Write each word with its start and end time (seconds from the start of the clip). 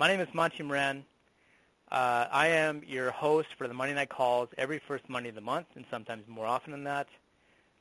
My 0.00 0.06
name 0.06 0.20
is 0.20 0.28
Monty 0.32 0.62
Moran. 0.62 1.04
Uh, 1.90 2.26
I 2.30 2.46
am 2.46 2.82
your 2.86 3.10
host 3.10 3.48
for 3.58 3.66
the 3.66 3.74
Monday 3.74 3.94
Night 3.94 4.08
Calls 4.08 4.48
every 4.56 4.80
first 4.86 5.08
Monday 5.08 5.30
of 5.30 5.34
the 5.34 5.40
month, 5.40 5.66
and 5.74 5.84
sometimes 5.90 6.22
more 6.28 6.46
often 6.46 6.70
than 6.70 6.84
that. 6.84 7.08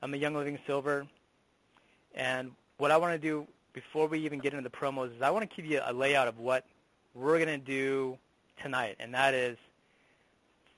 I'm 0.02 0.16
a 0.16 0.18
Young 0.18 0.34
Living 0.34 0.58
Silver, 0.66 1.06
and 2.16 2.54
what 2.80 2.90
I 2.90 2.98
want 2.98 3.14
to 3.14 3.20
do 3.20 3.46
before 3.72 4.08
we 4.08 4.18
even 4.22 4.40
get 4.40 4.54
into 4.54 4.68
the 4.68 4.76
promos 4.76 5.16
is 5.16 5.22
I 5.22 5.30
want 5.30 5.48
to 5.48 5.56
give 5.56 5.70
you 5.70 5.80
a 5.86 5.94
layout 5.94 6.28
of 6.28 6.40
what 6.40 6.66
we're 7.14 7.38
going 7.38 7.60
to 7.60 7.64
do 7.64 8.18
tonight, 8.64 8.96
and 9.00 9.14
that 9.14 9.36
is 9.36 9.56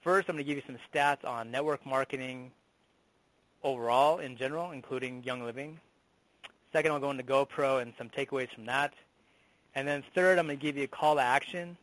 first 0.01 0.27
I'm 0.27 0.35
going 0.35 0.45
to 0.45 0.53
give 0.53 0.57
you 0.57 0.63
some 0.67 0.77
stats 0.93 1.23
on 1.23 1.51
network 1.51 1.85
marketing 1.85 2.51
overall 3.63 4.19
in 4.19 4.35
general, 4.35 4.71
including 4.71 5.23
Young 5.23 5.45
Living. 5.45 5.79
Second, 6.73 6.91
I'll 6.91 6.99
go 6.99 7.11
into 7.11 7.23
GoPro 7.23 7.81
and 7.81 7.93
some 7.97 8.09
takeaways 8.09 8.53
from 8.53 8.65
that. 8.65 8.93
And 9.75 9.87
then 9.87 10.03
third, 10.15 10.39
I'm 10.39 10.47
going 10.47 10.57
to 10.57 10.61
give 10.61 10.77
you 10.77 10.83
a 10.83 10.87
call 10.87 11.15
to 11.15 11.21
action 11.21 11.77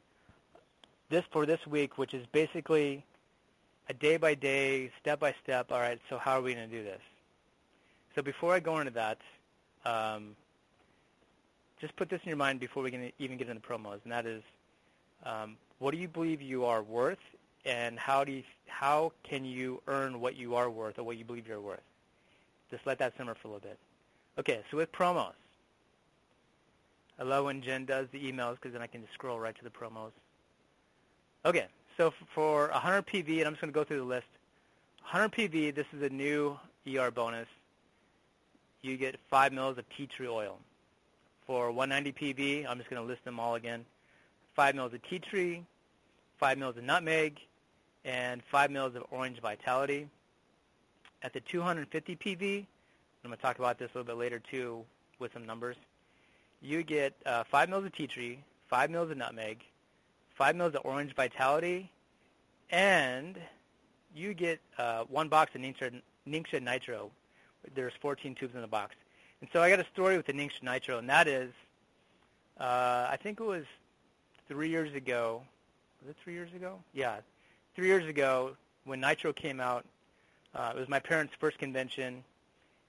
this 1.08 1.24
for 1.30 1.46
this 1.46 1.64
week, 1.66 1.98
which 1.98 2.14
is 2.14 2.27
basically 2.32 3.04
a 3.88 3.94
day 3.94 4.16
by 4.16 4.34
day, 4.34 4.90
step 5.00 5.20
by 5.20 5.34
step. 5.42 5.70
All 5.70 5.80
right, 5.80 6.00
so 6.10 6.18
how 6.18 6.32
are 6.32 6.42
we 6.42 6.54
going 6.54 6.68
to 6.68 6.77
do 6.77 6.82
this? 6.82 7.00
So 8.14 8.22
before 8.22 8.54
I 8.54 8.60
go 8.60 8.78
into 8.80 8.92
that, 8.92 9.18
um, 9.84 10.34
just 11.80 11.94
put 11.96 12.08
this 12.08 12.20
in 12.22 12.28
your 12.28 12.38
mind 12.38 12.58
before 12.58 12.82
we 12.82 12.91
can 12.91 13.12
even 13.18 13.36
get 13.36 13.48
into 13.48 13.60
promos, 13.60 13.98
and 14.02 14.12
that 14.12 14.27
is, 14.27 14.42
um, 15.24 15.56
what 15.78 15.92
do 15.92 15.98
you 15.98 16.08
believe 16.08 16.41
you 16.41 16.64
are 16.64 16.82
worth, 16.82 17.18
and 17.64 17.98
how 17.98 18.24
do 18.24 18.32
you, 18.32 18.42
how 18.66 19.12
can 19.22 19.44
you 19.44 19.82
earn 19.86 20.20
what 20.20 20.36
you 20.36 20.55
are 20.55 20.70
worth 20.70 20.98
or 20.98 21.05
what 21.05 21.18
you 21.18 21.24
believe 21.24 21.46
you're 21.46 21.60
worth? 21.60 21.82
Just 22.70 22.86
let 22.86 22.98
that 22.98 23.12
simmer 23.16 23.34
for 23.34 23.48
a 23.48 23.50
little 23.52 23.68
bit. 23.68 23.78
Okay, 24.38 24.62
so 24.70 24.78
with 24.78 24.91
promos, 24.91 25.32
love 27.23 27.47
when 27.47 27.62
Jen 27.62 27.84
does 27.84 28.09
the 28.12 28.20
emails 28.20 28.55
because 28.55 28.73
then 28.73 28.83
I 28.83 28.87
can 28.87 29.02
just 29.02 29.15
scroll 29.15 29.38
right 29.38 29.56
to 29.56 29.65
the 29.65 29.70
promos. 29.70 30.12
Okay, 31.45 31.66
so 31.97 32.12
for 32.34 32.69
100 32.69 33.06
PV, 33.06 33.39
and 33.39 33.47
I'm 33.47 33.53
just 33.53 33.61
going 33.61 33.73
to 33.73 33.78
go 33.78 33.84
through 33.84 33.98
the 33.98 34.05
list. 34.05 34.27
100 35.11 35.33
PV, 35.33 35.75
this 35.75 35.86
is 35.97 36.03
a 36.03 36.08
new 36.08 36.58
ER 36.86 37.11
bonus. 37.11 37.48
You 38.83 38.97
get 38.97 39.17
5 39.31 39.53
mils 39.53 39.78
of 39.78 39.84
tea 39.97 40.06
tree 40.06 40.28
oil. 40.28 40.58
For 41.47 41.70
190 41.70 42.34
PV, 42.34 42.67
I'm 42.69 42.78
just 42.78 42.91
going 42.91 43.00
to 43.00 43.06
list 43.06 43.25
them 43.25 43.39
all 43.39 43.55
again. 43.55 43.84
5 44.56 44.75
mils 44.75 44.92
of 44.92 45.03
tea 45.08 45.20
tree, 45.20 45.64
5 46.39 46.58
mils 46.58 46.77
of 46.77 46.84
nutmeg, 46.84 47.39
and 48.05 48.42
5 48.51 48.70
mils 48.70 48.97
of 48.97 49.05
orange 49.11 49.41
vitality. 49.41 50.08
At 51.23 51.33
the 51.33 51.41
250 51.41 52.17
PV, 52.17 52.67
I'm 53.25 53.30
going 53.30 53.36
to 53.36 53.42
talk 53.42 53.58
about 53.58 53.78
this 53.78 53.91
a 53.95 53.98
little 53.98 54.14
bit 54.14 54.20
later 54.20 54.41
too 54.51 54.84
with 55.19 55.33
some 55.33 55.47
numbers, 55.47 55.77
you 56.60 56.82
get 56.82 57.14
uh, 57.24 57.44
5 57.50 57.68
mils 57.68 57.84
of 57.84 57.92
tea 57.92 58.06
tree, 58.06 58.44
5 58.68 58.90
mils 58.90 59.10
of 59.10 59.16
nutmeg, 59.16 59.62
5 60.36 60.56
mils 60.56 60.74
of 60.74 60.82
orange 60.84 61.14
vitality, 61.14 61.90
and 62.70 63.38
you 64.14 64.34
get 64.34 64.60
uh, 64.78 65.04
one 65.04 65.28
box 65.28 65.54
of 65.54 65.60
Ningxia, 65.60 66.00
Ningxia 66.28 66.62
Nitro. 66.62 67.10
There's 67.74 67.92
14 68.00 68.34
tubes 68.34 68.54
in 68.54 68.60
the 68.60 68.66
box. 68.66 68.94
And 69.40 69.50
so 69.52 69.62
I 69.62 69.68
got 69.68 69.80
a 69.80 69.86
story 69.92 70.16
with 70.16 70.27
the 70.27 70.32
Ningxia 70.32 70.62
Nitro, 70.62 70.98
and 70.98 71.08
that 71.08 71.28
is, 71.28 71.52
uh, 72.58 73.08
I 73.10 73.18
think 73.22 73.40
it 73.40 73.44
was 73.44 73.64
three 74.48 74.70
years 74.70 74.94
ago. 74.94 75.42
Was 76.02 76.10
it 76.10 76.16
three 76.22 76.34
years 76.34 76.52
ago? 76.54 76.78
Yeah, 76.92 77.16
three 77.74 77.86
years 77.88 78.06
ago 78.06 78.56
when 78.84 79.00
Nitro 79.00 79.32
came 79.32 79.60
out. 79.60 79.84
Uh, 80.54 80.72
it 80.74 80.78
was 80.78 80.88
my 80.88 81.00
parents' 81.00 81.34
first 81.38 81.58
convention, 81.58 82.24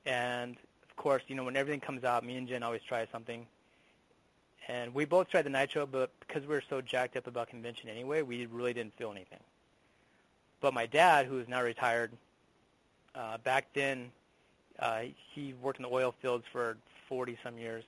and 0.05 0.55
of 0.89 0.95
course, 0.95 1.21
you 1.27 1.35
know, 1.35 1.43
when 1.43 1.57
everything 1.57 1.81
comes 1.81 2.05
out, 2.05 2.23
me 2.23 2.37
and 2.37 2.47
Jen 2.47 2.63
always 2.63 2.81
try 2.87 3.05
something. 3.11 3.45
And 4.67 4.93
we 4.93 5.05
both 5.05 5.29
tried 5.29 5.43
the 5.43 5.49
nitro, 5.49 5.85
but 5.85 6.11
because 6.19 6.41
we 6.41 6.49
were 6.49 6.63
so 6.69 6.81
jacked 6.81 7.15
up 7.15 7.27
about 7.27 7.47
convention 7.47 7.89
anyway, 7.89 8.21
we 8.21 8.45
really 8.47 8.73
didn't 8.73 8.97
feel 8.97 9.11
anything. 9.11 9.39
But 10.59 10.73
my 10.73 10.85
dad, 10.85 11.25
who 11.25 11.39
is 11.39 11.47
now 11.47 11.63
retired, 11.63 12.11
uh, 13.15 13.37
back 13.37 13.67
then 13.73 14.11
uh, 14.79 15.03
he 15.33 15.53
worked 15.61 15.79
in 15.79 15.83
the 15.83 15.89
oil 15.89 16.13
fields 16.21 16.45
for 16.51 16.77
40 17.07 17.37
some 17.43 17.57
years. 17.57 17.83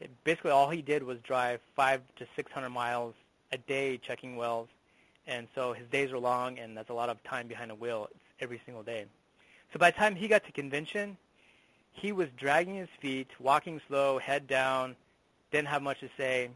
It, 0.00 0.10
basically, 0.24 0.50
all 0.50 0.70
he 0.70 0.82
did 0.82 1.02
was 1.02 1.18
drive 1.18 1.60
five 1.76 2.00
to 2.16 2.26
600 2.34 2.70
miles 2.70 3.14
a 3.52 3.58
day 3.58 3.98
checking 3.98 4.36
wells, 4.36 4.68
and 5.26 5.46
so 5.54 5.72
his 5.72 5.86
days 5.88 6.10
were 6.10 6.18
long, 6.18 6.58
and 6.58 6.76
that's 6.76 6.90
a 6.90 6.94
lot 6.94 7.08
of 7.08 7.22
time 7.24 7.46
behind 7.46 7.70
the 7.70 7.74
wheel 7.74 8.08
every 8.40 8.60
single 8.64 8.82
day. 8.82 9.04
So 9.72 9.78
by 9.78 9.90
the 9.90 9.96
time 9.96 10.16
he 10.16 10.26
got 10.26 10.44
to 10.44 10.52
convention, 10.52 11.16
he 11.92 12.12
was 12.12 12.28
dragging 12.36 12.74
his 12.76 12.88
feet, 13.00 13.28
walking 13.38 13.80
slow, 13.86 14.18
head 14.18 14.46
down, 14.46 14.96
didn't 15.54 15.68
have 15.68 15.82
much 15.82 16.00
to 16.00 16.08
say, 16.16 16.50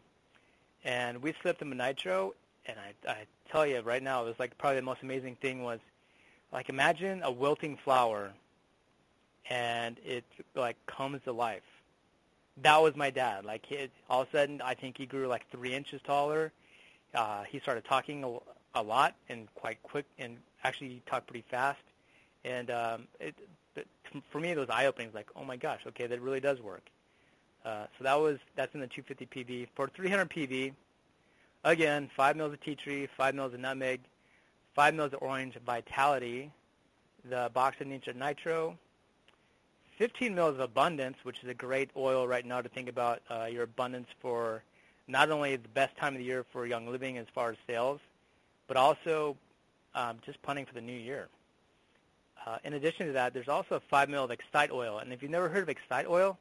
and 0.84 1.22
we 1.22 1.32
slipped 1.41 1.62
him 1.62 1.72
a 1.72 1.75
nitro. 1.75 2.34
And 2.66 2.76
I, 2.78 3.10
I 3.10 3.19
tell 3.50 3.66
you 3.66 3.81
right 3.81 4.03
now, 4.03 4.22
it 4.22 4.26
was 4.26 4.38
like 4.38 4.59
probably 4.59 4.76
the 4.76 4.82
most 4.92 5.03
amazing 5.03 5.36
thing 5.36 5.62
was, 5.62 5.81
like 6.53 6.69
imagine 6.69 7.22
a 7.22 7.31
wilting 7.31 7.78
flower, 7.84 8.32
and 9.48 9.97
it 10.04 10.25
like 10.54 10.76
comes 10.87 11.22
to 11.25 11.32
life. 11.32 11.62
That 12.62 12.78
was 12.82 12.97
my 12.97 13.10
dad. 13.10 13.44
Like 13.44 13.64
he, 13.66 13.88
all 14.10 14.22
of 14.22 14.28
a 14.28 14.37
sudden, 14.37 14.60
I 14.60 14.75
think 14.75 14.98
he 14.98 15.06
grew 15.06 15.28
like 15.28 15.48
three 15.50 15.75
inches 15.75 16.00
taller. 16.04 16.53
Uh, 17.14 17.44
he 17.44 17.60
started 17.60 17.84
talking 17.84 18.25
a, 18.25 18.81
a 18.81 18.82
lot 18.82 19.14
and 19.28 19.47
quite 19.54 19.82
quick, 19.82 20.06
and 20.19 20.37
actually 20.64 21.03
talked 21.06 21.26
pretty 21.28 21.44
fast. 21.50 21.81
And 22.44 22.70
um, 22.70 23.06
it, 23.20 23.34
for 24.31 24.41
me, 24.41 24.50
it 24.50 24.58
was 24.58 24.70
eye-opening. 24.70 25.10
Like, 25.14 25.28
oh 25.37 25.44
my 25.44 25.56
gosh, 25.56 25.82
okay, 25.87 26.06
that 26.06 26.20
really 26.20 26.41
does 26.41 26.60
work. 26.60 26.82
Uh, 27.64 27.84
so 27.96 28.04
that 28.04 28.14
was 28.14 28.38
that's 28.56 28.74
in 28.74 28.80
the 28.80 28.86
250 28.86 29.26
PV. 29.26 29.69
For 29.74 29.88
300 29.88 30.30
PV, 30.30 30.72
again, 31.64 32.10
5 32.16 32.36
mils 32.36 32.52
of 32.52 32.60
tea 32.60 32.74
tree, 32.74 33.08
5 33.16 33.34
mils 33.34 33.54
of 33.54 33.60
nutmeg, 33.60 34.00
5 34.74 34.94
mils 34.94 35.12
of 35.12 35.22
orange 35.22 35.56
vitality, 35.66 36.50
the 37.28 37.50
box 37.52 37.80
of 37.80 37.86
Ningxia 37.86 38.14
Nitro, 38.14 38.78
15 39.98 40.34
mils 40.34 40.54
of 40.54 40.60
abundance, 40.60 41.16
which 41.24 41.42
is 41.42 41.48
a 41.48 41.54
great 41.54 41.91
oil 41.96 42.26
right 42.26 42.46
now 42.46 42.60
to 42.60 42.69
think 42.69 42.88
about 42.88 43.20
uh, 43.28 43.46
your 43.50 43.64
abundance 43.64 44.06
for 44.20 44.62
not 45.08 45.30
only 45.30 45.56
the 45.56 45.69
best 45.69 45.96
time 45.96 46.14
of 46.14 46.19
the 46.19 46.25
year 46.25 46.44
for 46.52 46.66
Young 46.66 46.86
Living 46.86 47.19
as 47.19 47.26
far 47.34 47.50
as 47.50 47.56
sales, 47.66 48.00
but 48.69 48.76
also 48.76 49.36
um, 49.94 50.19
just 50.25 50.40
punting 50.42 50.66
for 50.66 50.75
the 50.75 50.80
new 50.80 50.96
year. 50.96 51.28
Uh, 52.46 52.58
in 52.64 52.75
addition 52.75 53.06
to 53.06 53.12
that, 53.12 53.34
there's 53.34 53.48
also 53.48 53.76
a 53.76 53.80
5 53.80 54.08
mil 54.08 54.25
of 54.25 54.30
Excite 54.30 54.70
oil. 54.70 54.98
And 54.98 55.12
if 55.12 55.22
you've 55.22 55.30
never 55.30 55.48
heard 55.48 55.64
of 55.64 55.69
Excite 55.69 56.06
oil, 56.06 56.38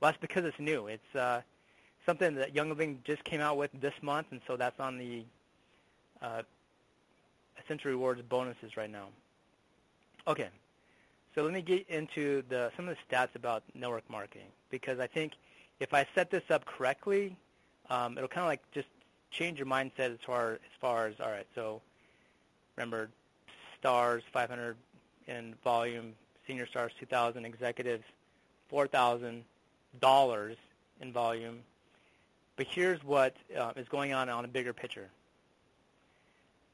well, 0.00 0.10
that's 0.10 0.20
because 0.20 0.44
it's 0.44 0.58
new. 0.58 0.86
It's 0.86 1.14
uh, 1.14 1.42
something 2.06 2.34
that 2.36 2.54
Young 2.54 2.68
Living 2.70 3.00
just 3.04 3.22
came 3.24 3.40
out 3.40 3.56
with 3.56 3.70
this 3.80 3.94
month, 4.02 4.28
and 4.30 4.40
so 4.46 4.56
that's 4.56 4.78
on 4.80 4.98
the 4.98 5.24
uh, 6.22 6.42
Essential 7.62 7.90
Rewards 7.90 8.22
bonuses 8.22 8.76
right 8.76 8.90
now. 8.90 9.08
Okay, 10.26 10.48
so 11.34 11.42
let 11.42 11.52
me 11.52 11.62
get 11.62 11.88
into 11.88 12.42
the 12.48 12.70
some 12.76 12.88
of 12.88 12.96
the 12.96 13.16
stats 13.16 13.34
about 13.34 13.62
network 13.74 14.08
marketing 14.10 14.48
because 14.70 14.98
I 14.98 15.06
think 15.06 15.32
if 15.78 15.94
I 15.94 16.06
set 16.14 16.30
this 16.30 16.42
up 16.50 16.64
correctly, 16.64 17.36
um, 17.88 18.16
it'll 18.16 18.28
kind 18.28 18.42
of 18.42 18.48
like 18.48 18.62
just 18.72 18.88
change 19.30 19.58
your 19.58 19.66
mindset 19.66 20.12
as 20.12 20.18
far 20.24 20.52
as 20.52 20.58
far 20.80 21.06
as 21.06 21.14
all 21.20 21.30
right. 21.30 21.46
So 21.54 21.80
remember, 22.76 23.10
stars 23.78 24.22
500 24.32 24.76
in 25.26 25.54
volume, 25.62 26.14
senior 26.46 26.66
stars 26.66 26.92
2,000, 26.98 27.44
executives 27.44 28.04
4,000 28.68 29.44
dollars 29.98 30.56
in 31.00 31.12
volume. 31.12 31.60
But 32.56 32.66
here's 32.68 33.02
what 33.02 33.34
uh, 33.58 33.72
is 33.76 33.88
going 33.88 34.12
on 34.12 34.28
on 34.28 34.44
a 34.44 34.48
bigger 34.48 34.72
picture. 34.72 35.08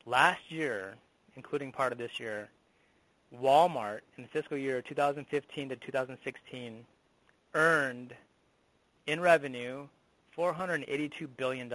Last 0.04 0.50
year, 0.50 0.94
including 1.36 1.72
part 1.72 1.92
of 1.92 1.98
this 1.98 2.18
year, 2.18 2.48
Walmart 3.34 4.00
in 4.16 4.24
the 4.24 4.28
fiscal 4.28 4.56
year 4.56 4.82
2015 4.82 5.68
to 5.68 5.76
2016 5.76 6.84
earned 7.54 8.14
in 9.06 9.20
revenue 9.20 9.86
$482 10.36 11.28
billion. 11.36 11.72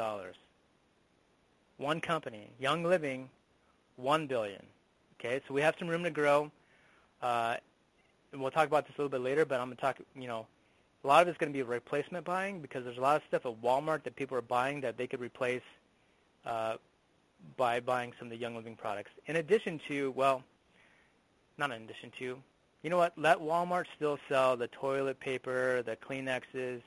One 1.77 1.99
company, 1.99 2.49
Young 2.59 2.83
Living, 2.83 3.29
1 3.95 4.27
billion. 4.27 4.63
Okay, 5.19 5.41
so 5.47 5.53
we 5.53 5.61
have 5.61 5.75
some 5.79 5.87
room 5.87 6.03
to 6.03 6.11
grow. 6.11 6.51
Uh, 7.21 7.55
and 8.31 8.41
we'll 8.41 8.51
talk 8.51 8.67
about 8.67 8.87
this 8.87 8.95
a 8.97 9.01
little 9.01 9.09
bit 9.09 9.21
later, 9.21 9.45
but 9.45 9.59
I'm 9.59 9.67
going 9.67 9.77
to 9.77 9.81
talk, 9.81 9.97
you 10.15 10.27
know, 10.27 10.47
a 11.03 11.07
lot 11.07 11.21
of 11.21 11.27
it's 11.27 11.37
going 11.37 11.51
to 11.51 11.57
be 11.57 11.63
replacement 11.63 12.25
buying 12.25 12.59
because 12.61 12.83
there's 12.83 12.97
a 12.97 13.01
lot 13.01 13.15
of 13.15 13.23
stuff 13.27 13.45
at 13.45 13.61
Walmart 13.61 14.03
that 14.03 14.15
people 14.15 14.37
are 14.37 14.43
buying 14.43 14.81
that 14.81 14.97
they 14.97 15.07
could 15.07 15.19
replace 15.19 15.63
uh, 16.45 16.75
by 17.57 17.79
buying 17.79 18.13
some 18.19 18.27
of 18.27 18.31
the 18.31 18.37
Young 18.37 18.55
Living 18.55 18.75
products. 18.75 19.11
In 19.25 19.37
addition 19.37 19.79
to, 19.87 20.11
well, 20.11 20.43
not 21.57 21.71
in 21.71 21.83
addition 21.83 22.11
to, 22.19 22.37
you 22.83 22.89
know 22.89 22.97
what? 22.97 23.13
Let 23.17 23.39
Walmart 23.39 23.85
still 23.95 24.17
sell 24.29 24.57
the 24.57 24.67
toilet 24.67 25.19
paper, 25.19 25.83
the 25.83 25.95
Kleenexes, 25.95 26.81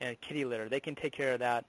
and 0.00 0.20
kitty 0.20 0.44
litter. 0.44 0.68
They 0.68 0.80
can 0.80 0.94
take 0.94 1.12
care 1.12 1.32
of 1.32 1.40
that. 1.40 1.64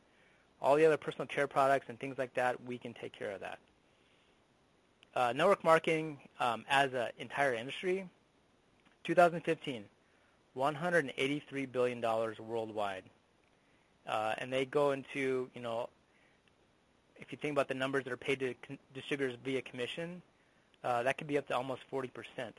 All 0.61 0.75
the 0.75 0.85
other 0.85 0.97
personal 0.97 1.27
care 1.27 1.47
products 1.47 1.85
and 1.89 1.99
things 1.99 2.17
like 2.17 2.33
that, 2.33 2.63
we 2.65 2.77
can 2.77 2.93
take 2.93 3.13
care 3.13 3.31
of 3.31 3.41
that. 3.41 3.59
Uh, 5.15 5.33
network 5.35 5.63
marketing 5.63 6.17
um, 6.39 6.65
as 6.69 6.93
an 6.93 7.09
entire 7.17 7.53
industry, 7.53 8.07
2015, 9.03 9.83
$183 10.57 11.71
billion 11.71 12.01
worldwide. 12.01 13.03
Uh, 14.07 14.33
and 14.37 14.51
they 14.51 14.65
go 14.65 14.91
into, 14.91 15.49
you 15.53 15.61
know, 15.61 15.89
if 17.19 17.31
you 17.31 17.37
think 17.37 17.53
about 17.53 17.67
the 17.67 17.73
numbers 17.73 18.03
that 18.05 18.13
are 18.13 18.17
paid 18.17 18.39
to 18.39 18.53
distributors 18.93 19.37
via 19.43 19.61
commission, 19.61 20.21
uh, 20.83 21.03
that 21.03 21.17
could 21.17 21.27
be 21.27 21.37
up 21.37 21.47
to 21.47 21.55
almost 21.55 21.81
40%. 21.91 22.09
And 22.37 22.53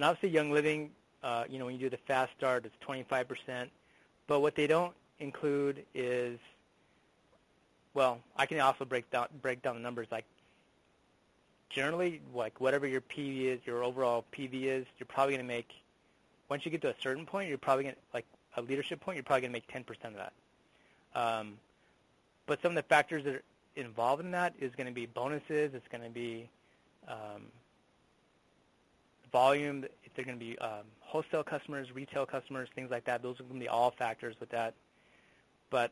obviously, 0.00 0.30
Young 0.30 0.50
Living, 0.50 0.90
uh, 1.22 1.44
you 1.48 1.58
know, 1.58 1.66
when 1.66 1.74
you 1.74 1.80
do 1.80 1.90
the 1.90 2.02
fast 2.06 2.32
start, 2.36 2.64
it's 2.64 2.74
25%. 2.86 3.68
But 4.26 4.40
what 4.40 4.54
they 4.54 4.66
don't 4.66 4.94
include 5.18 5.84
is, 5.94 6.38
well, 7.92 8.20
I 8.36 8.46
can 8.46 8.58
also 8.60 8.84
break 8.84 9.10
down 9.10 9.28
break 9.42 9.62
down 9.62 9.74
the 9.74 9.80
numbers. 9.80 10.08
Like 10.10 10.24
generally, 11.70 12.20
like 12.34 12.60
whatever 12.60 12.86
your 12.86 13.02
PV 13.02 13.44
is, 13.44 13.60
your 13.66 13.84
overall 13.84 14.24
PV 14.32 14.64
is, 14.64 14.86
you're 14.98 15.06
probably 15.06 15.34
going 15.34 15.46
to 15.46 15.52
make. 15.52 15.70
Once 16.54 16.64
you 16.64 16.70
get 16.70 16.82
to 16.82 16.90
a 16.90 16.94
certain 17.02 17.26
point, 17.26 17.48
you're 17.48 17.58
probably 17.58 17.82
going 17.82 17.96
to 17.96 18.00
like 18.14 18.26
a 18.56 18.62
leadership 18.62 19.00
point. 19.00 19.16
You're 19.16 19.24
probably 19.24 19.40
going 19.40 19.52
to 19.52 19.74
make 19.74 19.86
10% 19.86 19.88
of 20.04 20.14
that. 20.14 20.32
Um, 21.12 21.54
but 22.46 22.62
some 22.62 22.70
of 22.70 22.76
the 22.76 22.84
factors 22.84 23.24
that 23.24 23.34
are 23.34 23.42
involved 23.74 24.24
in 24.24 24.30
that 24.30 24.54
is 24.60 24.72
going 24.76 24.86
to 24.86 24.92
be 24.92 25.04
bonuses. 25.04 25.74
It's 25.74 25.88
going 25.90 26.04
to 26.04 26.10
be 26.10 26.48
um, 27.08 27.46
volume. 29.32 29.82
If 30.04 30.14
they're 30.14 30.24
going 30.24 30.38
to 30.38 30.44
be 30.44 30.56
um, 30.60 30.84
wholesale 31.00 31.42
customers, 31.42 31.92
retail 31.92 32.24
customers, 32.24 32.68
things 32.72 32.88
like 32.88 33.06
that. 33.06 33.20
Those 33.20 33.40
are 33.40 33.42
going 33.42 33.54
to 33.54 33.64
be 33.64 33.68
all 33.68 33.90
factors 33.90 34.36
with 34.38 34.50
that. 34.50 34.74
But 35.70 35.90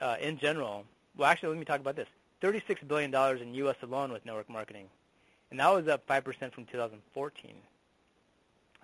uh, 0.00 0.16
in 0.20 0.38
general, 0.38 0.86
well, 1.16 1.30
actually, 1.30 1.50
let 1.50 1.58
me 1.60 1.64
talk 1.64 1.78
about 1.78 1.94
this. 1.94 2.08
$36 2.42 2.88
billion 2.88 3.14
in 3.40 3.54
U.S. 3.54 3.76
alone 3.80 4.10
with 4.10 4.26
network 4.26 4.50
marketing, 4.50 4.86
and 5.52 5.60
that 5.60 5.72
was 5.72 5.86
up 5.86 6.04
5% 6.08 6.52
from 6.52 6.64
2014. 6.64 7.52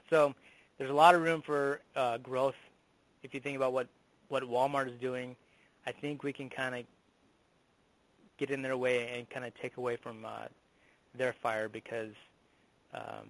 So 0.08 0.34
there's 0.78 0.90
a 0.90 0.94
lot 0.94 1.14
of 1.14 1.22
room 1.22 1.42
for 1.42 1.80
uh, 1.96 2.18
growth. 2.18 2.54
If 3.22 3.34
you 3.34 3.40
think 3.40 3.56
about 3.56 3.72
what, 3.72 3.88
what 4.28 4.44
Walmart 4.44 4.88
is 4.88 4.98
doing, 5.00 5.36
I 5.86 5.92
think 5.92 6.22
we 6.22 6.32
can 6.32 6.48
kind 6.48 6.74
of 6.74 6.84
get 8.38 8.50
in 8.50 8.62
their 8.62 8.76
way 8.76 9.18
and 9.18 9.28
kind 9.28 9.44
of 9.44 9.52
take 9.60 9.76
away 9.76 9.96
from 9.96 10.24
uh, 10.24 10.46
their 11.14 11.32
fire 11.32 11.68
because 11.68 12.12
um, 12.94 13.28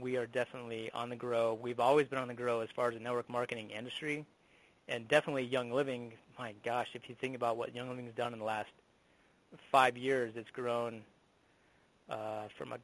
we 0.00 0.16
are 0.16 0.26
definitely 0.26 0.90
on 0.92 1.10
the 1.10 1.16
grow. 1.16 1.58
We've 1.60 1.80
always 1.80 2.08
been 2.08 2.18
on 2.18 2.28
the 2.28 2.34
grow 2.34 2.60
as 2.60 2.68
far 2.74 2.88
as 2.88 2.94
the 2.94 3.00
network 3.00 3.28
marketing 3.28 3.70
industry, 3.70 4.24
and 4.88 5.06
definitely 5.08 5.44
Young 5.44 5.70
Living. 5.70 6.12
My 6.38 6.54
gosh, 6.64 6.88
if 6.94 7.08
you 7.08 7.14
think 7.14 7.36
about 7.36 7.56
what 7.56 7.74
Young 7.74 7.88
Living 7.90 8.06
has 8.06 8.14
done 8.14 8.32
in 8.32 8.38
the 8.38 8.44
last 8.44 8.70
five 9.70 9.96
years, 9.96 10.32
it's 10.36 10.50
grown 10.50 11.02
uh, 12.08 12.44
from 12.56 12.72
a 12.72 12.78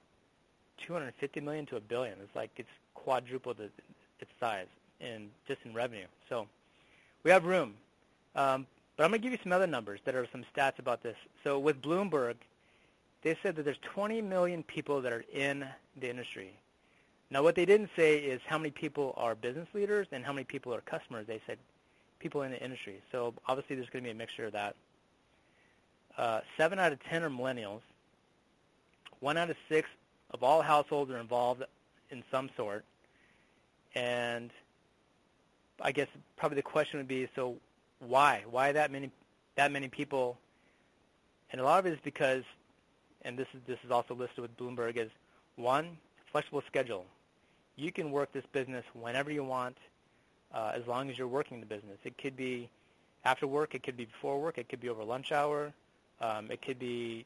250 0.86 1.40
million 1.40 1.66
to 1.66 1.76
a 1.76 1.80
billion. 1.80 2.14
It's 2.22 2.34
like 2.36 2.50
it's 2.56 2.68
quadrupled 2.94 3.60
its 3.60 4.30
size 4.40 4.66
in 5.00 5.30
just 5.46 5.60
in 5.64 5.74
revenue. 5.74 6.06
So 6.28 6.46
we 7.22 7.30
have 7.30 7.44
room. 7.44 7.74
Um, 8.34 8.66
but 8.96 9.04
I'm 9.04 9.10
going 9.10 9.20
to 9.20 9.24
give 9.24 9.32
you 9.32 9.38
some 9.42 9.52
other 9.52 9.66
numbers 9.66 10.00
that 10.04 10.14
are 10.14 10.26
some 10.30 10.44
stats 10.54 10.78
about 10.78 11.02
this. 11.02 11.16
So 11.42 11.58
with 11.58 11.82
Bloomberg, 11.82 12.36
they 13.22 13.36
said 13.42 13.56
that 13.56 13.64
there's 13.64 13.78
20 13.82 14.22
million 14.22 14.62
people 14.62 15.00
that 15.00 15.12
are 15.12 15.24
in 15.32 15.66
the 16.00 16.08
industry. 16.08 16.52
Now, 17.30 17.42
what 17.42 17.54
they 17.54 17.64
didn't 17.64 17.90
say 17.96 18.18
is 18.18 18.40
how 18.46 18.58
many 18.58 18.70
people 18.70 19.14
are 19.16 19.34
business 19.34 19.66
leaders 19.74 20.06
and 20.12 20.24
how 20.24 20.32
many 20.32 20.44
people 20.44 20.74
are 20.74 20.80
customers. 20.82 21.26
They 21.26 21.40
said 21.46 21.58
people 22.20 22.42
in 22.42 22.52
the 22.52 22.62
industry. 22.62 23.00
So 23.10 23.34
obviously 23.46 23.76
there's 23.76 23.88
going 23.88 24.04
to 24.04 24.08
be 24.08 24.12
a 24.12 24.14
mixture 24.14 24.46
of 24.46 24.52
that. 24.52 24.76
Uh, 26.16 26.40
seven 26.56 26.78
out 26.78 26.92
of 26.92 27.02
10 27.04 27.22
are 27.22 27.30
millennials. 27.30 27.80
One 29.20 29.36
out 29.36 29.50
of 29.50 29.56
six 29.68 29.88
of 30.30 30.42
all 30.42 30.62
households 30.62 31.10
are 31.10 31.18
involved 31.18 31.64
in 32.14 32.22
some 32.30 32.48
sort. 32.56 32.84
And 33.94 34.50
I 35.80 35.92
guess 35.92 36.08
probably 36.36 36.56
the 36.56 36.62
question 36.62 36.98
would 36.98 37.08
be, 37.08 37.28
so 37.36 37.56
why? 37.98 38.44
Why 38.50 38.72
that 38.72 38.90
many 38.90 39.10
that 39.56 39.70
many 39.70 39.88
people? 39.88 40.38
And 41.50 41.60
a 41.60 41.64
lot 41.64 41.78
of 41.78 41.86
it 41.86 41.92
is 41.92 41.98
because, 42.02 42.42
and 43.22 43.38
this 43.38 43.46
is 43.54 43.60
this 43.66 43.78
is 43.84 43.90
also 43.90 44.14
listed 44.14 44.38
with 44.38 44.56
Bloomberg 44.56 44.96
is 44.96 45.10
one 45.56 45.98
flexible 46.32 46.62
schedule. 46.66 47.04
You 47.76 47.92
can 47.92 48.10
work 48.10 48.32
this 48.32 48.44
business 48.52 48.84
whenever 48.94 49.30
you 49.30 49.44
want, 49.44 49.76
uh, 50.52 50.72
as 50.74 50.86
long 50.86 51.10
as 51.10 51.18
you're 51.18 51.28
working 51.28 51.60
the 51.60 51.66
business. 51.66 51.98
It 52.04 52.16
could 52.18 52.36
be 52.36 52.68
after 53.24 53.46
work, 53.46 53.74
it 53.74 53.82
could 53.82 53.96
be 53.96 54.04
before 54.04 54.40
work, 54.40 54.58
it 54.58 54.68
could 54.68 54.80
be 54.80 54.88
over 54.88 55.02
lunch 55.02 55.32
hour, 55.32 55.72
um, 56.20 56.50
it 56.50 56.62
could 56.62 56.78
be 56.78 57.24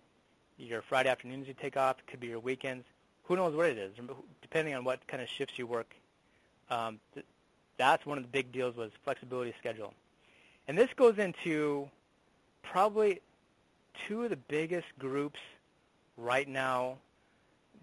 your 0.56 0.82
Friday 0.82 1.08
afternoons 1.08 1.48
you 1.48 1.54
take 1.54 1.76
off, 1.76 1.98
it 1.98 2.06
could 2.06 2.20
be 2.20 2.28
your 2.28 2.40
weekends. 2.40 2.84
Who 3.28 3.36
knows 3.36 3.54
what 3.54 3.66
it 3.66 3.76
is, 3.76 3.92
depending 4.40 4.74
on 4.74 4.84
what 4.84 5.06
kind 5.06 5.22
of 5.22 5.28
shifts 5.28 5.58
you 5.58 5.66
work. 5.66 5.94
Um, 6.70 6.98
th- 7.12 7.26
that's 7.76 8.06
one 8.06 8.16
of 8.16 8.24
the 8.24 8.28
big 8.28 8.52
deals 8.52 8.74
was 8.74 8.90
flexibility 9.04 9.54
schedule. 9.58 9.92
And 10.66 10.76
this 10.76 10.88
goes 10.96 11.18
into 11.18 11.90
probably 12.62 13.20
two 14.06 14.24
of 14.24 14.30
the 14.30 14.36
biggest 14.36 14.86
groups 14.98 15.38
right 16.16 16.48
now 16.48 16.96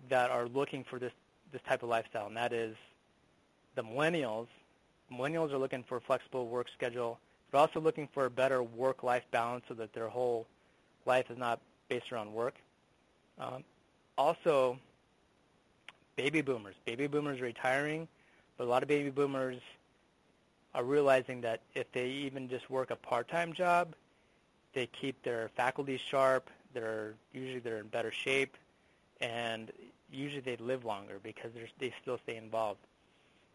that 0.10 0.32
are 0.32 0.48
looking 0.48 0.84
for 0.84 0.98
this, 0.98 1.14
this 1.52 1.62
type 1.68 1.84
of 1.84 1.90
lifestyle, 1.90 2.26
and 2.26 2.38
that 2.38 2.52
is 2.52 2.76
the 3.76 3.84
millennials. 3.84 4.48
Millennials 5.12 5.54
are 5.54 5.60
looking 5.60 5.84
for 5.84 5.98
a 5.98 6.02
flexible 6.02 6.48
work 6.48 6.68
schedule. 6.74 7.20
They're 7.52 7.62
also 7.62 7.80
looking 7.80 8.10
for 8.14 8.26
a 8.26 8.32
better 8.32 8.64
work-life 8.64 9.24
balance 9.30 9.66
so 9.68 9.76
that 9.76 9.94
their 9.94 10.10
whole 10.10 10.48
life 11.06 11.30
is 11.30 11.38
not 11.38 11.60
based 11.88 12.12
around 12.12 12.34
work. 12.34 12.56
Um, 13.40 13.64
also, 14.18 14.80
baby 16.16 16.42
boomers. 16.42 16.76
Baby 16.86 17.08
boomers 17.08 17.40
are 17.42 17.46
retiring, 17.46 18.08
but 18.58 18.66
a 18.66 18.70
lot 18.70 18.84
of 18.84 18.90
baby 18.90 19.10
boomers 19.10 19.58
are 20.74 20.84
realizing 20.84 21.42
that 21.42 21.62
if 21.74 21.92
they 21.92 22.08
even 22.08 22.50
just 22.50 22.70
work 22.70 22.92
a 22.92 22.96
part-time 22.96 23.54
job, 23.54 23.94
they 24.74 24.88
keep 24.88 25.22
their 25.24 25.50
faculties 25.56 26.02
sharp. 26.02 26.50
They're 26.74 27.14
usually 27.34 27.60
they're 27.60 27.78
in 27.78 27.88
better 27.88 28.12
shape, 28.12 28.58
and 29.22 29.72
usually 30.12 30.42
they 30.42 30.58
live 30.58 30.84
longer 30.84 31.20
because 31.24 31.52
they 31.80 31.94
still 32.02 32.20
stay 32.24 32.36
involved. 32.36 32.80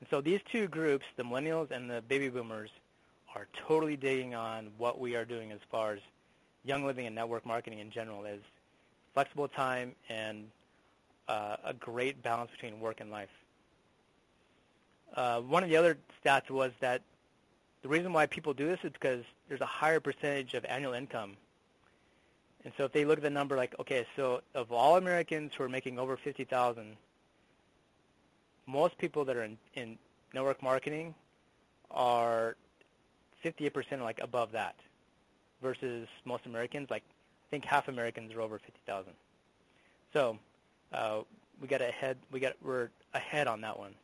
And 0.00 0.08
so 0.08 0.22
these 0.22 0.40
two 0.50 0.66
groups, 0.66 1.04
the 1.16 1.22
millennials 1.22 1.70
and 1.70 1.90
the 1.90 2.02
baby 2.02 2.30
boomers, 2.30 2.70
are 3.34 3.46
totally 3.68 3.96
digging 3.96 4.34
on 4.34 4.70
what 4.78 4.98
we 4.98 5.14
are 5.14 5.24
doing 5.24 5.52
as 5.52 5.60
far 5.70 5.92
as 5.92 6.00
young 6.64 6.84
living 6.84 7.06
and 7.06 7.14
network 7.14 7.46
marketing 7.46 7.78
in 7.78 7.90
general 7.90 8.24
is 8.24 8.40
flexible 9.14 9.48
time 9.48 9.94
and 10.08 10.48
uh, 11.30 11.56
a 11.64 11.72
great 11.72 12.22
balance 12.24 12.50
between 12.50 12.80
work 12.80 13.00
and 13.00 13.10
life. 13.10 13.28
Uh, 15.14 15.40
one 15.40 15.62
of 15.62 15.68
the 15.68 15.76
other 15.76 15.96
stats 16.24 16.50
was 16.50 16.72
that 16.80 17.02
the 17.82 17.88
reason 17.88 18.12
why 18.12 18.26
people 18.26 18.52
do 18.52 18.66
this 18.66 18.80
is 18.82 18.90
because 18.92 19.24
there's 19.48 19.60
a 19.60 19.66
higher 19.66 20.00
percentage 20.00 20.54
of 20.54 20.64
annual 20.64 20.92
income. 20.92 21.36
And 22.64 22.72
so 22.76 22.84
if 22.84 22.92
they 22.92 23.04
look 23.04 23.18
at 23.18 23.22
the 23.22 23.30
number 23.30 23.56
like, 23.56 23.74
okay, 23.78 24.06
so 24.16 24.42
of 24.54 24.72
all 24.72 24.96
Americans 24.96 25.52
who 25.56 25.62
are 25.62 25.68
making 25.68 25.98
over 25.98 26.16
50000 26.16 26.96
most 28.66 28.98
people 28.98 29.24
that 29.24 29.36
are 29.36 29.44
in, 29.44 29.56
in 29.74 29.98
network 30.34 30.62
marketing 30.62 31.14
are 31.92 32.56
58% 33.44 34.00
like 34.00 34.20
above 34.20 34.52
that 34.52 34.74
versus 35.62 36.08
most 36.24 36.46
Americans, 36.46 36.90
like 36.90 37.04
I 37.08 37.46
think 37.50 37.64
half 37.64 37.86
Americans 37.86 38.34
are 38.34 38.40
over 38.40 38.58
50,000. 38.58 39.12
So 40.12 40.38
uh, 40.92 41.20
we 41.60 41.68
got 41.68 41.80
ahead, 41.80 42.16
we 42.30 42.40
got, 42.40 42.54
we're 42.62 42.88
ahead 43.14 43.46
on 43.46 43.60
that 43.62 43.78
one. 43.78 43.94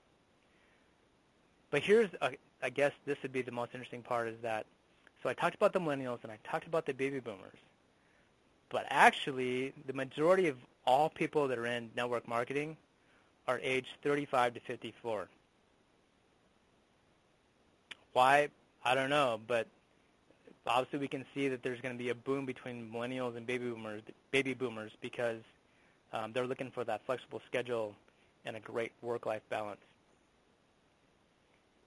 But 1.70 1.82
here's, 1.82 2.10
a, 2.20 2.30
I 2.62 2.70
guess 2.70 2.92
this 3.04 3.18
would 3.22 3.32
be 3.32 3.42
the 3.42 3.52
most 3.52 3.70
interesting 3.74 4.02
part 4.02 4.28
is 4.28 4.36
that, 4.42 4.66
so 5.22 5.28
I 5.28 5.34
talked 5.34 5.54
about 5.54 5.72
the 5.72 5.80
millennials 5.80 6.22
and 6.22 6.30
I 6.30 6.38
talked 6.44 6.66
about 6.66 6.86
the 6.86 6.94
baby 6.94 7.20
boomers. 7.20 7.58
But 8.68 8.86
actually, 8.90 9.72
the 9.86 9.92
majority 9.92 10.48
of 10.48 10.56
all 10.84 11.08
people 11.08 11.48
that 11.48 11.58
are 11.58 11.66
in 11.66 11.90
network 11.96 12.26
marketing 12.28 12.76
are 13.46 13.60
aged 13.62 13.88
35 14.02 14.54
to 14.54 14.60
54. 14.60 15.28
Why? 18.12 18.48
I 18.84 18.94
don't 18.94 19.10
know, 19.10 19.40
but 19.46 19.66
obviously 20.66 20.98
we 20.98 21.08
can 21.08 21.24
see 21.34 21.48
that 21.48 21.62
there's 21.62 21.80
going 21.80 21.96
to 21.96 22.02
be 22.02 22.10
a 22.10 22.14
boom 22.14 22.46
between 22.46 22.90
millennials 22.90 23.36
and 23.36 23.46
baby 23.46 23.68
boomers, 23.68 24.02
baby 24.30 24.54
boomers 24.54 24.92
because 25.00 25.40
um, 26.12 26.32
they're 26.32 26.46
looking 26.46 26.70
for 26.70 26.84
that 26.84 27.04
flexible 27.06 27.40
schedule 27.46 27.94
and 28.44 28.56
a 28.56 28.60
great 28.60 28.92
work-life 29.02 29.42
balance. 29.50 29.80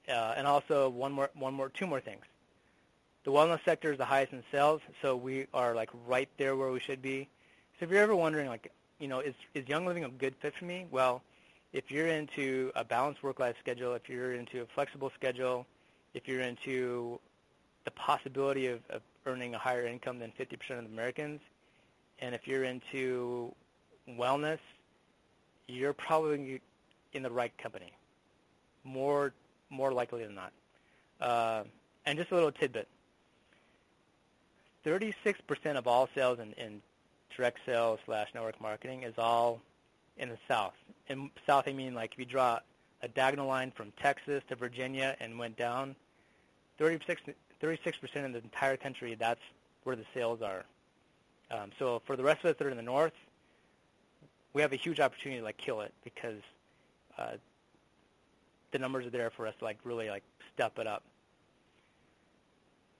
Uh, 0.08 0.34
and 0.36 0.48
also 0.48 0.90
one 0.90 1.12
more, 1.12 1.30
one 1.36 1.54
more, 1.54 1.70
two 1.70 1.86
more 1.88 2.02
things. 2.02 2.24
The 3.24 3.32
wellness 3.32 3.64
sector 3.64 3.92
is 3.92 3.98
the 3.98 4.06
highest 4.06 4.34
in 4.34 4.44
sales, 4.52 4.82
so 5.02 5.16
we 5.16 5.48
are 5.54 5.76
like 5.76 5.90
right 6.08 6.30
there 6.38 6.56
where 6.56 6.72
we 6.72 6.80
should 6.80 7.02
be. 7.02 7.28
So 7.78 7.86
if 7.86 7.92
you're 7.92 8.02
ever 8.02 8.16
wondering, 8.16 8.48
like, 8.48 8.72
you 9.00 9.08
know, 9.08 9.20
is 9.20 9.36
is 9.54 9.68
Young 9.68 9.86
Living 9.86 10.04
a 10.04 10.10
good 10.10 10.36
fit 10.42 10.54
for 10.58 10.66
me? 10.66 10.88
Well, 10.90 11.22
if 11.74 11.92
you're 11.92 12.08
into 12.08 12.72
a 12.76 12.84
balanced 12.84 13.22
work-life 13.22 13.56
schedule, 13.60 13.94
if 13.94 14.10
you're 14.10 14.34
into 14.34 14.62
a 14.62 14.66
flexible 14.74 15.12
schedule, 15.16 15.66
if 16.14 16.28
you're 16.28 16.42
into 16.42 17.20
the 17.86 17.92
possibility 17.92 18.68
of, 18.68 18.80
of 18.90 19.02
earning 19.26 19.54
a 19.54 19.58
higher 19.58 19.86
income 19.86 20.20
than 20.20 20.32
50% 20.40 20.80
of 20.80 20.86
Americans, 20.86 21.40
and 22.20 22.34
if 22.34 22.48
you're 22.48 22.64
into 22.64 23.54
wellness, 24.18 24.60
you're 25.68 25.94
probably 25.94 26.62
in 27.14 27.24
the 27.24 27.32
right 27.32 27.56
company. 27.58 27.94
More 28.84 29.34
more 29.70 29.94
likely 29.94 30.24
than 30.24 30.36
not. 30.36 30.52
Uh, 31.22 31.64
and 32.06 32.18
just 32.18 32.32
a 32.32 32.36
little 32.36 32.52
tidbit. 32.52 32.88
36% 34.84 35.14
of 35.76 35.86
all 35.86 36.10
sales 36.16 36.40
in, 36.40 36.54
in 36.54 36.82
direct 37.36 37.60
sales 37.66 38.00
slash 38.06 38.30
network 38.34 38.60
marketing 38.60 39.04
is 39.04 39.14
all 39.18 39.62
in 40.18 40.30
the 40.30 40.38
South. 40.48 40.74
In 41.08 41.30
South, 41.46 41.68
I 41.68 41.74
mean 41.74 41.94
like 41.94 42.14
if 42.14 42.20
you 42.20 42.26
draw 42.26 42.60
a 43.02 43.08
diagonal 43.08 43.48
line 43.48 43.72
from 43.72 43.92
Texas 44.02 44.44
to 44.50 44.56
Virginia 44.56 45.16
and 45.20 45.38
went 45.38 45.58
down, 45.58 45.96
36 46.78 47.22
percent 47.98 48.26
of 48.26 48.34
the 48.34 48.40
entire 48.40 48.78
country, 48.78 49.16
that's 49.16 49.42
where 49.84 49.96
the 49.96 50.06
sales 50.14 50.42
are. 50.42 50.66
Um, 51.52 51.72
so 51.78 52.02
for 52.06 52.16
the 52.16 52.24
rest 52.24 52.44
of 52.44 52.52
us 52.52 52.56
that 52.58 52.68
are 52.68 52.70
in 52.70 52.78
the 52.78 52.84
North, 52.84 53.14
we 54.54 54.62
have 54.62 54.74
a 54.74 54.78
huge 54.78 55.00
opportunity 55.00 55.40
to 55.40 55.46
like 55.46 55.58
kill 55.58 55.82
it 55.82 55.94
because 56.04 56.42
uh, 57.18 57.34
the 58.72 58.80
numbers 58.80 59.06
are 59.06 59.10
there 59.10 59.30
for 59.30 59.48
us 59.48 59.54
to 59.60 59.66
like 59.66 59.78
really 59.84 60.10
like 60.10 60.24
step 60.54 60.78
it 60.80 60.88
up. 60.88 61.04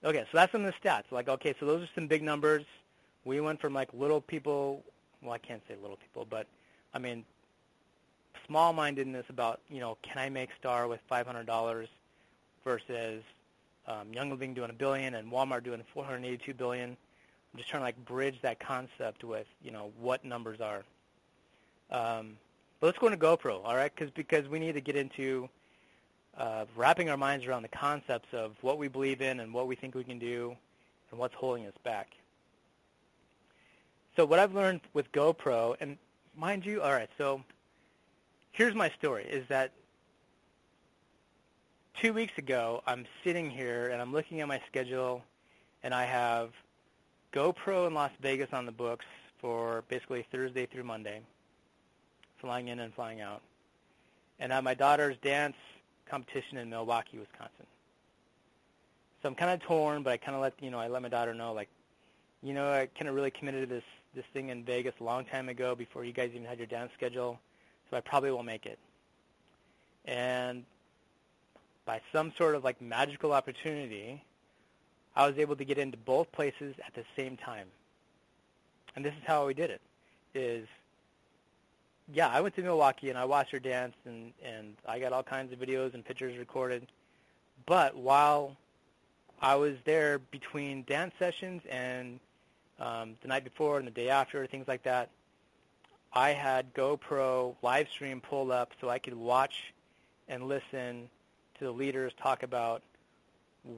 Okay, 0.04 0.24
so 0.32 0.38
that's 0.38 0.52
some 0.52 0.64
of 0.64 0.74
the 0.74 0.90
stats. 0.90 1.12
Like, 1.12 1.28
okay, 1.28 1.54
so 1.60 1.66
those 1.66 1.84
are 1.84 1.90
some 1.94 2.08
big 2.08 2.24
numbers. 2.24 2.64
We 3.26 3.42
went 3.42 3.60
from 3.60 3.74
like 3.74 3.90
little 3.94 4.22
people, 4.22 4.84
well, 5.22 5.34
I 5.34 5.38
can't 5.38 5.62
say 5.68 5.76
little 5.82 5.98
people, 5.98 6.26
but 6.30 6.48
I 6.94 7.00
mean, 7.00 7.26
small-mindedness 8.48 9.26
about, 9.30 9.60
you 9.70 9.80
know, 9.80 9.98
can 10.02 10.18
I 10.18 10.30
make 10.30 10.50
Star 10.58 10.88
with 10.88 11.02
$500 11.12 11.88
versus 12.64 13.24
um, 13.88 14.14
Young 14.14 14.30
Living 14.30 14.54
doing 14.54 14.70
a 14.70 14.74
billion 14.74 15.16
and 15.16 15.32
Walmart 15.32 15.64
doing 15.64 15.84
482 15.94 16.54
billion. 16.54 16.92
I'm 16.92 17.58
just 17.58 17.70
trying 17.70 17.82
to 17.82 17.86
like 17.86 18.06
bridge 18.06 18.40
that 18.42 18.60
concept 18.60 19.24
with, 19.24 19.48
you 19.64 19.72
know, 19.72 19.92
what 20.00 20.24
numbers 20.24 20.62
are. 20.62 20.84
Um, 21.92 22.38
but 22.80 22.88
let's 22.88 22.98
go 22.98 23.08
into 23.08 23.18
GoPro, 23.18 23.62
all 23.64 23.76
right? 23.76 23.92
Because 23.94 24.12
because 24.12 24.48
we 24.48 24.60
need 24.60 24.74
to 24.74 24.82
get 24.82 24.96
into 24.96 25.50
uh, 26.38 26.66
wrapping 26.76 27.10
our 27.10 27.18
minds 27.18 27.46
around 27.46 27.64
the 27.64 27.70
concepts 27.70 28.30
of 28.34 28.56
what 28.62 28.78
we 28.78 28.88
believe 28.88 29.22
in 29.22 29.40
and 29.40 29.54
what 29.54 29.68
we 29.68 29.76
think 29.76 29.96
we 29.96 30.04
can 30.04 30.20
do 30.20 30.56
and 31.12 31.20
what's 31.20 31.36
holding 31.36 31.66
us 31.66 31.74
back. 31.84 32.08
So 34.16 34.26
what 34.26 34.40
I've 34.40 34.54
learned 34.54 34.82
with 34.94 35.12
GoPro, 35.12 35.76
and 35.80 35.98
mind 36.36 36.66
you, 36.66 36.82
all 36.82 36.92
right, 36.92 37.10
so 37.18 37.44
here's 38.52 38.76
my 38.76 38.90
story, 38.92 39.26
is 39.26 39.48
that 39.50 39.72
two 42.02 42.14
weeks 42.14 42.38
ago, 42.38 42.82
I'm 42.88 43.06
sitting 43.24 43.50
here 43.50 43.90
and 43.90 44.02
I'm 44.02 44.12
looking 44.14 44.42
at 44.42 44.48
my 44.48 44.62
schedule, 44.68 45.24
and 45.84 45.94
I 45.94 46.06
have 46.06 46.52
GoPro 47.34 47.88
in 47.88 47.94
Las 47.94 48.12
Vegas 48.22 48.50
on 48.54 48.66
the 48.66 48.72
books 48.72 49.06
for 49.40 49.84
basically 49.90 50.26
Thursday 50.32 50.66
through 50.66 50.84
Monday, 50.84 51.22
flying 52.40 52.68
in 52.68 52.80
and 52.80 52.94
flying 52.94 53.22
out. 53.22 53.42
And 54.40 54.52
have 54.52 54.64
my 54.64 54.74
daughter's 54.74 55.18
dance 55.18 55.56
competition 56.10 56.58
in 56.58 56.70
Milwaukee, 56.70 57.18
Wisconsin. 57.20 57.66
So 59.22 59.28
I'm 59.28 59.36
kind 59.36 59.52
of 59.52 59.62
torn, 59.68 60.04
but 60.04 60.14
I 60.14 60.18
kind 60.18 60.36
of 60.36 60.42
let 60.42 60.54
you 60.62 60.72
know 60.72 60.80
I 60.80 60.88
let 60.88 61.02
my 61.02 61.10
daughter 61.10 61.34
know 61.34 61.54
like, 61.54 61.68
you 62.42 62.54
know, 62.54 62.72
I 62.72 62.88
kind 62.98 63.10
of 63.10 63.16
really 63.16 63.32
committed 63.32 63.68
to 63.68 63.76
this 63.76 63.84
this 64.16 64.26
thing 64.34 64.50
in 64.50 64.64
Vegas 64.64 64.94
a 65.00 65.04
long 65.04 65.26
time 65.26 65.50
ago 65.50 65.76
before 65.76 66.04
you 66.04 66.14
guys 66.14 66.32
even 66.34 66.48
had 66.48 66.58
your 66.58 66.68
dance 66.68 66.92
schedule, 66.96 67.40
so 67.90 67.98
I 67.98 68.02
probably 68.02 68.32
won't 68.32 68.46
make 68.46 68.66
it. 68.66 68.80
And 70.06 70.64
by 71.86 72.02
some 72.12 72.34
sort 72.38 72.56
of 72.56 72.64
like 72.64 72.82
magical 72.82 73.34
opportunity, 73.34 74.24
I 75.16 75.28
was 75.28 75.38
able 75.38 75.56
to 75.58 75.66
get 75.66 75.78
into 75.78 75.98
both 75.98 76.32
places 76.32 76.76
at 76.86 76.94
the 76.96 77.04
same 77.16 77.38
time. 77.38 77.68
And 78.96 79.04
this 79.04 79.14
is 79.14 79.22
how 79.26 79.46
we 79.46 79.54
did 79.54 79.70
it. 79.70 79.82
Is 80.34 80.68
yeah, 82.14 82.28
I 82.28 82.42
went 82.42 82.56
to 82.56 82.62
Milwaukee 82.62 83.10
and 83.10 83.18
I 83.18 83.26
watched 83.26 83.52
her 83.52 83.60
dance 83.60 83.96
and 84.06 84.34
and 84.44 84.76
I 84.88 85.00
got 85.00 85.14
all 85.14 85.24
kinds 85.24 85.54
of 85.54 85.60
videos 85.60 85.94
and 85.94 86.04
pictures 86.04 86.38
recorded. 86.38 86.88
But 87.66 87.96
while 87.96 88.58
I 89.42 89.56
was 89.56 89.76
there 89.86 90.20
between 90.20 90.84
dance 90.84 91.14
sessions 91.20 91.62
and 91.70 92.20
um, 92.80 93.16
the 93.22 93.28
night 93.28 93.44
before 93.44 93.78
and 93.78 93.86
the 93.86 93.92
day 93.92 94.10
after, 94.10 94.46
things 94.48 94.68
like 94.68 94.84
that, 94.84 95.10
I 96.14 96.30
had 96.32 96.74
GoPro 96.74 97.56
live 97.62 97.88
stream 97.90 98.22
pulled 98.22 98.52
up 98.52 98.72
so 98.82 98.90
I 98.90 99.00
could 99.00 99.14
watch 99.14 99.74
and 100.28 100.48
listen 100.48 101.10
to 101.58 101.66
the 101.66 101.72
leaders 101.72 102.14
talk 102.22 102.44
about 102.44 102.82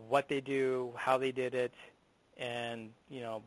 what 0.07 0.29
they 0.29 0.39
do, 0.39 0.93
how 0.95 1.17
they 1.17 1.31
did 1.31 1.53
it, 1.53 1.73
and 2.37 2.91
you 3.09 3.21
know, 3.21 3.43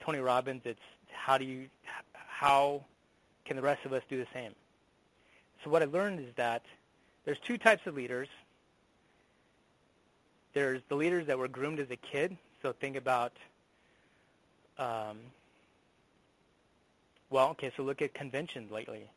Tony 0.00 0.20
Robbins. 0.20 0.62
It's 0.64 0.80
how 1.10 1.36
do 1.36 1.44
you 1.44 1.68
how 2.14 2.84
can 3.44 3.56
the 3.56 3.62
rest 3.62 3.84
of 3.84 3.92
us 3.92 4.02
do 4.08 4.16
the 4.16 4.26
same? 4.32 4.54
So 5.64 5.70
what 5.70 5.82
I 5.82 5.86
learned 5.86 6.20
is 6.20 6.34
that 6.36 6.62
there's 7.24 7.38
two 7.46 7.56
types 7.56 7.86
of 7.86 7.94
leaders. 7.94 8.28
There's 10.54 10.82
the 10.88 10.96
leaders 10.96 11.26
that 11.28 11.38
were 11.38 11.48
groomed 11.48 11.78
as 11.78 11.90
a 11.90 11.96
kid. 11.96 12.36
So 12.62 12.72
think 12.72 12.96
about, 12.96 13.32
um, 14.78 15.18
well, 17.30 17.50
okay, 17.50 17.72
so 17.76 17.82
look 17.82 18.02
at 18.02 18.14
conventions 18.14 18.70
lately. 18.70 19.08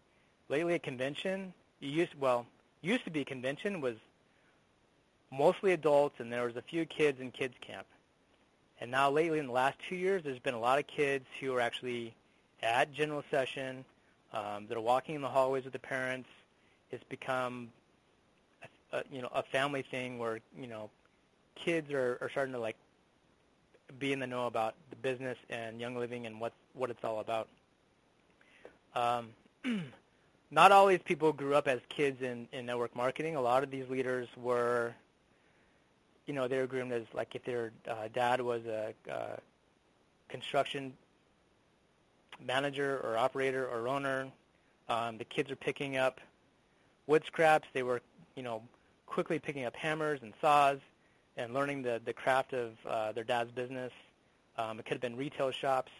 Lately 0.50 0.76
at 0.76 0.84
convention, 0.84 1.54
you 1.80 1.90
used, 1.90 2.14
well, 2.20 2.46
used 2.82 3.04
to 3.06 3.12
be 3.12 3.26
convention 3.26 3.82
was 3.82 3.96
mostly 5.32 5.74
adults 5.74 6.20
and 6.20 6.32
there 6.32 6.46
was 6.46 6.56
a 6.56 6.62
few 6.62 6.86
kids 6.86 7.20
in 7.20 7.32
kids 7.32 7.56
camp. 7.60 7.88
And 8.80 8.92
now 8.92 9.10
lately 9.10 9.40
in 9.40 9.48
the 9.48 9.54
last 9.54 9.78
two 9.90 9.96
years, 9.96 10.24
there's 10.24 10.40
been 10.40 10.54
a 10.54 10.60
lot 10.60 10.80
of 10.80 10.88
kids 10.88 11.26
who 11.40 11.54
are 11.56 11.62
actually 11.62 12.14
at 12.62 12.94
general 12.94 13.24
session 13.32 13.86
um, 14.36 14.68
that 14.68 14.78
are 14.78 14.82
walking 14.82 15.16
in 15.16 15.22
the 15.22 15.30
hallways 15.30 15.64
with 15.64 15.74
the 15.74 15.80
parents. 15.80 16.30
It's 16.92 17.04
become, 17.06 17.70
a, 18.92 18.98
a, 18.98 19.04
you 19.12 19.22
know, 19.22 19.30
a 19.34 19.42
family 19.42 19.82
thing 19.82 20.20
where 20.20 20.40
you 20.60 20.68
know, 20.68 20.90
kids 21.56 21.92
are, 21.92 22.20
are 22.22 22.30
starting 22.30 22.54
to 22.54 22.60
like 22.60 22.76
be 23.98 24.12
in 24.12 24.20
the 24.20 24.28
know 24.28 24.48
about 24.48 24.76
the 24.90 24.96
business 24.98 25.38
and 25.50 25.80
young 25.80 25.96
living 25.96 26.26
and 26.26 26.40
what 26.40 26.54
what 26.74 26.90
it's 26.90 27.04
all 27.04 27.20
about. 27.20 27.48
Um, 28.94 29.30
not 30.52 30.72
all 30.72 30.88
these 30.88 31.02
people 31.04 31.34
grew 31.34 31.56
up 31.56 31.68
as 31.68 31.80
kids 31.90 32.22
in, 32.22 32.48
in 32.52 32.66
network 32.66 32.96
marketing. 32.96 33.36
A 33.36 33.42
lot 33.42 33.64
of 33.64 33.72
these 33.72 33.90
leaders 33.90 34.28
were, 34.38 34.94
you 36.26 36.34
know, 36.34 36.48
they 36.48 36.58
were 36.58 36.68
groomed 36.68 36.92
as 36.92 37.04
like 37.14 37.36
if 37.36 37.44
their 37.44 37.72
uh, 37.90 38.08
dad 38.14 38.42
was 38.42 38.62
a 38.66 38.94
uh, 39.12 39.36
construction 40.30 40.94
manager 42.44 43.00
or 43.04 43.18
operator 43.18 43.68
or 43.68 43.88
owner. 43.88 44.28
Um, 44.88 45.18
the 45.18 45.26
kids 45.26 45.52
are 45.52 45.56
picking 45.56 45.98
up 45.98 46.20
wood 47.08 47.24
scraps. 47.26 47.68
They 47.74 47.84
were, 47.84 48.02
you 48.36 48.44
know, 48.44 48.62
quickly 49.06 49.40
picking 49.40 49.66
up 49.66 49.76
hammers 49.76 50.20
and 50.22 50.34
saws 50.42 50.80
and 51.38 51.54
learning 51.54 51.82
the, 51.82 52.02
the 52.04 52.14
craft 52.14 52.54
of 52.54 52.74
uh, 52.88 53.12
their 53.12 53.24
dad's 53.24 53.52
business. 53.52 53.92
Um, 54.58 54.80
it 54.80 54.86
could 54.86 54.94
have 54.94 55.02
been 55.02 55.18
retail 55.18 55.52
shops. 55.52 55.92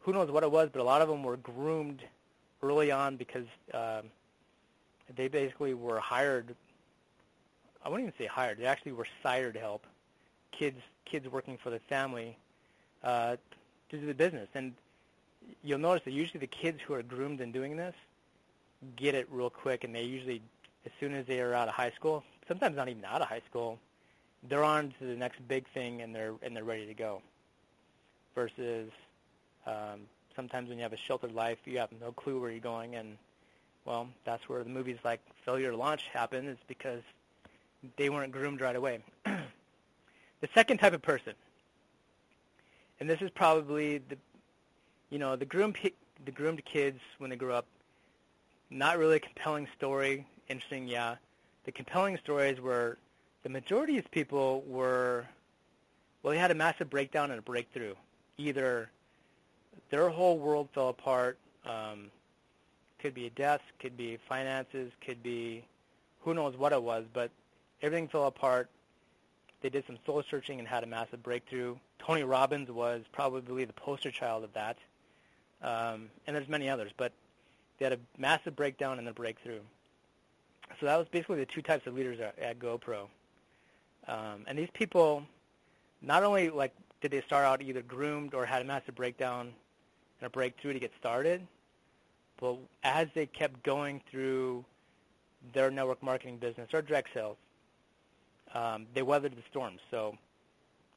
Who 0.00 0.12
knows 0.12 0.30
what 0.30 0.42
it 0.42 0.50
was, 0.50 0.68
but 0.72 0.80
a 0.80 0.84
lot 0.84 1.02
of 1.02 1.08
them 1.08 1.22
were 1.22 1.36
groomed 1.38 2.02
early 2.62 2.90
on 2.90 3.16
because 3.16 3.46
um, 3.72 4.10
they 5.16 5.28
basically 5.28 5.74
were 5.74 5.98
hired. 5.98 6.54
I 7.84 7.88
wouldn't 7.88 8.08
even 8.08 8.18
say 8.18 8.26
hired. 8.26 8.58
They 8.58 8.66
actually 8.66 8.92
were 8.92 9.06
sired 9.22 9.56
help. 9.56 9.86
Kids, 10.52 10.80
kids 11.04 11.28
working 11.28 11.58
for 11.62 11.70
the 11.70 11.80
family 11.80 12.36
uh, 13.02 13.36
to 13.90 13.98
do 13.98 14.06
the 14.06 14.14
business, 14.14 14.48
and 14.54 14.72
you'll 15.62 15.78
notice 15.78 16.04
that 16.04 16.12
usually 16.12 16.40
the 16.40 16.46
kids 16.46 16.80
who 16.86 16.94
are 16.94 17.02
groomed 17.02 17.40
in 17.40 17.52
doing 17.52 17.76
this 17.76 17.94
get 18.96 19.14
it 19.14 19.26
real 19.30 19.50
quick, 19.50 19.84
and 19.84 19.94
they 19.94 20.02
usually, 20.02 20.42
as 20.84 20.92
soon 21.00 21.14
as 21.14 21.26
they 21.26 21.40
are 21.40 21.54
out 21.54 21.68
of 21.68 21.74
high 21.74 21.92
school, 21.92 22.22
sometimes 22.46 22.76
not 22.76 22.88
even 22.88 23.04
out 23.04 23.22
of 23.22 23.28
high 23.28 23.42
school, 23.48 23.78
they're 24.48 24.64
on 24.64 24.92
to 24.98 25.06
the 25.06 25.16
next 25.16 25.46
big 25.48 25.66
thing, 25.72 26.02
and 26.02 26.14
they're 26.14 26.34
and 26.42 26.54
they're 26.54 26.64
ready 26.64 26.86
to 26.86 26.94
go. 26.94 27.22
Versus 28.34 28.90
um, 29.66 30.00
sometimes 30.36 30.68
when 30.68 30.78
you 30.78 30.82
have 30.82 30.92
a 30.92 30.98
sheltered 30.98 31.32
life, 31.32 31.58
you 31.64 31.78
have 31.78 31.90
no 32.00 32.12
clue 32.12 32.40
where 32.40 32.50
you're 32.50 32.60
going, 32.60 32.96
and 32.96 33.16
well, 33.84 34.08
that's 34.24 34.48
where 34.48 34.62
the 34.62 34.70
movies 34.70 34.98
like 35.04 35.20
Failure 35.44 35.70
to 35.70 35.76
Launch 35.76 36.02
happen. 36.12 36.46
Is 36.46 36.58
because 36.68 37.02
they 37.96 38.10
weren't 38.10 38.32
groomed 38.32 38.60
right 38.60 38.76
away. 38.76 39.00
the 39.24 40.48
second 40.54 40.78
type 40.78 40.92
of 40.92 41.00
person, 41.00 41.32
and 43.00 43.08
this 43.08 43.22
is 43.22 43.30
probably 43.30 43.98
the 43.98 44.18
you 45.14 45.20
know, 45.20 45.36
the 45.36 45.44
groomed 45.44 45.76
the 46.24 46.32
groomed 46.32 46.64
kids 46.64 46.98
when 47.18 47.30
they 47.30 47.36
grew 47.36 47.52
up, 47.52 47.66
not 48.68 48.98
really 48.98 49.18
a 49.18 49.20
compelling 49.20 49.68
story. 49.78 50.26
Interesting, 50.48 50.88
yeah. 50.88 51.14
The 51.66 51.70
compelling 51.70 52.18
stories 52.18 52.60
were 52.60 52.98
the 53.44 53.48
majority 53.48 53.96
of 53.96 54.10
people 54.10 54.64
were, 54.66 55.24
well, 56.20 56.32
they 56.32 56.38
had 56.38 56.50
a 56.50 56.54
massive 56.56 56.90
breakdown 56.90 57.30
and 57.30 57.38
a 57.38 57.42
breakthrough. 57.42 57.94
Either 58.38 58.90
their 59.88 60.08
whole 60.08 60.36
world 60.36 60.68
fell 60.74 60.88
apart. 60.88 61.38
Um, 61.64 62.10
could 62.98 63.14
be 63.14 63.26
a 63.26 63.30
death, 63.30 63.60
could 63.78 63.96
be 63.96 64.18
finances, 64.28 64.90
could 65.00 65.22
be 65.22 65.64
who 66.22 66.34
knows 66.34 66.56
what 66.56 66.72
it 66.72 66.82
was, 66.82 67.04
but 67.12 67.30
everything 67.82 68.08
fell 68.08 68.26
apart. 68.26 68.68
They 69.62 69.68
did 69.68 69.86
some 69.86 69.98
soul 70.04 70.24
searching 70.28 70.58
and 70.58 70.66
had 70.66 70.82
a 70.82 70.88
massive 70.88 71.22
breakthrough. 71.22 71.76
Tony 72.00 72.24
Robbins 72.24 72.68
was 72.68 73.02
probably 73.12 73.64
the 73.64 73.72
poster 73.74 74.10
child 74.10 74.42
of 74.42 74.52
that 74.54 74.76
um, 75.64 76.10
and 76.26 76.36
there's 76.36 76.48
many 76.48 76.68
others, 76.68 76.92
but 76.96 77.12
they 77.78 77.86
had 77.86 77.94
a 77.94 77.98
massive 78.18 78.54
breakdown 78.54 78.98
and 78.98 79.08
a 79.08 79.12
breakthrough. 79.12 79.60
So 80.78 80.86
that 80.86 80.96
was 80.96 81.08
basically 81.08 81.38
the 81.38 81.46
two 81.46 81.62
types 81.62 81.86
of 81.86 81.94
leaders 81.94 82.20
at, 82.20 82.38
at 82.38 82.58
GoPro. 82.58 83.08
Um, 84.06 84.44
and 84.46 84.58
these 84.58 84.68
people, 84.74 85.24
not 86.02 86.22
only 86.22 86.50
like 86.50 86.72
did 87.00 87.10
they 87.10 87.22
start 87.22 87.44
out 87.44 87.62
either 87.62 87.82
groomed 87.82 88.34
or 88.34 88.46
had 88.46 88.62
a 88.62 88.64
massive 88.64 88.94
breakdown 88.94 89.52
and 90.20 90.26
a 90.26 90.30
breakthrough 90.30 90.72
to 90.72 90.78
get 90.78 90.92
started. 90.98 91.46
But 92.40 92.56
as 92.82 93.08
they 93.14 93.26
kept 93.26 93.62
going 93.62 94.02
through 94.10 94.64
their 95.52 95.70
network 95.70 96.02
marketing 96.02 96.38
business 96.38 96.68
or 96.72 96.82
direct 96.82 97.08
sales, 97.14 97.36
um, 98.54 98.86
they 98.94 99.02
weathered 99.02 99.36
the 99.36 99.42
storm. 99.50 99.74
So 99.90 100.16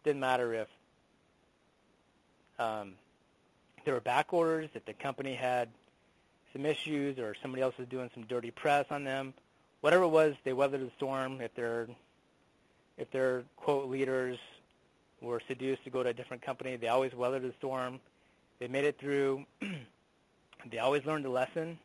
didn't 0.04 0.22
matter 0.22 0.54
if 0.54 0.68
um, 2.60 2.94
there 3.88 3.94
were 3.94 4.02
back 4.02 4.34
orders, 4.34 4.70
if 4.74 4.84
the 4.84 4.92
company 4.92 5.34
had 5.34 5.70
some 6.52 6.66
issues 6.66 7.18
or 7.18 7.34
somebody 7.42 7.64
else 7.64 7.74
was 7.78 7.88
doing 7.88 8.10
some 8.14 8.24
dirty 8.24 8.52
press 8.52 8.86
on 8.90 9.06
them, 9.06 9.34
whatever 9.80 10.04
it 10.04 10.10
was, 10.10 10.36
they 10.44 10.52
weathered 10.52 10.82
the 10.82 10.92
storm. 10.98 11.40
If 11.40 11.56
their 11.56 11.88
if 12.98 13.10
their 13.12 13.44
quote 13.56 13.90
leaders 13.90 14.38
were 15.22 15.42
seduced 15.48 15.86
to 15.86 15.90
go 15.90 16.04
to 16.04 16.10
a 16.10 16.14
different 16.14 16.42
company, 16.42 16.76
they 16.76 16.90
always 16.90 17.16
weathered 17.16 17.44
the 17.44 17.54
storm. 17.60 18.02
They 18.60 18.68
made 18.68 18.84
it 18.84 19.00
through. 19.00 19.46
they 20.70 20.80
always 20.80 21.06
learned 21.06 21.26
a 21.26 21.30
lesson, 21.30 21.80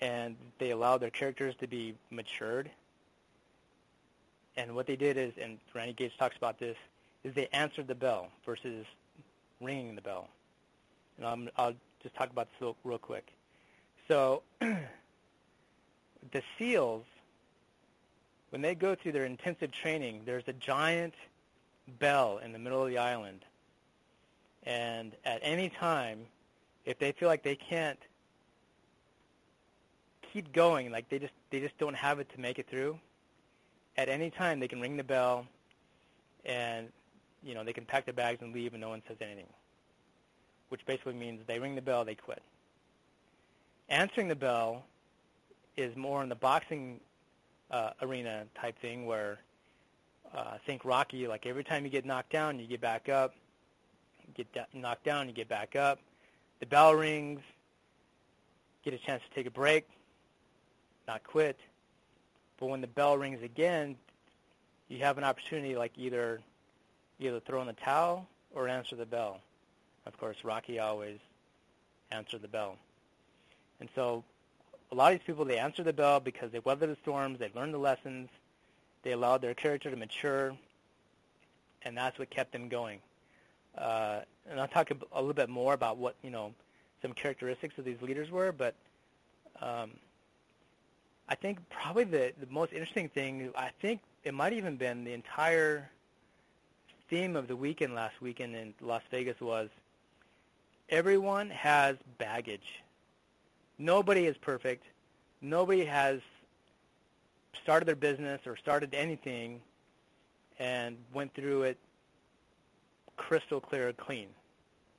and 0.00 0.34
they 0.58 0.72
allowed 0.72 0.98
their 0.98 1.10
characters 1.10 1.54
to 1.60 1.68
be 1.68 1.94
matured. 2.10 2.68
And 4.56 4.74
what 4.74 4.88
they 4.88 4.96
did 4.96 5.16
is, 5.16 5.32
and 5.40 5.58
Randy 5.72 5.92
Gage 5.92 6.18
talks 6.18 6.36
about 6.36 6.58
this, 6.58 6.76
is 7.22 7.36
they 7.36 7.46
answered 7.52 7.86
the 7.86 7.94
bell 7.94 8.30
versus 8.44 8.84
ringing 9.60 9.94
the 9.94 10.02
bell. 10.02 10.28
And 11.18 11.26
I'm, 11.26 11.48
I'll 11.56 11.74
just 12.02 12.14
talk 12.14 12.30
about 12.30 12.48
this 12.60 12.74
real 12.84 12.98
quick. 12.98 13.32
So 14.08 14.42
the 14.60 16.42
SEALs, 16.58 17.04
when 18.50 18.62
they 18.62 18.74
go 18.74 18.94
through 18.94 19.12
their 19.12 19.24
intensive 19.24 19.70
training, 19.72 20.22
there's 20.24 20.44
a 20.46 20.52
giant 20.52 21.14
bell 21.98 22.38
in 22.38 22.52
the 22.52 22.58
middle 22.58 22.82
of 22.82 22.88
the 22.88 22.98
island. 22.98 23.44
And 24.64 25.12
at 25.24 25.40
any 25.42 25.68
time, 25.68 26.26
if 26.84 26.98
they 26.98 27.12
feel 27.12 27.28
like 27.28 27.42
they 27.42 27.56
can't 27.56 27.98
keep 30.32 30.52
going, 30.52 30.90
like 30.90 31.08
they 31.08 31.18
just 31.18 31.32
they 31.50 31.60
just 31.60 31.76
don't 31.78 31.96
have 31.96 32.18
it 32.18 32.28
to 32.34 32.40
make 32.40 32.58
it 32.58 32.68
through, 32.68 32.98
at 33.96 34.08
any 34.08 34.30
time 34.30 34.60
they 34.60 34.68
can 34.68 34.80
ring 34.80 34.96
the 34.96 35.04
bell 35.04 35.46
and 36.44 36.88
you 37.42 37.54
know, 37.54 37.64
they 37.64 37.72
can 37.72 37.84
pack 37.84 38.04
their 38.04 38.14
bags 38.14 38.40
and 38.40 38.54
leave 38.54 38.72
and 38.72 38.80
no 38.80 38.88
one 38.88 39.02
says 39.08 39.16
anything. 39.20 39.46
Which 40.72 40.86
basically 40.86 41.12
means 41.12 41.42
they 41.46 41.58
ring 41.58 41.74
the 41.74 41.82
bell, 41.82 42.02
they 42.02 42.14
quit. 42.14 42.42
Answering 43.90 44.28
the 44.28 44.34
bell 44.34 44.86
is 45.76 45.94
more 45.96 46.22
in 46.22 46.30
the 46.30 46.34
boxing 46.34 46.98
uh, 47.70 47.90
arena 48.00 48.46
type 48.58 48.80
thing 48.80 49.04
where 49.04 49.38
uh, 50.34 50.56
think 50.64 50.86
Rocky, 50.86 51.26
like 51.26 51.44
every 51.44 51.62
time 51.62 51.84
you 51.84 51.90
get 51.90 52.06
knocked 52.06 52.32
down, 52.32 52.58
you 52.58 52.66
get 52.66 52.80
back 52.80 53.10
up. 53.10 53.34
You 54.26 54.46
get 54.54 54.66
knocked 54.72 55.04
down, 55.04 55.28
you 55.28 55.34
get 55.34 55.46
back 55.46 55.76
up. 55.76 55.98
The 56.60 56.64
bell 56.64 56.94
rings. 56.94 57.42
Get 58.82 58.94
a 58.94 58.98
chance 58.98 59.22
to 59.28 59.34
take 59.34 59.46
a 59.46 59.50
break, 59.50 59.86
not 61.06 61.22
quit. 61.22 61.58
But 62.58 62.68
when 62.68 62.80
the 62.80 62.86
bell 62.86 63.18
rings 63.18 63.42
again, 63.42 63.96
you 64.88 65.00
have 65.00 65.18
an 65.18 65.24
opportunity, 65.24 65.76
like 65.76 65.92
either 65.98 66.40
either 67.20 67.40
throw 67.40 67.60
in 67.60 67.66
the 67.66 67.74
towel 67.74 68.26
or 68.54 68.68
answer 68.68 68.96
the 68.96 69.04
bell. 69.04 69.42
Of 70.06 70.18
course, 70.18 70.36
Rocky 70.42 70.78
always 70.78 71.18
answered 72.10 72.42
the 72.42 72.48
bell. 72.48 72.76
And 73.80 73.88
so 73.94 74.24
a 74.90 74.94
lot 74.94 75.12
of 75.12 75.18
these 75.18 75.26
people, 75.26 75.44
they 75.44 75.58
answer 75.58 75.82
the 75.82 75.92
bell 75.92 76.20
because 76.20 76.52
they 76.52 76.58
weathered 76.58 76.90
the 76.90 76.96
storms, 77.02 77.38
they've 77.38 77.54
learned 77.54 77.74
the 77.74 77.78
lessons, 77.78 78.28
they 79.02 79.12
allowed 79.12 79.40
their 79.42 79.54
character 79.54 79.90
to 79.90 79.96
mature, 79.96 80.56
and 81.82 81.96
that's 81.96 82.18
what 82.18 82.30
kept 82.30 82.52
them 82.52 82.68
going. 82.68 83.00
Uh, 83.76 84.20
and 84.50 84.60
I'll 84.60 84.68
talk 84.68 84.90
a, 84.90 84.96
a, 85.12 85.20
little 85.20 85.34
bit 85.34 85.48
more 85.48 85.72
about 85.72 85.96
what, 85.96 86.14
you 86.22 86.30
know, 86.30 86.52
some 87.00 87.12
characteristics 87.12 87.78
of 87.78 87.84
these 87.84 88.00
leaders 88.02 88.30
were, 88.30 88.52
but 88.52 88.74
um, 89.60 89.92
I 91.28 91.34
think 91.34 91.58
probably 91.70 92.04
the, 92.04 92.32
the 92.38 92.46
most 92.50 92.72
interesting 92.72 93.08
thing, 93.08 93.50
I 93.56 93.70
think 93.80 94.00
it 94.24 94.34
might 94.34 94.52
even 94.52 94.76
been 94.76 95.04
the 95.04 95.14
entire 95.14 95.90
theme 97.08 97.34
of 97.34 97.48
the 97.48 97.56
weekend 97.56 97.94
last 97.94 98.20
weekend 98.20 98.54
in 98.54 98.74
Las 98.80 99.02
Vegas 99.10 99.40
was 99.40 99.68
everyone 100.88 101.50
has 101.50 101.96
baggage. 102.18 102.82
Nobody 103.78 104.26
is 104.26 104.36
perfect. 104.36 104.84
Nobody 105.40 105.84
has 105.84 106.20
started 107.62 107.86
their 107.86 107.96
business 107.96 108.40
or 108.46 108.56
started 108.56 108.94
anything 108.94 109.60
and 110.58 110.96
went 111.12 111.34
through 111.34 111.62
it 111.62 111.78
crystal 113.16 113.60
clear 113.60 113.92
clean. 113.92 114.28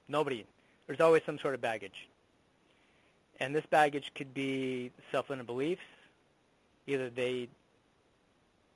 Nobody. 0.07 0.45
There's 0.87 0.99
always 0.99 1.21
some 1.25 1.39
sort 1.39 1.55
of 1.55 1.61
baggage. 1.61 2.07
And 3.39 3.55
this 3.55 3.65
baggage 3.69 4.11
could 4.15 4.33
be 4.33 4.91
self-limited 5.11 5.47
beliefs. 5.47 5.81
Either 6.87 7.09
they 7.09 7.47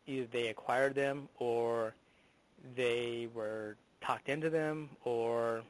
either 0.08 0.28
they 0.32 0.48
acquired 0.48 0.96
them 0.96 1.28
or 1.38 1.94
they 2.76 3.28
were 3.34 3.76
talked 4.02 4.30
into 4.30 4.50
them 4.50 4.90
or 5.04 5.62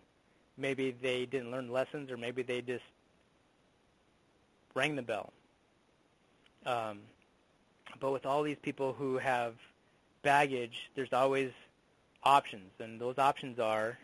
maybe 0.57 0.95
they 1.01 1.25
didn't 1.25 1.51
learn 1.51 1.71
lessons 1.71 2.11
or 2.11 2.17
maybe 2.17 2.41
they 2.41 2.61
just 2.61 2.83
rang 4.73 4.95
the 4.95 5.01
bell. 5.01 5.31
Um, 6.65 6.99
but 7.99 8.11
with 8.11 8.25
all 8.25 8.43
these 8.43 8.57
people 8.61 8.93
who 8.93 9.17
have 9.17 9.53
baggage, 10.21 10.89
there's 10.95 11.13
always 11.13 11.51
options, 12.23 12.71
and 12.79 12.99
those 12.99 13.17
options 13.17 13.59
are, 13.59 13.97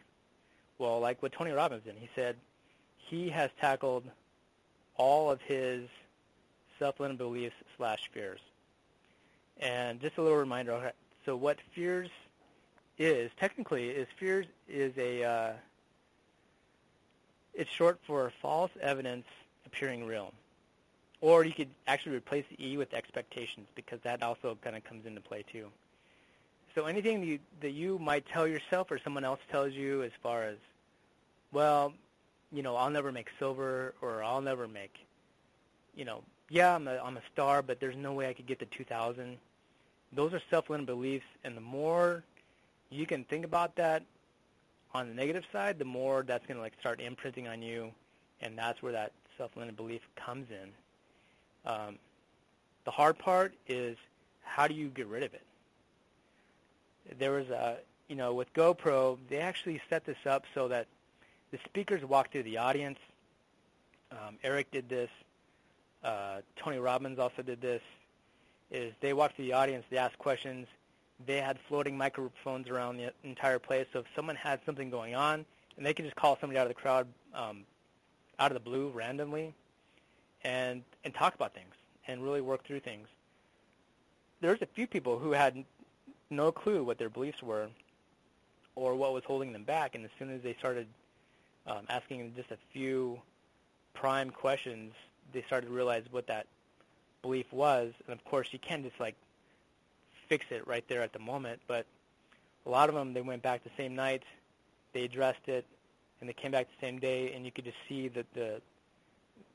well, 0.77 0.99
like 0.99 1.21
what 1.21 1.31
Tony 1.31 1.51
Robbins 1.51 1.83
did. 1.83 1.95
He 1.99 2.09
said 2.15 2.37
he 2.97 3.29
has 3.29 3.49
tackled 3.59 4.05
all 4.95 5.29
of 5.29 5.41
his 5.41 5.87
self-limiting 6.79 7.17
beliefs 7.17 7.55
slash 7.77 8.09
fears. 8.13 8.39
And 9.59 9.99
just 10.01 10.17
a 10.17 10.21
little 10.21 10.37
reminder, 10.37 10.93
so 11.25 11.35
what 11.35 11.57
fears 11.75 12.09
is, 12.97 13.31
technically, 13.39 13.89
is 13.89 14.07
fears 14.19 14.45
is 14.67 14.93
a, 14.97 15.23
uh, 15.23 15.53
it's 17.53 17.69
short 17.69 17.99
for 18.05 18.31
false 18.41 18.71
evidence 18.81 19.25
appearing 19.65 20.05
real. 20.05 20.33
Or 21.21 21.45
you 21.45 21.53
could 21.53 21.69
actually 21.87 22.17
replace 22.17 22.45
the 22.49 22.67
E 22.67 22.77
with 22.77 22.93
expectations 22.93 23.67
because 23.75 23.99
that 24.03 24.21
also 24.21 24.57
kind 24.61 24.75
of 24.75 24.83
comes 24.83 25.05
into 25.05 25.21
play 25.21 25.43
too. 25.49 25.67
So 26.75 26.85
anything 26.85 27.21
that 27.21 27.27
you, 27.27 27.39
that 27.61 27.71
you 27.71 27.99
might 27.99 28.25
tell 28.27 28.47
yourself 28.47 28.91
or 28.91 28.99
someone 28.99 29.23
else 29.23 29.39
tells 29.51 29.73
you 29.73 30.03
as 30.03 30.11
far 30.21 30.43
as, 30.43 30.57
well, 31.51 31.93
you 32.51 32.63
know, 32.63 32.75
I'll 32.75 32.89
never 32.89 33.11
make 33.11 33.29
silver 33.39 33.93
or 34.01 34.23
I'll 34.23 34.41
never 34.41 34.67
make, 34.67 34.93
you 35.95 36.03
know, 36.03 36.23
yeah, 36.49 36.75
I'm 36.75 36.87
a, 36.87 36.97
I'm 36.97 37.17
a 37.17 37.21
star, 37.31 37.61
but 37.61 37.79
there's 37.79 37.95
no 37.95 38.13
way 38.13 38.27
I 38.27 38.33
could 38.33 38.47
get 38.47 38.59
to 38.59 38.65
2,000. 38.65 39.37
Those 40.11 40.33
are 40.33 40.41
self-limiting 40.49 40.85
beliefs, 40.85 41.25
and 41.43 41.55
the 41.55 41.61
more 41.61 42.23
you 42.89 43.05
can 43.05 43.23
think 43.23 43.45
about 43.45 43.75
that 43.77 44.03
on 44.93 45.07
the 45.07 45.13
negative 45.13 45.43
side, 45.51 45.79
the 45.79 45.85
more 45.85 46.23
that's 46.23 46.45
going 46.45 46.57
to 46.57 46.61
like 46.61 46.73
start 46.79 47.01
imprinting 47.01 47.47
on 47.47 47.61
you, 47.61 47.91
and 48.41 48.57
that's 48.57 48.81
where 48.81 48.91
that 48.91 49.11
self-limiting 49.37 49.75
belief 49.75 50.01
comes 50.15 50.47
in. 50.51 51.71
Um, 51.71 51.97
the 52.85 52.91
hard 52.91 53.17
part 53.17 53.53
is 53.67 53.97
how 54.43 54.67
do 54.67 54.73
you 54.73 54.89
get 54.89 55.07
rid 55.07 55.23
of 55.23 55.33
it? 55.33 55.41
There 57.17 57.31
was 57.31 57.49
a, 57.49 57.77
you 58.07 58.15
know, 58.15 58.33
with 58.33 58.53
GoPro, 58.53 59.17
they 59.29 59.37
actually 59.37 59.81
set 59.89 60.05
this 60.05 60.17
up 60.25 60.43
so 60.53 60.67
that 60.67 60.87
the 61.51 61.59
speakers 61.65 62.03
walk 62.03 62.31
through 62.31 62.43
the 62.43 62.57
audience. 62.57 62.99
Um, 64.11 64.37
Eric 64.43 64.71
did 64.71 64.89
this. 64.89 65.09
Uh, 66.03 66.41
Tony 66.55 66.77
Robbins 66.77 67.19
also 67.19 67.41
did 67.41 67.61
this. 67.61 67.81
Is 68.71 68.93
they 69.01 69.13
walk 69.13 69.35
through 69.35 69.45
the 69.45 69.53
audience, 69.53 69.85
they 69.89 69.97
ask 69.97 70.17
questions. 70.17 70.67
They 71.25 71.37
had 71.37 71.57
floating 71.67 71.97
microphones 71.97 72.69
around 72.69 72.97
the 72.97 73.13
entire 73.23 73.59
place, 73.59 73.87
so 73.93 73.99
if 73.99 74.05
someone 74.15 74.35
had 74.35 74.59
something 74.65 74.89
going 74.89 75.15
on, 75.15 75.45
and 75.77 75.85
they 75.85 75.93
could 75.93 76.05
just 76.05 76.15
call 76.15 76.37
somebody 76.39 76.59
out 76.59 76.63
of 76.63 76.69
the 76.69 76.81
crowd 76.81 77.07
um, 77.33 77.63
out 78.39 78.51
of 78.51 78.55
the 78.55 78.59
blue 78.59 78.89
randomly, 78.89 79.53
and 80.43 80.83
and 81.03 81.13
talk 81.13 81.35
about 81.35 81.53
things 81.53 81.73
and 82.07 82.23
really 82.23 82.41
work 82.41 82.65
through 82.65 82.81
things. 82.81 83.07
There's 84.41 84.61
a 84.61 84.65
few 84.65 84.87
people 84.87 85.17
who 85.17 85.31
had 85.31 85.63
no 86.29 86.51
clue 86.51 86.83
what 86.83 86.97
their 86.97 87.09
beliefs 87.09 87.41
were 87.41 87.67
or 88.75 88.95
what 88.95 89.13
was 89.13 89.23
holding 89.23 89.53
them 89.53 89.63
back, 89.63 89.95
and 89.95 90.03
as 90.03 90.11
soon 90.17 90.31
as 90.31 90.41
they 90.41 90.55
started 90.59 90.87
um, 91.67 91.85
asking 91.89 92.33
just 92.35 92.51
a 92.51 92.57
few 92.73 93.21
prime 93.93 94.29
questions, 94.29 94.93
they 95.31 95.43
started 95.43 95.67
to 95.67 95.73
realize 95.73 96.03
what 96.11 96.27
that 96.27 96.47
belief 97.21 97.45
was. 97.51 97.93
And 98.05 98.17
of 98.17 98.23
course, 98.25 98.47
you 98.51 98.59
can't 98.59 98.83
just 98.83 98.99
like 98.99 99.15
fix 100.33 100.47
it 100.49 100.67
right 100.67 100.83
there 100.87 101.03
at 101.03 101.13
the 101.13 101.19
moment, 101.19 101.61
but 101.67 101.85
a 102.65 102.69
lot 102.69 102.89
of 102.89 102.95
them 102.95 103.13
they 103.13 103.21
went 103.21 103.43
back 103.43 103.63
the 103.63 103.69
same 103.77 103.93
night, 103.93 104.23
they 104.91 105.03
addressed 105.03 105.47
it, 105.47 105.63
and 106.19 106.27
they 106.27 106.33
came 106.33 106.51
back 106.51 106.65
the 106.67 106.87
same 106.87 106.97
day, 106.97 107.33
and 107.33 107.45
you 107.45 107.51
could 107.51 107.65
just 107.65 107.77
see 107.87 108.07
that 108.07 108.25
the 108.33 108.59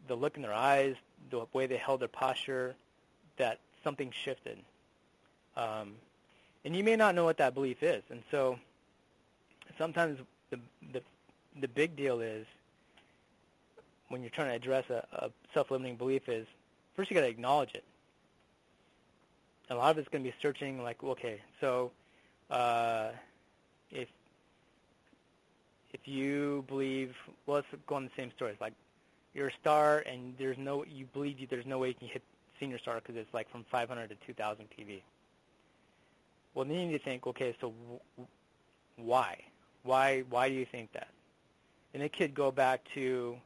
the 0.07 0.15
look 0.15 0.37
in 0.37 0.43
their 0.43 0.55
eyes, 0.55 0.95
the 1.31 1.45
way 1.53 1.67
they 1.67 1.77
held 1.77 2.01
their 2.01 2.07
posture, 2.09 2.77
that 3.39 3.59
something 3.83 4.13
shifted. 4.25 4.59
Um, 5.57 5.95
and 6.65 6.77
you 6.77 6.85
may 6.85 6.95
not 6.95 7.17
know 7.17 7.25
what 7.25 7.39
that 7.39 7.55
belief 7.55 7.83
is. 7.83 8.05
And 8.09 8.23
so 8.31 8.61
sometimes 9.79 10.21
the 10.51 10.61
the 10.93 11.03
the 11.61 11.67
big 11.67 11.97
deal 11.97 12.21
is 12.21 12.47
when 14.11 14.21
you're 14.21 14.31
trying 14.31 14.51
to 14.51 14.55
address 14.55 14.85
a, 14.91 15.05
a 15.13 15.31
self-limiting 15.53 15.97
belief 15.97 16.29
is 16.29 16.47
first 16.95 17.11
you 17.11 17.17
got 17.17 17.23
to 17.23 17.29
acknowledge 17.29 17.75
it. 17.75 17.85
A 19.71 19.75
lot 19.75 19.91
of 19.91 19.99
it's 19.99 20.09
going 20.09 20.25
to 20.25 20.31
be 20.31 20.35
searching 20.41 20.83
like, 20.83 21.03
okay, 21.05 21.41
so 21.61 21.91
uh, 22.51 23.11
if 23.91 24.09
if 25.93 26.07
you 26.07 26.65
believe, 26.69 27.15
well, 27.47 27.57
let's 27.57 27.67
go 27.87 27.95
on 27.95 28.05
the 28.05 28.11
same 28.17 28.31
story. 28.33 28.53
It's 28.53 28.61
like 28.61 28.75
you're 29.35 29.49
a 29.49 29.53
star 29.61 30.01
and 30.07 30.35
there's 30.39 30.59
no, 30.59 30.85
you 30.85 31.07
believe 31.13 31.39
you, 31.39 31.47
there's 31.47 31.67
no 31.67 31.79
way 31.79 31.89
you 31.89 31.95
can 31.95 32.09
hit 32.09 32.23
senior 32.61 32.79
star 32.79 32.97
because 32.97 33.17
it's 33.17 33.33
like 33.33 33.51
from 33.51 33.65
500 33.71 34.09
to 34.09 34.15
2,000 34.27 34.67
PV. 34.79 35.01
Well, 36.55 36.65
then 36.65 36.77
you 36.77 36.87
need 36.87 36.99
to 36.99 37.05
think, 37.05 37.27
okay, 37.27 37.55
so 37.61 37.73
w- 38.17 38.29
why? 38.97 39.39
Why? 39.83 40.25
Why 40.29 40.49
do 40.49 40.55
you 40.55 40.67
think 40.67 40.93
that? 40.93 41.09
And 41.95 42.03
it 42.03 42.13
could 42.13 42.35
go 42.35 42.51
back 42.51 42.83
to, 42.95 43.37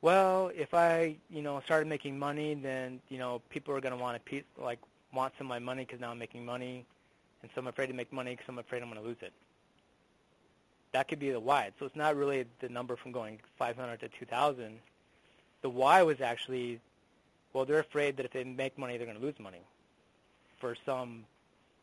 well, 0.00 0.50
if 0.54 0.74
I, 0.74 1.16
you 1.30 1.42
know, 1.42 1.60
started 1.64 1.88
making 1.88 2.18
money, 2.18 2.54
then 2.54 3.00
you 3.08 3.18
know, 3.18 3.40
people 3.50 3.74
are 3.74 3.80
going 3.80 3.96
to 3.96 4.02
want 4.02 4.24
to 4.24 4.42
like 4.58 4.78
want 5.12 5.32
some 5.38 5.46
of 5.46 5.48
my 5.48 5.58
money 5.58 5.84
because 5.84 6.00
now 6.00 6.10
I'm 6.10 6.18
making 6.18 6.44
money, 6.44 6.84
and 7.42 7.50
so 7.54 7.60
I'm 7.60 7.66
afraid 7.66 7.86
to 7.88 7.92
make 7.92 8.12
money 8.12 8.32
because 8.32 8.46
I'm 8.48 8.58
afraid 8.58 8.82
I'm 8.82 8.90
going 8.90 9.00
to 9.00 9.06
lose 9.06 9.18
it. 9.20 9.32
That 10.92 11.08
could 11.08 11.18
be 11.18 11.30
the 11.30 11.40
why. 11.40 11.70
So 11.78 11.86
it's 11.86 11.96
not 11.96 12.16
really 12.16 12.46
the 12.60 12.68
number 12.68 12.96
from 12.96 13.12
going 13.12 13.38
500 13.58 14.00
to 14.00 14.08
2,000. 14.08 14.78
The 15.62 15.68
why 15.68 16.02
was 16.02 16.20
actually, 16.20 16.80
well, 17.52 17.64
they're 17.64 17.80
afraid 17.80 18.16
that 18.16 18.26
if 18.26 18.32
they 18.32 18.44
make 18.44 18.78
money, 18.78 18.96
they're 18.96 19.06
going 19.06 19.18
to 19.18 19.24
lose 19.24 19.38
money 19.38 19.62
for 20.60 20.76
some 20.86 21.24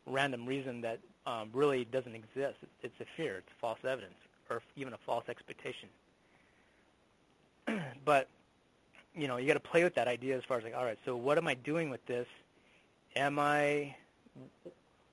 random 0.06 0.46
reason 0.46 0.80
that 0.80 0.98
um, 1.26 1.50
really 1.52 1.84
doesn't 1.84 2.14
exist. 2.14 2.56
It's 2.82 2.98
a 3.00 3.04
fear. 3.16 3.36
It's 3.36 3.48
false 3.60 3.78
evidence 3.84 4.14
or 4.50 4.62
even 4.76 4.92
a 4.92 4.98
false 5.06 5.24
expectation. 5.28 5.88
but 8.04 8.28
you 9.14 9.28
know, 9.28 9.36
you 9.36 9.46
got 9.46 9.54
to 9.54 9.60
play 9.60 9.84
with 9.84 9.94
that 9.94 10.08
idea 10.08 10.36
as 10.36 10.44
far 10.44 10.58
as 10.58 10.64
like, 10.64 10.74
all 10.74 10.84
right, 10.84 10.98
so 11.04 11.16
what 11.16 11.38
am 11.38 11.46
I 11.46 11.54
doing 11.54 11.88
with 11.88 12.04
this? 12.06 12.26
Am 13.16 13.38
I, 13.38 13.94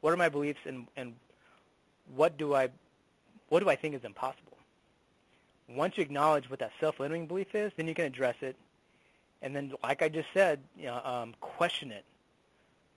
what 0.02 0.12
are 0.12 0.18
my 0.18 0.30
beliefs, 0.30 0.60
and 0.66 0.88
and 0.96 1.14
what 2.16 2.38
do 2.38 2.56
I, 2.56 2.70
what 3.50 3.62
do 3.62 3.70
I 3.70 3.76
think 3.76 3.96
is 3.96 4.04
impossible? 4.04 4.58
Once 5.70 5.98
you 5.98 6.04
acknowledge 6.04 6.50
what 6.50 6.60
that 6.60 6.72
self-limiting 6.80 7.28
belief 7.28 7.54
is, 7.56 7.72
then 7.78 7.88
you 7.88 7.94
can 7.94 8.06
address 8.06 8.36
it, 8.42 8.56
and 9.42 9.56
then, 9.56 9.74
like 9.84 10.02
I 10.02 10.10
just 10.10 10.28
said, 10.34 10.60
you 10.78 10.86
know, 10.86 11.02
um, 11.04 11.34
question 11.40 11.92
it. 11.92 12.04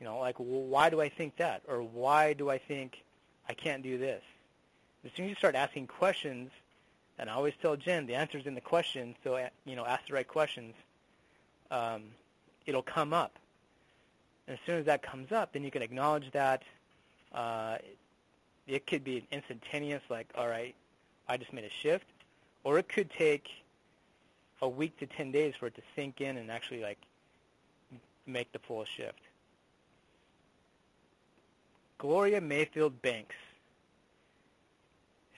You 0.00 0.06
know, 0.06 0.18
like, 0.18 0.38
well, 0.38 0.62
why 0.62 0.90
do 0.90 1.00
I 1.00 1.08
think 1.08 1.36
that, 1.36 1.62
or 1.68 1.82
why 1.82 2.32
do 2.32 2.50
I 2.50 2.58
think 2.58 3.04
I 3.48 3.54
can't 3.54 3.82
do 3.82 3.96
this? 3.96 4.22
As 5.04 5.12
soon 5.16 5.26
as 5.26 5.30
you 5.30 5.36
start 5.36 5.54
asking 5.54 5.86
questions, 5.86 6.50
and 7.18 7.30
I 7.30 7.34
always 7.34 7.54
tell 7.62 7.76
Jen, 7.76 8.06
the 8.06 8.14
answer's 8.14 8.46
in 8.46 8.54
the 8.54 8.60
question, 8.60 9.14
so, 9.22 9.38
you 9.64 9.76
know, 9.76 9.86
ask 9.86 10.08
the 10.08 10.14
right 10.14 10.26
questions, 10.26 10.74
um, 11.70 12.02
it'll 12.66 12.82
come 12.82 13.12
up. 13.12 13.38
And 14.46 14.58
as 14.58 14.60
soon 14.66 14.78
as 14.78 14.86
that 14.86 15.02
comes 15.02 15.32
up, 15.32 15.52
then 15.52 15.64
you 15.64 15.70
can 15.70 15.82
acknowledge 15.82 16.30
that. 16.32 16.62
Uh, 17.32 17.78
it 18.66 18.86
could 18.86 19.04
be 19.04 19.26
instantaneous, 19.30 20.02
like, 20.08 20.28
all 20.36 20.48
right, 20.48 20.74
I 21.28 21.36
just 21.36 21.52
made 21.52 21.64
a 21.64 21.70
shift. 21.82 22.06
Or 22.62 22.78
it 22.78 22.88
could 22.88 23.10
take 23.10 23.48
a 24.62 24.68
week 24.68 24.96
to 24.98 25.06
10 25.06 25.32
days 25.32 25.54
for 25.58 25.66
it 25.66 25.74
to 25.74 25.82
sink 25.94 26.20
in 26.20 26.36
and 26.36 26.50
actually, 26.50 26.80
like, 26.80 26.98
make 28.26 28.52
the 28.52 28.58
full 28.58 28.84
shift. 28.84 29.20
Gloria 31.98 32.40
Mayfield 32.40 33.00
Banks 33.02 33.36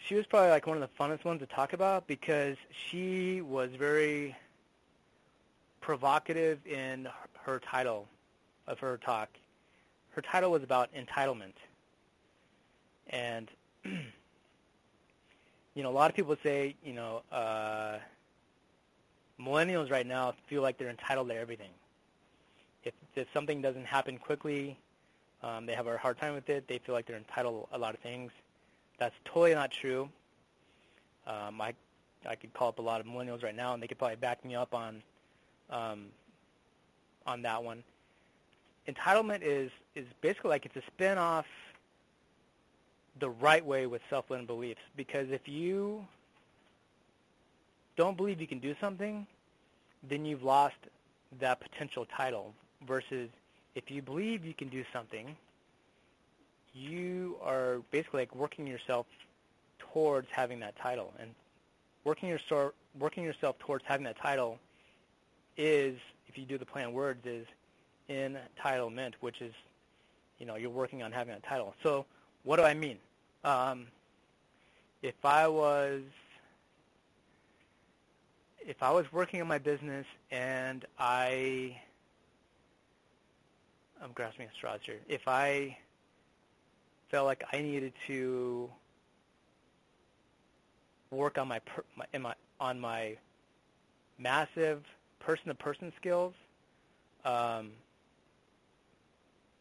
she 0.07 0.15
was 0.15 0.27
probably 0.27 0.51
like 0.51 0.67
one 0.67 0.81
of 0.81 0.89
the 0.89 1.03
funnest 1.03 1.25
ones 1.25 1.41
to 1.41 1.47
talk 1.47 1.73
about 1.73 2.07
because 2.07 2.57
she 2.89 3.41
was 3.41 3.71
very 3.77 4.37
provocative 5.81 6.65
in 6.67 7.09
her 7.43 7.59
title 7.59 8.07
of 8.67 8.79
her 8.81 8.97
talk. 8.99 9.29
Her 10.11 10.23
title 10.23 10.51
was 10.51 10.63
about 10.63 10.91
entitlement. 10.95 11.55
And, 13.09 13.49
you 13.85 15.83
know, 15.83 15.91
a 15.91 15.93
lot 15.93 16.11
of 16.11 16.17
people 16.17 16.37
say, 16.43 16.75
you 16.85 16.93
know, 16.93 17.23
uh, 17.31 17.99
millennials 19.41 19.91
right 19.91 20.07
now 20.07 20.35
feel 20.49 20.63
like 20.63 20.79
they're 20.79 20.91
entitled 20.91 21.29
to 21.29 21.37
everything. 21.37 21.71
If, 22.85 22.95
if 23.15 23.29
something 23.35 23.61
doesn't 23.61 23.87
happen 23.87 24.19
quickly, 24.19 24.79
um, 25.43 25.67
they 25.67 25.75
have 25.75 25.87
a 25.87 25.97
hard 25.99 26.19
time 26.19 26.35
with 26.35 26.49
it. 26.49 26.67
They 26.67 26.79
feel 26.79 26.95
like 26.95 27.07
they're 27.07 27.17
entitled 27.17 27.69
to 27.71 27.77
a 27.77 27.79
lot 27.79 27.95
of 27.95 28.01
things. 28.01 28.33
That's 28.99 29.15
totally 29.25 29.55
not 29.55 29.71
true. 29.71 30.09
Um, 31.27 31.61
I 31.61 31.75
I 32.29 32.35
could 32.35 32.53
call 32.55 32.69
up 32.69 32.79
a 32.79 32.83
lot 32.83 33.01
of 33.01 33.07
millennials 33.07 33.43
right 33.43 33.55
now, 33.55 33.75
and 33.75 33.83
they 33.83 33.87
could 33.87 33.99
probably 33.99 34.17
back 34.17 34.45
me 34.45 34.55
up 34.55 34.75
on 34.75 35.03
um, 35.71 36.07
on 37.27 37.43
that 37.43 37.63
one. 37.63 37.83
Entitlement 38.89 39.41
is 39.43 39.71
is 39.95 40.07
basically 40.21 40.51
like 40.51 40.67
it's 40.67 40.77
a 40.77 40.83
spin 40.87 41.19
off 41.19 41.47
the 43.19 43.31
right 43.31 43.65
way 43.65 43.87
with 43.87 44.03
self-limiting 44.11 44.47
beliefs. 44.47 44.81
Because 44.97 45.31
if 45.31 45.49
you 45.49 46.07
don't 47.97 48.17
believe 48.17 48.41
you 48.41 48.47
can 48.47 48.59
do 48.59 48.77
something, 48.81 49.27
then 50.09 50.25
you've 50.25 50.43
lost 50.43 50.77
that 51.41 51.61
potential 51.61 52.07
title. 52.07 52.53
Versus 52.87 53.31
if 53.75 53.91
you 53.91 54.03
believe 54.03 54.45
you 54.45 54.55
can 54.55 54.69
do 54.69 54.85
something, 54.93 55.35
you 56.75 57.37
are 57.43 57.79
basically 57.91 58.21
like 58.21 58.35
working 58.35 58.67
yourself 58.67 59.07
towards 59.79 60.29
having 60.31 60.61
that 60.61 60.77
title. 60.77 61.13
And 61.19 61.31
working, 62.05 62.29
your, 62.29 62.75
working 62.99 63.25
yourself 63.25 63.59
towards 63.59 63.85
having 63.87 64.05
that 64.05 64.19
title 64.19 64.59
is, 65.57 65.99
if 66.29 66.37
you 66.37 66.45
do 66.45 66.59
the 66.59 66.67
play 66.67 66.85
on 66.85 66.93
words, 66.93 67.25
is 67.25 67.47
entitlement, 68.09 69.15
which 69.21 69.41
is, 69.41 69.53
you 70.39 70.47
know, 70.47 70.57
you're 70.57 70.71
working 70.71 71.03
on 71.03 71.13
having 71.13 71.35
a 71.35 71.41
title. 71.41 71.75
So 71.83 72.07
what 72.45 72.57
do 72.57 72.63
I 72.63 72.75
mean? 72.75 72.99
Um, 73.45 73.87
if 75.03 75.25
I 75.25 75.47
was 75.49 76.03
if 78.61 78.83
I 78.83 78.91
was 78.91 79.13
working 79.13 79.41
on 79.41 79.47
my 79.47 79.59
business 79.59 80.07
and 80.31 80.85
I 80.99 81.81
I'm 84.03 84.13
grasping 84.13 84.47
at 84.47 84.55
straws 84.55 84.81
here. 84.83 85.01
If 85.09 85.27
I 85.27 85.79
felt 87.09 87.27
like 87.27 87.45
I 87.53 87.63
needed 87.63 87.93
to 88.09 88.69
work 91.11 91.39
on 91.39 91.49
my, 91.49 91.61
my 92.19 92.35
on 92.61 92.81
my 92.81 93.17
massive 94.19 94.83
person-to-person 95.21 95.93
skills. 95.97 96.35
Um, 97.25 97.73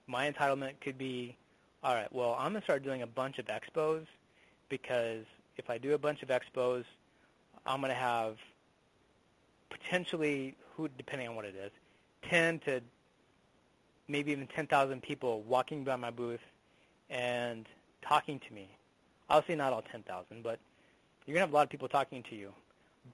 my 0.07 0.31
entitlement 0.31 0.73
could 0.81 0.97
be, 0.97 1.35
all 1.83 1.93
right, 1.93 2.11
well, 2.13 2.35
I'm 2.37 2.51
going 2.51 2.61
to 2.61 2.65
start 2.65 2.83
doing 2.83 3.01
a 3.01 3.07
bunch 3.07 3.39
of 3.39 3.47
expos 3.47 4.05
because 4.69 5.25
if 5.57 5.69
I 5.69 5.77
do 5.77 5.93
a 5.93 5.97
bunch 5.97 6.23
of 6.23 6.29
expos, 6.29 6.83
I'm 7.65 7.81
going 7.81 7.91
to 7.91 7.95
have 7.95 8.37
potentially, 9.69 10.55
who 10.75 10.89
depending 10.97 11.27
on 11.27 11.35
what 11.35 11.45
it 11.45 11.55
is, 11.55 11.71
10 12.29 12.59
to 12.59 12.81
maybe 14.07 14.31
even 14.31 14.47
10,000 14.47 15.01
people 15.01 15.41
walking 15.41 15.83
by 15.83 15.95
my 15.95 16.11
booth 16.11 16.39
and 17.09 17.65
talking 18.01 18.39
to 18.39 18.53
me. 18.53 18.69
Obviously 19.29 19.55
not 19.55 19.73
all 19.73 19.81
10,000, 19.81 20.43
but 20.43 20.59
you're 21.25 21.33
going 21.33 21.41
to 21.41 21.47
have 21.47 21.51
a 21.51 21.55
lot 21.55 21.63
of 21.63 21.69
people 21.69 21.87
talking 21.87 22.23
to 22.29 22.35
you. 22.35 22.51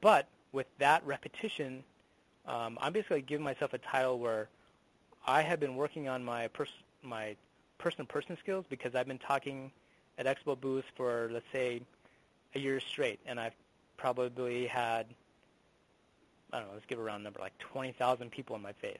But 0.02 0.28
with 0.52 0.68
that 0.80 1.06
repetition, 1.06 1.84
um, 2.46 2.78
I'm 2.82 2.92
basically 2.92 3.22
giving 3.22 3.44
myself 3.44 3.74
a 3.74 3.78
title 3.78 4.20
where 4.20 4.50
I 5.26 5.42
have 5.42 5.60
been 5.60 5.76
working 5.76 6.08
on 6.08 6.24
my 6.24 6.48
pers- 6.50 6.84
my 7.04 7.36
person-to-person 7.78 8.38
skills 8.38 8.66
because 8.70 8.96
I've 8.96 9.08
been 9.08 9.18
talking 9.18 9.72
at 10.18 10.26
Expo 10.26 10.60
booths 10.60 10.88
for, 10.96 11.30
let's 11.32 11.46
say, 11.52 11.82
a 12.54 12.60
year 12.60 12.80
straight, 12.80 13.20
and 13.26 13.40
I've 13.40 13.56
probably 13.98 14.68
had, 14.68 15.08
I 16.54 16.60
don't 16.60 16.68
know, 16.68 16.74
let's 16.74 16.86
give 16.86 17.00
a 17.00 17.04
round 17.04 17.24
number, 17.24 17.40
like 17.40 17.58
20,000 17.58 18.30
people 18.30 18.56
in 18.56 18.62
my 18.62 18.74
face. 18.74 18.98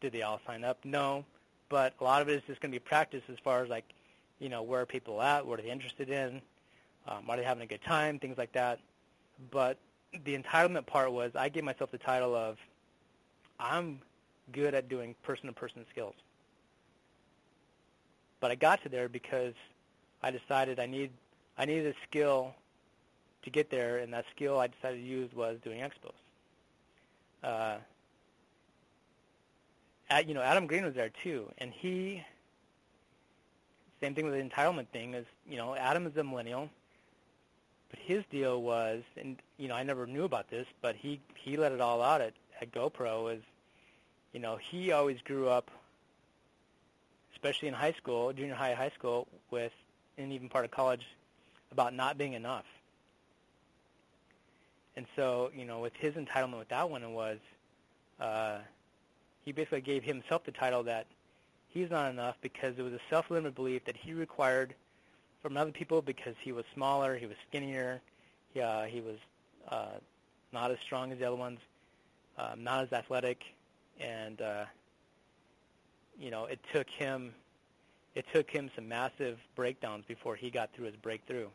Did 0.00 0.12
they 0.12 0.22
all 0.22 0.40
sign 0.46 0.64
up? 0.64 0.84
No, 0.84 1.24
but 1.68 1.94
a 2.00 2.04
lot 2.04 2.20
of 2.20 2.28
it 2.28 2.34
is 2.34 2.42
just 2.46 2.60
going 2.60 2.70
to 2.70 2.74
be 2.74 2.80
practice 2.80 3.22
as 3.30 3.38
far 3.42 3.62
as 3.62 3.70
like 3.70 3.84
you 4.42 4.48
know, 4.48 4.62
where 4.62 4.80
are 4.80 4.86
people 4.86 5.22
at? 5.22 5.46
What 5.46 5.60
are 5.60 5.62
they 5.62 5.70
interested 5.70 6.10
in? 6.10 6.42
Um, 7.06 7.30
are 7.30 7.36
they 7.36 7.44
having 7.44 7.62
a 7.62 7.66
good 7.66 7.82
time? 7.82 8.18
Things 8.18 8.36
like 8.36 8.52
that. 8.52 8.80
But 9.52 9.78
the 10.24 10.36
entitlement 10.36 10.84
part 10.84 11.12
was 11.12 11.30
I 11.36 11.48
gave 11.48 11.62
myself 11.62 11.92
the 11.92 11.98
title 11.98 12.34
of 12.34 12.58
I'm 13.62 14.00
good 14.50 14.74
at 14.74 14.88
doing 14.88 15.14
person-to-person 15.22 15.86
skills. 15.90 16.14
But 18.40 18.50
I 18.50 18.56
got 18.56 18.82
to 18.82 18.88
there 18.88 19.08
because 19.08 19.54
I 20.22 20.32
decided 20.32 20.80
I 20.80 20.86
need 20.86 21.10
I 21.56 21.64
needed 21.64 21.94
a 21.94 22.08
skill 22.08 22.54
to 23.44 23.50
get 23.50 23.70
there, 23.70 23.98
and 23.98 24.12
that 24.12 24.24
skill 24.34 24.58
I 24.58 24.66
decided 24.66 24.96
to 24.96 25.02
use 25.02 25.32
was 25.34 25.58
doing 25.62 25.80
expos. 25.80 26.12
Uh, 27.42 27.76
at, 30.10 30.28
you 30.28 30.34
know, 30.34 30.42
Adam 30.42 30.66
Green 30.66 30.84
was 30.84 30.94
there 30.94 31.10
too, 31.22 31.50
and 31.58 31.72
he 31.72 32.24
same 34.00 34.14
thing 34.14 34.24
with 34.24 34.34
the 34.34 34.42
entitlement 34.42 34.88
thing 34.88 35.14
is, 35.14 35.26
you 35.48 35.56
know, 35.56 35.76
Adam 35.76 36.06
is 36.06 36.16
a 36.16 36.24
millennial, 36.24 36.68
but 37.90 38.00
his 38.00 38.24
deal 38.30 38.60
was, 38.60 39.02
and 39.16 39.36
you 39.56 39.68
know, 39.68 39.76
I 39.76 39.84
never 39.84 40.06
knew 40.06 40.24
about 40.24 40.50
this, 40.50 40.66
but 40.80 40.96
he 40.96 41.20
he 41.36 41.56
let 41.56 41.70
it 41.70 41.80
all 41.80 42.02
out 42.02 42.20
at 42.20 42.32
at 42.60 42.72
GoPro. 42.72 43.36
Is, 43.36 43.42
you 44.32 44.40
know, 44.40 44.56
he 44.56 44.92
always 44.92 45.18
grew 45.22 45.48
up, 45.48 45.70
especially 47.34 47.68
in 47.68 47.74
high 47.74 47.92
school, 47.92 48.32
junior 48.32 48.54
high, 48.54 48.74
high 48.74 48.92
school, 48.96 49.28
with, 49.50 49.72
and 50.16 50.32
even 50.32 50.48
part 50.48 50.64
of 50.64 50.70
college, 50.70 51.06
about 51.70 51.94
not 51.94 52.18
being 52.18 52.32
enough. 52.32 52.64
And 54.96 55.06
so, 55.16 55.50
you 55.54 55.64
know, 55.64 55.80
with 55.80 55.94
his 55.98 56.14
entitlement 56.14 56.58
with 56.58 56.68
that 56.68 56.88
one, 56.88 57.02
it 57.02 57.10
was, 57.10 57.38
uh, 58.20 58.58
he 59.44 59.52
basically 59.52 59.80
gave 59.80 60.02
himself 60.02 60.44
the 60.44 60.52
title 60.52 60.82
that 60.84 61.06
he's 61.68 61.90
not 61.90 62.10
enough 62.10 62.36
because 62.42 62.78
it 62.78 62.82
was 62.82 62.92
a 62.92 63.00
self-limited 63.10 63.54
belief 63.54 63.84
that 63.86 63.96
he 63.96 64.12
required 64.12 64.74
from 65.42 65.56
other 65.56 65.72
people 65.72 66.02
because 66.02 66.34
he 66.40 66.52
was 66.52 66.64
smaller, 66.74 67.16
he 67.16 67.26
was 67.26 67.36
skinnier, 67.48 68.00
he, 68.52 68.60
uh, 68.60 68.84
he 68.84 69.00
was 69.00 69.16
uh, 69.68 69.98
not 70.52 70.70
as 70.70 70.78
strong 70.80 71.10
as 71.10 71.18
the 71.18 71.24
other 71.24 71.36
ones, 71.36 71.58
um, 72.38 72.62
not 72.62 72.84
as 72.84 72.92
athletic, 72.92 73.42
and 74.02 74.40
uh, 74.40 74.64
you 76.18 76.30
know 76.30 76.46
it 76.46 76.60
took 76.72 76.88
him 76.90 77.32
it 78.14 78.26
took 78.32 78.50
him 78.50 78.70
some 78.74 78.88
massive 78.88 79.38
breakdowns 79.54 80.04
before 80.06 80.36
he 80.36 80.50
got 80.50 80.70
through 80.74 80.86
his 80.86 80.96
breakthrough. 80.96 81.48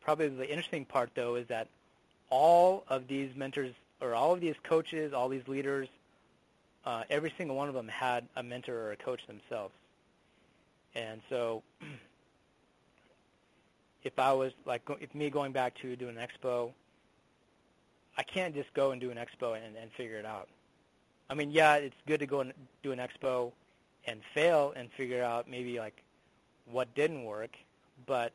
Probably 0.00 0.28
the 0.28 0.48
interesting 0.48 0.84
part 0.84 1.10
though 1.14 1.34
is 1.34 1.48
that 1.48 1.68
all 2.30 2.84
of 2.88 3.08
these 3.08 3.34
mentors 3.34 3.72
or 4.00 4.14
all 4.14 4.32
of 4.32 4.40
these 4.40 4.54
coaches, 4.62 5.12
all 5.12 5.28
these 5.28 5.46
leaders, 5.48 5.88
uh, 6.84 7.02
every 7.10 7.32
single 7.36 7.56
one 7.56 7.68
of 7.68 7.74
them 7.74 7.88
had 7.88 8.26
a 8.36 8.42
mentor 8.42 8.76
or 8.76 8.92
a 8.92 8.96
coach 8.96 9.26
themselves. 9.26 9.74
And 10.94 11.20
so 11.28 11.62
if 14.04 14.18
I 14.18 14.32
was 14.32 14.52
like, 14.64 14.82
if 15.00 15.14
me 15.14 15.30
going 15.30 15.52
back 15.52 15.74
to 15.82 15.96
doing 15.96 16.16
an 16.16 16.26
expo, 16.26 16.72
I 18.16 18.22
can't 18.22 18.54
just 18.54 18.72
go 18.74 18.92
and 18.92 19.00
do 19.00 19.10
an 19.10 19.18
expo 19.18 19.56
and, 19.56 19.76
and 19.76 19.90
figure 19.92 20.18
it 20.18 20.26
out. 20.26 20.48
I 21.28 21.34
mean, 21.34 21.50
yeah, 21.50 21.74
it's 21.74 21.96
good 22.06 22.20
to 22.20 22.26
go 22.26 22.40
and 22.40 22.52
do 22.82 22.92
an 22.92 22.98
expo 22.98 23.52
and 24.06 24.20
fail 24.34 24.72
and 24.76 24.90
figure 24.96 25.22
out 25.22 25.50
maybe 25.50 25.78
like 25.78 26.02
what 26.70 26.94
didn't 26.94 27.24
work, 27.24 27.56
but 28.06 28.32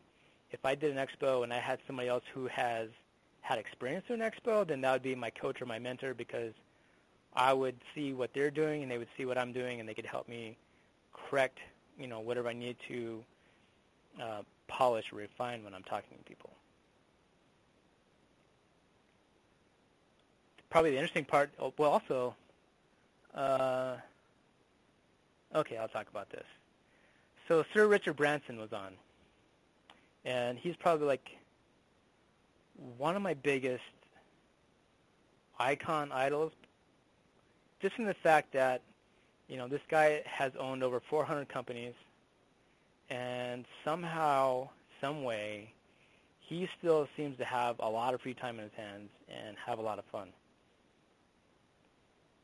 if 0.51 0.65
I 0.65 0.75
did 0.75 0.95
an 0.95 1.05
expo 1.05 1.43
and 1.43 1.53
I 1.53 1.59
had 1.59 1.79
somebody 1.87 2.09
else 2.09 2.23
who 2.33 2.47
has 2.47 2.89
had 3.41 3.57
experience 3.57 4.05
in 4.09 4.21
an 4.21 4.31
expo, 4.31 4.67
then 4.67 4.81
that 4.81 4.91
would 4.91 5.01
be 5.01 5.15
my 5.15 5.29
coach 5.29 5.61
or 5.61 5.65
my 5.65 5.79
mentor 5.79 6.13
because 6.13 6.53
I 7.33 7.53
would 7.53 7.75
see 7.95 8.13
what 8.13 8.33
they're 8.33 8.51
doing 8.51 8.83
and 8.83 8.91
they 8.91 8.97
would 8.97 9.07
see 9.17 9.25
what 9.25 9.37
I'm 9.37 9.53
doing 9.53 9.79
and 9.79 9.87
they 9.87 9.93
could 9.93 10.05
help 10.05 10.27
me 10.27 10.57
correct, 11.13 11.59
you 11.97 12.07
know, 12.07 12.19
whatever 12.19 12.49
I 12.49 12.53
need 12.53 12.75
to 12.89 13.23
uh, 14.21 14.41
polish 14.67 15.11
or 15.11 15.17
refine 15.17 15.63
when 15.63 15.73
I'm 15.73 15.83
talking 15.83 16.17
to 16.17 16.23
people. 16.23 16.50
Probably 20.71 20.91
the 20.91 20.97
interesting 20.97 21.25
part, 21.25 21.51
oh, 21.59 21.73
well, 21.77 21.91
also, 21.91 22.33
uh, 23.35 23.97
okay, 25.53 25.75
I'll 25.75 25.89
talk 25.89 26.07
about 26.09 26.29
this. 26.29 26.45
So 27.49 27.65
Sir 27.73 27.87
Richard 27.87 28.15
Branson 28.15 28.57
was 28.57 28.71
on, 28.71 28.93
and 30.23 30.57
he's 30.57 30.77
probably 30.77 31.07
like 31.07 31.29
one 32.97 33.17
of 33.17 33.21
my 33.21 33.33
biggest 33.33 33.83
icon 35.59 36.09
idols, 36.13 36.53
just 37.81 37.99
in 37.99 38.05
the 38.05 38.13
fact 38.13 38.53
that, 38.53 38.81
you 39.49 39.57
know, 39.57 39.67
this 39.67 39.81
guy 39.89 40.21
has 40.25 40.53
owned 40.57 40.83
over 40.83 41.01
400 41.01 41.49
companies, 41.49 41.95
and 43.09 43.65
somehow, 43.83 44.69
some 45.01 45.25
way, 45.25 45.73
he 46.39 46.69
still 46.79 47.09
seems 47.17 47.37
to 47.39 47.45
have 47.45 47.75
a 47.79 47.89
lot 47.89 48.13
of 48.13 48.21
free 48.21 48.33
time 48.33 48.57
in 48.57 48.63
his 48.63 48.73
hands 48.77 49.09
and 49.27 49.57
have 49.65 49.77
a 49.77 49.81
lot 49.81 49.99
of 49.99 50.05
fun. 50.05 50.29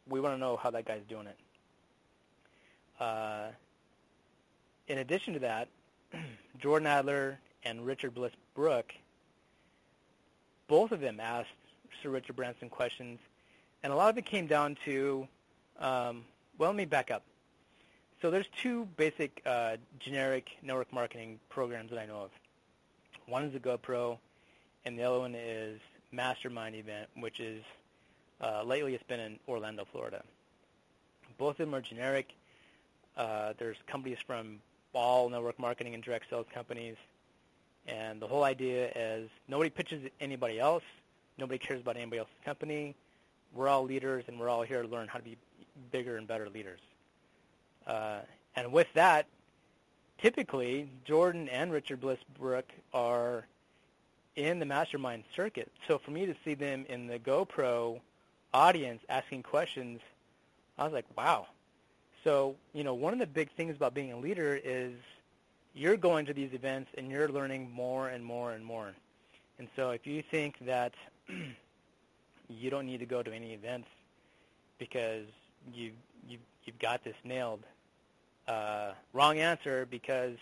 We 0.09 0.19
want 0.19 0.35
to 0.35 0.39
know 0.39 0.57
how 0.57 0.71
that 0.71 0.85
guy's 0.85 1.03
doing 1.09 1.27
it. 1.27 1.37
Uh, 2.99 3.47
in 4.87 4.99
addition 4.99 5.33
to 5.33 5.39
that, 5.39 5.67
Jordan 6.59 6.87
Adler 6.87 7.39
and 7.63 7.85
Richard 7.85 8.13
Bliss 8.13 8.31
Brooke, 8.55 8.93
both 10.67 10.91
of 10.91 10.99
them 10.99 11.19
asked 11.19 11.49
Sir 12.01 12.09
Richard 12.09 12.35
Branson 12.35 12.69
questions, 12.69 13.19
and 13.83 13.93
a 13.93 13.95
lot 13.95 14.09
of 14.09 14.17
it 14.17 14.25
came 14.25 14.47
down 14.47 14.77
to, 14.85 15.27
um, 15.79 16.25
well, 16.57 16.69
let 16.69 16.75
me 16.75 16.85
back 16.85 17.11
up. 17.11 17.23
So 18.21 18.31
there's 18.31 18.47
two 18.61 18.87
basic 18.97 19.41
uh, 19.45 19.77
generic 19.99 20.49
network 20.63 20.91
marketing 20.91 21.39
programs 21.49 21.91
that 21.91 21.99
I 21.99 22.05
know 22.05 22.23
of. 22.23 22.31
One 23.27 23.43
is 23.43 23.53
the 23.53 23.59
GoPro, 23.59 24.17
and 24.85 24.97
the 24.97 25.03
other 25.03 25.19
one 25.19 25.35
is 25.35 25.79
Mastermind 26.11 26.75
Event, 26.75 27.09
which 27.15 27.39
is 27.39 27.61
uh, 28.41 28.63
lately 28.63 28.93
it's 28.93 29.03
been 29.03 29.19
in 29.19 29.39
Orlando, 29.47 29.85
Florida. 29.91 30.23
Both 31.37 31.59
of 31.59 31.67
them 31.67 31.75
are 31.75 31.81
generic. 31.81 32.33
Uh, 33.15 33.53
there's 33.57 33.77
companies 33.87 34.17
from 34.25 34.59
all 34.93 35.29
network 35.29 35.59
marketing 35.59 35.93
and 35.93 36.03
direct 36.03 36.29
sales 36.29 36.45
companies, 36.53 36.95
and 37.87 38.21
the 38.21 38.27
whole 38.27 38.43
idea 38.43 38.91
is 38.95 39.29
nobody 39.47 39.69
pitches 39.69 40.09
anybody 40.19 40.59
else. 40.59 40.83
Nobody 41.37 41.59
cares 41.59 41.81
about 41.81 41.97
anybody 41.97 42.19
else's 42.19 42.33
company. 42.43 42.95
We're 43.53 43.67
all 43.67 43.83
leaders, 43.83 44.23
and 44.27 44.39
we're 44.39 44.49
all 44.49 44.63
here 44.63 44.81
to 44.81 44.87
learn 44.87 45.07
how 45.07 45.19
to 45.19 45.23
be 45.23 45.37
bigger 45.91 46.17
and 46.17 46.27
better 46.27 46.49
leaders. 46.49 46.79
Uh, 47.85 48.19
and 48.55 48.71
with 48.71 48.87
that, 48.95 49.27
typically 50.17 50.89
Jordan 51.05 51.47
and 51.49 51.71
Richard 51.71 52.01
Bliss 52.01 52.19
Brooke 52.37 52.71
are 52.93 53.45
in 54.35 54.59
the 54.59 54.65
mastermind 54.65 55.23
circuit. 55.35 55.71
So 55.87 55.97
for 55.97 56.11
me 56.11 56.25
to 56.25 56.35
see 56.43 56.53
them 56.53 56.85
in 56.89 57.07
the 57.07 57.19
GoPro 57.19 57.99
audience 58.53 59.01
asking 59.09 59.43
questions, 59.43 60.01
I 60.77 60.83
was 60.83 60.93
like, 60.93 61.05
wow. 61.17 61.47
So, 62.23 62.55
you 62.73 62.83
know, 62.83 62.93
one 62.93 63.13
of 63.13 63.19
the 63.19 63.27
big 63.27 63.51
things 63.51 63.75
about 63.75 63.93
being 63.93 64.11
a 64.11 64.17
leader 64.17 64.59
is 64.61 64.93
you're 65.73 65.97
going 65.97 66.25
to 66.25 66.33
these 66.33 66.53
events 66.53 66.89
and 66.97 67.09
you're 67.09 67.29
learning 67.29 67.71
more 67.71 68.09
and 68.09 68.23
more 68.23 68.51
and 68.51 68.65
more. 68.65 68.93
And 69.59 69.67
so 69.75 69.91
if 69.91 70.05
you 70.05 70.23
think 70.29 70.55
that 70.65 70.93
you 72.49 72.69
don't 72.69 72.85
need 72.85 72.99
to 72.99 73.05
go 73.05 73.23
to 73.23 73.31
any 73.31 73.53
events 73.53 73.87
because 74.77 75.25
you 75.73 75.91
you 76.27 76.37
you've 76.65 76.79
got 76.79 77.03
this 77.03 77.15
nailed, 77.23 77.63
uh, 78.47 78.91
wrong 79.13 79.39
answer 79.39 79.87
because 79.89 80.37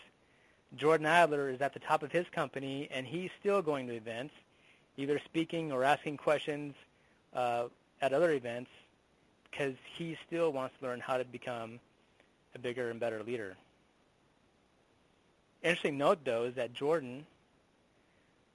Jordan 0.75 1.05
Adler 1.05 1.49
is 1.49 1.61
at 1.61 1.73
the 1.73 1.79
top 1.79 2.03
of 2.03 2.11
his 2.11 2.25
company 2.31 2.87
and 2.91 3.05
he's 3.05 3.29
still 3.39 3.61
going 3.61 3.87
to 3.87 3.93
events, 3.93 4.33
either 4.97 5.19
speaking 5.25 5.71
or 5.71 5.83
asking 5.83 6.17
questions 6.17 6.75
uh, 7.33 7.65
at 8.01 8.13
other 8.13 8.31
events 8.31 8.69
because 9.49 9.75
he 9.97 10.17
still 10.27 10.51
wants 10.51 10.75
to 10.79 10.85
learn 10.85 10.99
how 10.99 11.17
to 11.17 11.25
become 11.25 11.79
a 12.53 12.59
bigger 12.59 12.89
and 12.89 12.99
better 12.99 13.23
leader. 13.23 13.55
Interesting 15.63 15.97
note, 15.97 16.19
though, 16.23 16.43
is 16.43 16.55
that 16.55 16.73
Jordan 16.73 17.25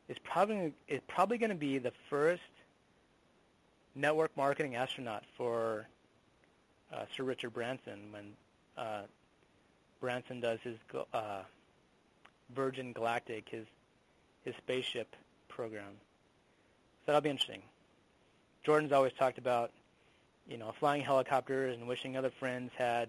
is 0.08 0.16
probably 0.22 0.72
is 0.88 1.00
probably 1.08 1.38
going 1.38 1.50
to 1.50 1.56
be 1.56 1.78
the 1.78 1.92
first 2.08 2.42
network 3.94 4.36
marketing 4.36 4.76
astronaut 4.76 5.24
for 5.36 5.86
uh, 6.92 7.04
Sir 7.16 7.24
Richard 7.24 7.52
Branson 7.52 8.12
when 8.12 8.24
uh, 8.76 9.02
Branson 10.00 10.40
does 10.40 10.58
his 10.62 10.76
uh, 11.12 11.42
Virgin 12.54 12.92
Galactic, 12.92 13.48
his 13.48 13.66
his 14.44 14.54
spaceship 14.56 15.14
program. 15.48 15.92
So 17.00 17.12
that'll 17.12 17.20
be 17.20 17.30
interesting. 17.30 17.62
Jordan's 18.64 18.92
always 18.92 19.12
talked 19.18 19.38
about, 19.38 19.70
you 20.48 20.58
know, 20.58 20.72
flying 20.78 21.02
helicopters 21.02 21.76
and 21.76 21.88
wishing 21.88 22.16
other 22.16 22.30
friends 22.38 22.70
had 22.76 23.08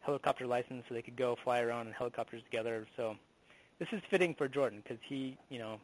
helicopter 0.00 0.46
license 0.46 0.84
so 0.88 0.94
they 0.94 1.02
could 1.02 1.16
go 1.16 1.36
fly 1.44 1.60
around 1.60 1.86
in 1.86 1.92
helicopters 1.92 2.42
together. 2.42 2.86
So 2.96 3.16
this 3.78 3.88
is 3.92 4.00
fitting 4.10 4.34
for 4.34 4.48
Jordan 4.48 4.82
because 4.82 4.98
he, 5.02 5.36
you 5.48 5.58
know, 5.58 5.78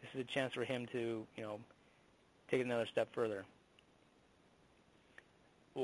this 0.00 0.10
is 0.14 0.20
a 0.20 0.32
chance 0.32 0.54
for 0.54 0.64
him 0.64 0.86
to, 0.92 1.26
you 1.36 1.42
know, 1.42 1.58
take 2.50 2.60
another 2.60 2.86
step 2.86 3.08
further. 3.12 3.44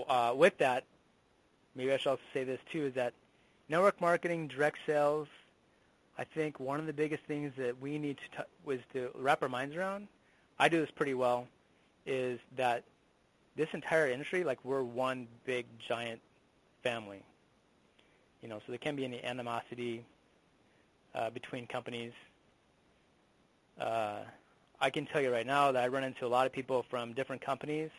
Uh, 0.09 0.33
with 0.37 0.57
that, 0.59 0.85
maybe 1.75 1.93
I 1.93 1.97
should 1.97 2.11
also 2.11 2.23
say 2.33 2.45
this 2.45 2.61
too, 2.71 2.87
is 2.87 2.95
that 2.95 3.13
network 3.69 4.01
marketing, 4.01 4.47
direct 4.47 4.79
sales, 4.87 5.27
I 6.19 6.25
think 6.25 6.61
one 6.61 6.79
of 6.79 6.87
the 6.87 6.93
biggest 6.93 7.25
things 7.25 7.53
that 7.57 7.81
we 7.81 7.99
need 7.99 8.19
to 8.19 8.39
t- 8.39 8.49
was 8.65 8.79
to 8.93 9.11
wrap 9.15 9.43
our 9.43 9.49
minds 9.49 9.75
around. 9.75 10.07
I 10.59 10.69
do 10.69 10.81
this 10.81 10.91
pretty 10.91 11.15
well 11.15 11.49
is 12.07 12.39
that 12.57 12.85
this 13.57 13.69
entire 13.73 14.09
industry, 14.09 14.45
like 14.45 14.59
we're 14.65 14.83
one 14.83 15.27
big 15.45 15.67
giant 15.87 16.21
family. 16.83 17.23
You 18.43 18.49
know, 18.49 18.59
so 18.59 18.65
there 18.69 18.79
can 18.79 18.97
be 18.97 19.05
any 19.05 19.23
animosity 19.23 20.05
uh, 21.15 21.31
between 21.31 21.67
companies. 21.67 22.13
Uh, 23.79 24.21
I 24.81 24.91
can 24.91 25.07
tell 25.07 25.21
you 25.21 25.31
right 25.31 25.47
now 25.47 25.73
that 25.73 25.83
I 25.83 25.89
run 25.89 26.05
into 26.05 26.27
a 26.27 26.29
lot 26.29 26.47
of 26.47 26.53
people 26.53 26.85
from 26.89 27.13
different 27.13 27.43
companies 27.43 27.91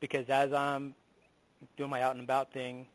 because 0.00 0.28
as 0.28 0.52
I'm 0.52 0.94
doing 1.76 1.90
my 1.90 2.02
out 2.02 2.14
and 2.14 2.22
about 2.22 2.52
thing, 2.52 2.86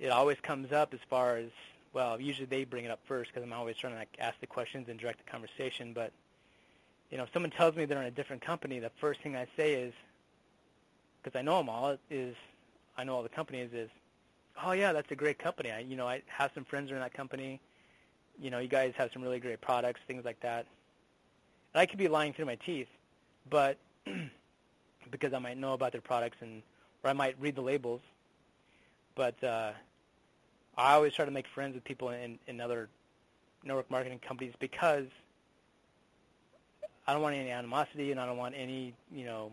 it 0.00 0.08
always 0.08 0.38
comes 0.40 0.72
up 0.72 0.94
as 0.94 1.00
far 1.10 1.36
as 1.36 1.50
well, 1.92 2.20
usually 2.20 2.46
they 2.46 2.64
bring 2.64 2.84
it 2.84 2.90
up 2.90 3.00
first 3.06 3.30
because 3.30 3.42
I'm 3.42 3.52
always 3.52 3.76
trying 3.76 3.94
to 3.94 3.98
like, 3.98 4.16
ask 4.18 4.38
the 4.40 4.46
questions 4.46 4.88
and 4.88 4.98
direct 4.98 5.24
the 5.24 5.30
conversation. 5.30 5.92
But 5.92 6.12
you 7.10 7.16
know, 7.16 7.24
if 7.24 7.32
someone 7.32 7.50
tells 7.50 7.74
me 7.74 7.84
they're 7.84 8.00
in 8.00 8.06
a 8.06 8.10
different 8.10 8.42
company, 8.42 8.78
the 8.78 8.90
first 9.00 9.20
thing 9.20 9.36
I 9.36 9.46
say 9.56 9.74
is, 9.74 9.94
because 11.22 11.38
I 11.38 11.42
know 11.42 11.58
them 11.58 11.68
all, 11.68 11.96
is 12.10 12.34
I 12.96 13.04
know 13.04 13.14
all 13.14 13.22
the 13.22 13.28
companies 13.28 13.70
is, 13.72 13.88
oh 14.62 14.72
yeah, 14.72 14.92
that's 14.92 15.10
a 15.10 15.16
great 15.16 15.38
company. 15.38 15.70
I 15.70 15.80
you 15.80 15.96
know 15.96 16.06
I 16.06 16.22
have 16.26 16.50
some 16.54 16.64
friends 16.64 16.90
who 16.90 16.94
are 16.94 16.98
in 16.98 17.02
that 17.02 17.14
company. 17.14 17.60
You 18.40 18.50
know, 18.50 18.58
you 18.58 18.68
guys 18.68 18.92
have 18.96 19.10
some 19.12 19.22
really 19.22 19.40
great 19.40 19.60
products, 19.60 20.00
things 20.06 20.24
like 20.24 20.40
that. 20.40 20.66
And 21.74 21.80
I 21.80 21.86
could 21.86 21.98
be 21.98 22.08
lying 22.08 22.32
through 22.32 22.46
my 22.46 22.54
teeth, 22.54 22.88
but 23.50 23.78
because 25.10 25.32
I 25.32 25.38
might 25.38 25.58
know 25.58 25.72
about 25.72 25.92
their 25.92 26.00
products 26.00 26.36
and 26.40 26.62
or 27.02 27.10
I 27.10 27.12
might 27.12 27.36
read 27.40 27.56
the 27.56 27.62
labels. 27.62 28.00
But 29.14 29.42
uh, 29.42 29.72
I 30.76 30.94
always 30.94 31.12
try 31.14 31.24
to 31.24 31.30
make 31.30 31.46
friends 31.48 31.74
with 31.74 31.84
people 31.84 32.10
in, 32.10 32.38
in 32.46 32.60
other 32.60 32.88
network 33.64 33.90
marketing 33.90 34.20
companies 34.20 34.54
because 34.58 35.06
I 37.08 37.14
don't 37.14 37.22
want 37.22 37.34
any 37.36 37.50
animosity 37.50 38.10
and 38.12 38.20
I 38.20 38.26
don't 38.26 38.36
want 38.36 38.54
any, 38.54 38.92
you 39.10 39.24
know, 39.24 39.50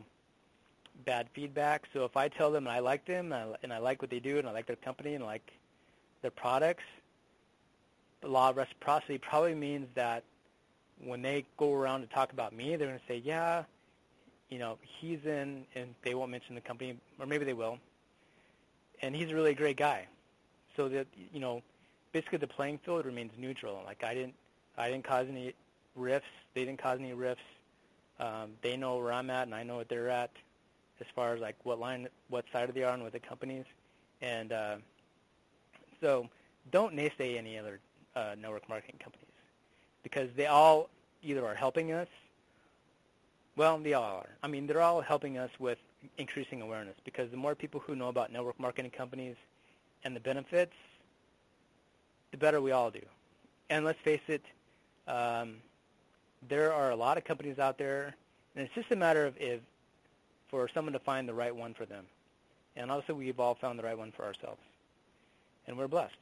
bad 1.05 1.27
feedback. 1.33 1.83
So 1.93 2.03
if 2.03 2.17
I 2.17 2.27
tell 2.27 2.51
them 2.51 2.67
I 2.67 2.79
like 2.79 3.05
them 3.05 3.31
and 3.31 3.33
I, 3.33 3.55
and 3.63 3.71
I 3.71 3.77
like 3.77 4.01
what 4.01 4.11
they 4.11 4.19
do 4.19 4.37
and 4.37 4.47
I 4.47 4.51
like 4.51 4.67
their 4.67 4.75
company 4.75 5.15
and 5.15 5.23
I 5.23 5.27
like 5.27 5.51
their 6.21 6.31
products, 6.31 6.83
the 8.19 8.27
law 8.27 8.49
of 8.49 8.57
reciprocity 8.57 9.17
probably 9.17 9.55
means 9.55 9.87
that 9.95 10.23
when 11.01 11.21
they 11.21 11.45
go 11.55 11.73
around 11.73 12.01
to 12.01 12.07
talk 12.07 12.33
about 12.33 12.53
me, 12.53 12.75
they're 12.75 12.89
going 12.89 12.99
to 12.99 13.05
say, 13.07 13.21
yeah, 13.23 13.63
you 14.49 14.59
know, 14.59 14.77
he's 14.99 15.19
in, 15.25 15.65
and 15.75 15.95
they 16.03 16.13
won't 16.13 16.31
mention 16.31 16.55
the 16.55 16.61
company, 16.61 16.97
or 17.19 17.25
maybe 17.25 17.45
they 17.45 17.53
will, 17.53 17.79
and 19.01 19.15
he's 19.15 19.29
a 19.29 19.35
really 19.35 19.53
great 19.53 19.77
guy. 19.77 20.07
So 20.75 20.89
that, 20.89 21.07
you 21.33 21.39
know, 21.39 21.61
basically 22.11 22.37
the 22.37 22.47
playing 22.47 22.79
field 22.79 23.05
remains 23.05 23.31
neutral. 23.37 23.81
Like 23.85 24.03
I 24.03 24.13
didn't, 24.13 24.33
I 24.77 24.89
didn't 24.89 25.05
cause 25.05 25.27
any 25.29 25.53
rifts. 25.95 26.27
They 26.53 26.65
didn't 26.65 26.81
cause 26.81 26.99
any 26.99 27.13
rifts. 27.13 27.43
Um, 28.19 28.51
they 28.61 28.77
know 28.77 28.97
where 28.97 29.11
I'm 29.11 29.29
at, 29.29 29.47
and 29.47 29.55
I 29.55 29.63
know 29.63 29.75
what 29.77 29.89
they're 29.89 30.09
at, 30.09 30.31
as 31.01 31.07
far 31.15 31.33
as 31.33 31.41
like 31.41 31.55
what 31.63 31.79
line, 31.79 32.07
what 32.29 32.45
side 32.51 32.69
of 32.69 32.75
they 32.75 32.83
are 32.83 32.93
on 32.93 33.03
with 33.03 33.13
the 33.13 33.19
companies, 33.19 33.65
and 34.21 34.51
uh, 34.51 34.75
so 36.01 36.29
don't 36.71 36.93
naysay 36.95 37.37
any 37.37 37.57
other 37.57 37.79
uh, 38.15 38.35
network 38.39 38.67
marketing 38.69 38.99
companies 39.03 39.25
because 40.03 40.29
they 40.37 40.45
all 40.45 40.89
either 41.23 41.45
are 41.45 41.55
helping 41.55 41.91
us. 41.91 42.07
Well, 43.57 43.77
they 43.79 43.93
all 43.93 44.03
are. 44.03 44.29
I 44.43 44.47
mean, 44.47 44.67
they're 44.67 44.81
all 44.81 45.01
helping 45.01 45.37
us 45.37 45.49
with 45.59 45.77
increasing 46.17 46.61
awareness 46.61 46.95
because 47.03 47.31
the 47.31 47.37
more 47.37 47.55
people 47.55 47.79
who 47.79 47.95
know 47.95 48.09
about 48.09 48.31
network 48.31 48.59
marketing 48.59 48.91
companies 48.91 49.35
and 50.03 50.15
the 50.15 50.19
benefits, 50.19 50.73
the 52.31 52.37
better 52.37 52.61
we 52.61 52.71
all 52.71 52.91
do. 52.91 53.01
And 53.69 53.83
let's 53.85 53.99
face 54.03 54.21
it, 54.27 54.43
um, 55.07 55.55
there 56.47 56.73
are 56.73 56.91
a 56.91 56.95
lot 56.95 57.17
of 57.17 57.23
companies 57.23 57.59
out 57.59 57.77
there, 57.77 58.15
and 58.55 58.65
it's 58.65 58.73
just 58.75 58.91
a 58.91 58.95
matter 58.95 59.25
of 59.25 59.35
if 59.37 59.59
for 60.49 60.67
someone 60.73 60.93
to 60.93 60.99
find 60.99 61.27
the 61.27 61.33
right 61.33 61.55
one 61.55 61.73
for 61.73 61.85
them. 61.85 62.05
And 62.75 62.91
also, 62.91 63.13
we've 63.13 63.39
all 63.39 63.55
found 63.55 63.79
the 63.79 63.83
right 63.83 63.97
one 63.97 64.11
for 64.11 64.23
ourselves, 64.25 64.61
and 65.67 65.77
we're 65.77 65.87
blessed. 65.87 66.15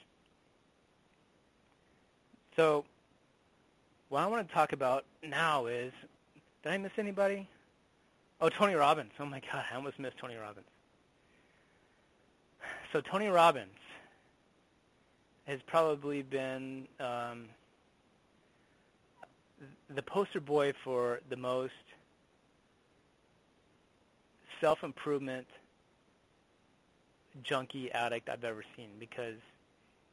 So, 2.55 2.85
what 4.09 4.21
I 4.21 4.27
want 4.27 4.47
to 4.47 4.53
talk 4.53 4.73
about 4.73 5.05
now 5.27 5.65
is, 5.65 5.91
did 6.63 6.71
I 6.71 6.77
miss 6.77 6.91
anybody? 6.97 7.47
Oh, 8.39 8.49
Tony 8.49 8.75
Robbins. 8.75 9.11
Oh 9.19 9.25
my 9.25 9.39
God, 9.39 9.63
I 9.71 9.75
almost 9.75 9.97
missed 9.99 10.17
Tony 10.17 10.35
Robbins. 10.35 10.67
So 12.91 13.01
Tony 13.01 13.27
Robbins 13.27 13.69
has 15.45 15.59
probably 15.65 16.21
been 16.21 16.87
um, 16.99 17.45
the 19.95 20.01
poster 20.01 20.39
boy 20.39 20.73
for 20.83 21.21
the 21.29 21.37
most 21.37 21.73
self-improvement 24.61 25.47
junkie 27.43 27.91
addict 27.91 28.29
I've 28.29 28.43
ever 28.43 28.63
seen 28.75 28.89
because 28.99 29.35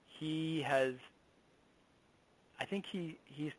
he 0.07 0.63
has 0.63 0.95
I 2.59 2.65
think 2.65 2.85
he 2.91 3.17
he's 3.25 3.53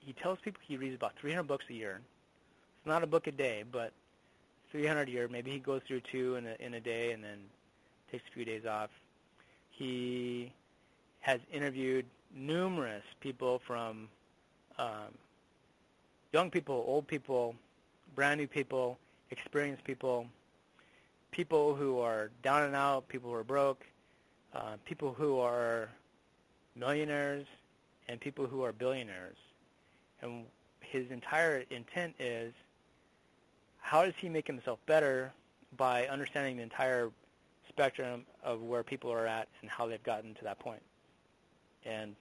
he 0.00 0.12
tells 0.14 0.38
people 0.40 0.60
he 0.66 0.76
reads 0.76 0.94
about 0.94 1.12
300 1.20 1.42
books 1.42 1.66
a 1.68 1.74
year. 1.74 2.00
It's 2.78 2.86
not 2.86 3.02
a 3.02 3.06
book 3.06 3.26
a 3.26 3.32
day, 3.32 3.64
but 3.70 3.92
300 4.72 5.08
a 5.08 5.10
year. 5.10 5.28
Maybe 5.28 5.50
he 5.50 5.58
goes 5.58 5.82
through 5.86 6.00
two 6.10 6.36
in 6.36 6.46
a 6.46 6.56
in 6.58 6.74
a 6.74 6.80
day 6.80 7.12
and 7.12 7.22
then 7.22 7.38
takes 8.10 8.24
a 8.30 8.34
few 8.34 8.44
days 8.44 8.64
off. 8.64 8.90
He 9.70 10.52
has 11.20 11.40
interviewed 11.52 12.06
numerous 12.34 13.04
people 13.20 13.60
from 13.66 14.08
um, 14.78 15.12
young 16.32 16.50
people, 16.50 16.84
old 16.86 17.06
people, 17.06 17.54
brand 18.14 18.40
new 18.40 18.46
people, 18.46 18.98
experienced 19.30 19.84
people, 19.84 20.26
people 21.30 21.74
who 21.74 21.98
are 21.98 22.30
down 22.42 22.62
and 22.64 22.74
out, 22.74 23.08
people 23.08 23.30
who 23.30 23.36
are 23.36 23.44
broke, 23.44 23.84
uh, 24.54 24.76
people 24.84 25.12
who 25.12 25.38
are 25.38 25.88
millionaires, 26.74 27.46
and 28.08 28.20
people 28.20 28.46
who 28.46 28.62
are 28.62 28.72
billionaires. 28.72 29.36
And 30.22 30.44
his 30.80 31.10
entire 31.10 31.64
intent 31.70 32.14
is 32.18 32.52
how 33.80 34.04
does 34.04 34.14
he 34.18 34.28
make 34.28 34.46
himself 34.46 34.78
better 34.86 35.32
by 35.76 36.06
understanding 36.06 36.56
the 36.56 36.62
entire 36.62 37.10
spectrum 37.68 38.24
of 38.42 38.62
where 38.62 38.82
people 38.82 39.12
are 39.12 39.26
at 39.26 39.48
and 39.60 39.70
how 39.70 39.86
they've 39.86 40.02
gotten 40.02 40.34
to 40.34 40.44
that 40.44 40.58
point. 40.58 40.82
And 41.84 42.16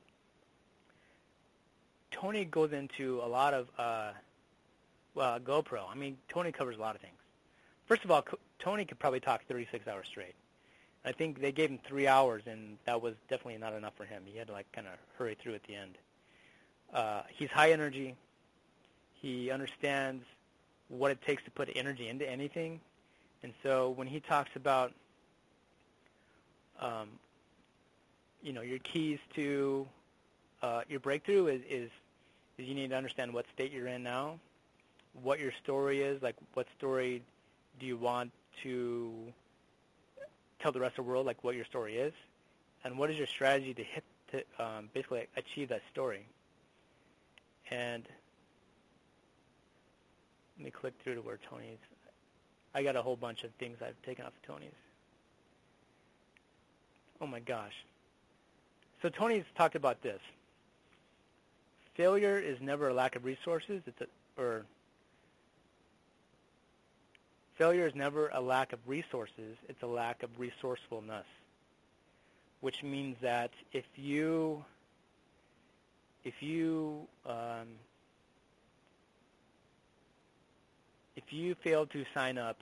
Tony 2.11 2.45
goes 2.45 2.71
into 2.73 3.21
a 3.23 3.27
lot 3.27 3.53
of, 3.53 3.67
uh, 3.77 4.11
well, 5.13 5.39
GoPro. 5.39 5.81
I 5.89 5.95
mean, 5.95 6.17
Tony 6.29 6.51
covers 6.51 6.77
a 6.77 6.81
lot 6.81 6.95
of 6.95 7.01
things. 7.01 7.17
First 7.85 8.03
of 8.03 8.11
all, 8.11 8.25
Tony 8.59 8.85
could 8.85 8.99
probably 8.99 9.19
talk 9.19 9.45
36 9.47 9.87
hours 9.87 10.07
straight. 10.07 10.35
I 11.05 11.13
think 11.13 11.39
they 11.39 11.53
gave 11.53 11.69
him 11.69 11.79
three 11.87 12.07
hours, 12.07 12.43
and 12.45 12.77
that 12.85 13.01
was 13.01 13.15
definitely 13.29 13.57
not 13.57 13.73
enough 13.73 13.93
for 13.95 14.03
him. 14.03 14.23
He 14.25 14.37
had 14.37 14.47
to 14.47 14.53
like 14.53 14.69
kind 14.73 14.87
of 14.87 14.93
hurry 15.17 15.37
through 15.41 15.55
at 15.55 15.63
the 15.63 15.75
end. 15.75 15.97
Uh, 16.93 17.21
he's 17.29 17.49
high 17.49 17.71
energy. 17.71 18.15
He 19.13 19.49
understands 19.49 20.23
what 20.89 21.11
it 21.11 21.21
takes 21.21 21.43
to 21.43 21.51
put 21.51 21.69
energy 21.75 22.09
into 22.09 22.29
anything, 22.29 22.81
and 23.43 23.53
so 23.63 23.89
when 23.91 24.07
he 24.07 24.19
talks 24.19 24.49
about, 24.55 24.91
um, 26.79 27.09
you 28.41 28.53
know, 28.53 28.61
your 28.61 28.79
keys 28.79 29.19
to 29.35 29.87
uh, 30.61 30.81
your 30.89 30.99
breakthrough 30.99 31.47
is, 31.47 31.61
is 31.69 31.89
is 32.57 32.67
you 32.67 32.73
need 32.73 32.89
to 32.89 32.95
understand 32.95 33.33
what 33.33 33.45
state 33.53 33.71
you're 33.71 33.87
in 33.87 34.01
now, 34.03 34.39
what 35.21 35.39
your 35.39 35.51
story 35.63 36.01
is, 36.01 36.21
like 36.21 36.35
what 36.53 36.65
story 36.77 37.21
do 37.79 37.85
you 37.85 37.97
want 37.97 38.31
to 38.63 39.13
tell 40.59 40.71
the 40.71 40.79
rest 40.79 40.97
of 40.97 41.05
the 41.05 41.09
world, 41.09 41.25
like 41.25 41.43
what 41.43 41.55
your 41.55 41.65
story 41.65 41.97
is, 41.97 42.13
and 42.83 42.97
what 42.97 43.11
is 43.11 43.17
your 43.17 43.27
strategy 43.27 43.73
to 43.73 43.83
hit 43.83 44.03
to 44.31 44.43
um, 44.59 44.89
basically 44.93 45.27
achieve 45.37 45.69
that 45.69 45.81
story. 45.91 46.25
And 47.69 48.03
let 50.57 50.65
me 50.65 50.71
click 50.71 50.93
through 51.03 51.15
to 51.15 51.21
where 51.21 51.39
Tony's. 51.49 51.77
I 52.73 52.83
got 52.83 52.95
a 52.95 53.01
whole 53.01 53.15
bunch 53.15 53.43
of 53.43 53.51
things 53.59 53.77
I've 53.81 54.01
taken 54.03 54.25
off 54.25 54.33
of 54.33 54.47
Tony's. 54.47 54.71
Oh 57.21 57.27
my 57.27 57.39
gosh. 57.39 57.73
So 59.01 59.09
Tony's 59.09 59.45
talked 59.55 59.75
about 59.75 60.01
this. 60.01 60.19
Failure 61.97 62.37
is 62.37 62.61
never 62.61 62.89
a 62.89 62.93
lack 62.93 63.15
of 63.15 63.25
resources. 63.25 63.81
It's 63.87 63.99
a, 64.01 64.07
or 64.39 64.65
failure 67.57 67.87
is 67.87 67.95
never 67.95 68.29
a 68.31 68.39
lack 68.39 68.71
of 68.71 68.79
resources. 68.85 69.57
It's 69.67 69.81
a 69.81 69.87
lack 69.87 70.21
of 70.21 70.29
resourcefulness, 70.37 71.25
which 72.61 72.83
means 72.83 73.17
that 73.21 73.49
if 73.73 73.85
you 73.95 74.63
if 76.23 76.35
you 76.39 77.07
um, 77.25 77.67
if 81.15 81.33
you 81.33 81.55
fail 81.63 81.87
to 81.87 82.05
sign 82.13 82.37
up, 82.37 82.59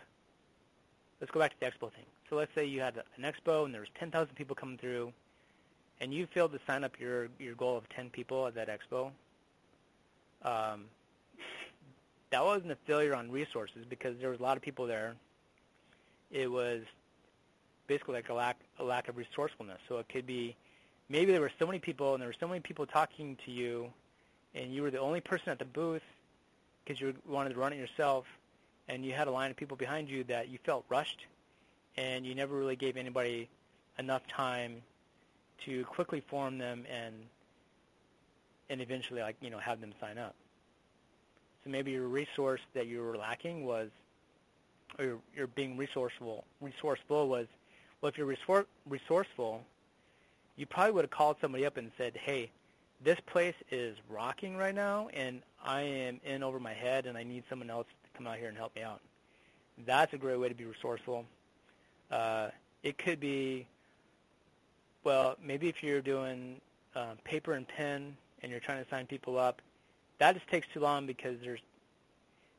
let's 1.19 1.31
go 1.31 1.41
back 1.41 1.51
to 1.51 1.59
the 1.59 1.65
expo 1.65 1.91
thing. 1.91 2.05
So 2.29 2.37
let's 2.37 2.55
say 2.55 2.63
you 2.63 2.79
had 2.79 2.95
an 3.17 3.23
expo 3.23 3.65
and 3.65 3.73
there 3.73 3.81
was 3.81 3.89
10,000 3.99 4.33
people 4.33 4.55
coming 4.55 4.77
through, 4.77 5.11
and 5.99 6.13
you 6.13 6.25
failed 6.33 6.53
to 6.53 6.59
sign 6.65 6.85
up 6.85 6.97
your 7.01 7.27
your 7.37 7.55
goal 7.55 7.75
of 7.75 7.89
10 7.89 8.11
people 8.11 8.47
at 8.47 8.55
that 8.55 8.69
expo 8.69 9.11
um, 10.45 10.85
that 12.29 12.45
wasn't 12.45 12.71
a 12.71 12.77
failure 12.87 13.15
on 13.15 13.31
resources 13.31 13.85
because 13.89 14.17
there 14.19 14.29
was 14.29 14.39
a 14.39 14.43
lot 14.43 14.55
of 14.55 14.63
people 14.63 14.87
there. 14.87 15.15
It 16.31 16.49
was 16.49 16.81
basically 17.87 18.15
like 18.15 18.29
a 18.29 18.33
lack 18.33 18.57
a 18.79 18.83
lack 18.83 19.09
of 19.09 19.17
resourcefulness. 19.17 19.79
So 19.89 19.97
it 19.97 20.07
could 20.09 20.25
be 20.25 20.55
maybe 21.09 21.31
there 21.31 21.41
were 21.41 21.51
so 21.59 21.65
many 21.65 21.79
people 21.79 22.13
and 22.13 22.21
there 22.21 22.29
were 22.29 22.35
so 22.39 22.47
many 22.47 22.59
people 22.59 22.85
talking 22.85 23.37
to 23.45 23.51
you, 23.51 23.91
and 24.53 24.73
you 24.73 24.81
were 24.83 24.91
the 24.91 24.99
only 24.99 25.21
person 25.21 25.49
at 25.49 25.59
the 25.59 25.65
booth 25.65 26.03
because 26.83 27.01
you 27.01 27.15
wanted 27.27 27.49
to 27.49 27.59
run 27.59 27.73
it 27.73 27.77
yourself, 27.77 28.25
and 28.87 29.03
you 29.03 29.13
had 29.13 29.27
a 29.27 29.31
line 29.31 29.49
of 29.49 29.57
people 29.57 29.75
behind 29.75 30.09
you 30.09 30.23
that 30.25 30.49
you 30.49 30.59
felt 30.63 30.85
rushed, 30.87 31.25
and 31.97 32.25
you 32.25 32.35
never 32.35 32.55
really 32.55 32.75
gave 32.75 32.95
anybody 32.97 33.49
enough 33.97 34.21
time 34.27 34.81
to 35.65 35.83
quickly 35.85 36.21
form 36.29 36.57
them 36.57 36.85
and 36.91 37.13
and 38.69 38.81
eventually 38.81 39.21
like 39.21 39.35
you 39.41 39.49
know 39.49 39.59
have 39.59 39.81
them 39.81 39.93
sign 39.99 40.17
up. 40.17 40.35
So 41.65 41.71
maybe 41.71 41.91
your 41.91 42.07
resource 42.07 42.61
that 42.73 42.85
you 42.87 43.01
were 43.01 43.17
lacking 43.17 43.65
was, 43.65 43.89
or 44.99 45.17
you're, 45.35 45.47
being 45.47 45.77
resourceful. 45.77 46.45
Resourceful 46.61 47.27
was, 47.27 47.47
well, 47.99 48.09
if 48.09 48.17
you're 48.19 48.35
resourceful, 48.87 49.65
you 50.57 50.67
probably 50.67 50.93
would 50.93 51.05
have 51.05 51.11
called 51.11 51.37
somebody 51.41 51.65
up 51.65 51.77
and 51.77 51.91
said, 51.97 52.15
hey, 52.15 52.51
this 53.03 53.19
place 53.25 53.55
is 53.71 53.97
rocking 54.09 54.55
right 54.55 54.75
now, 54.75 55.09
and 55.11 55.41
I 55.63 55.81
am 55.81 56.21
in 56.23 56.43
over 56.43 56.59
my 56.59 56.73
head, 56.73 57.07
and 57.07 57.17
I 57.17 57.23
need 57.23 57.43
someone 57.49 57.71
else 57.71 57.87
to 58.03 58.17
come 58.17 58.27
out 58.27 58.37
here 58.37 58.47
and 58.47 58.57
help 58.57 58.75
me 58.75 58.83
out. 58.83 59.01
That's 59.85 60.13
a 60.13 60.17
great 60.17 60.39
way 60.39 60.49
to 60.49 60.55
be 60.55 60.65
resourceful. 60.65 61.25
Uh, 62.11 62.49
it 62.83 62.99
could 62.99 63.19
be, 63.19 63.65
well, 65.03 65.35
maybe 65.43 65.67
if 65.67 65.81
you're 65.81 66.01
doing 66.01 66.61
uh, 66.95 67.15
paper 67.23 67.53
and 67.53 67.67
pen 67.67 68.15
and 68.41 68.51
you're 68.51 68.59
trying 68.61 68.83
to 68.83 68.89
sign 68.89 69.05
people 69.05 69.37
up, 69.37 69.61
that 70.19 70.35
just 70.35 70.47
takes 70.47 70.67
too 70.73 70.79
long 70.79 71.05
because 71.05 71.37
there's 71.41 71.61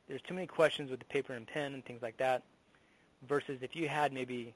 there's 0.08 0.22
too 0.22 0.34
many 0.34 0.46
questions 0.46 0.90
with 0.90 1.00
the 1.00 1.06
paper 1.06 1.32
and 1.32 1.46
pen 1.46 1.74
and 1.74 1.84
things 1.84 2.00
like 2.02 2.16
that. 2.18 2.42
Versus 3.28 3.58
if 3.62 3.74
you 3.74 3.88
had 3.88 4.12
maybe 4.12 4.54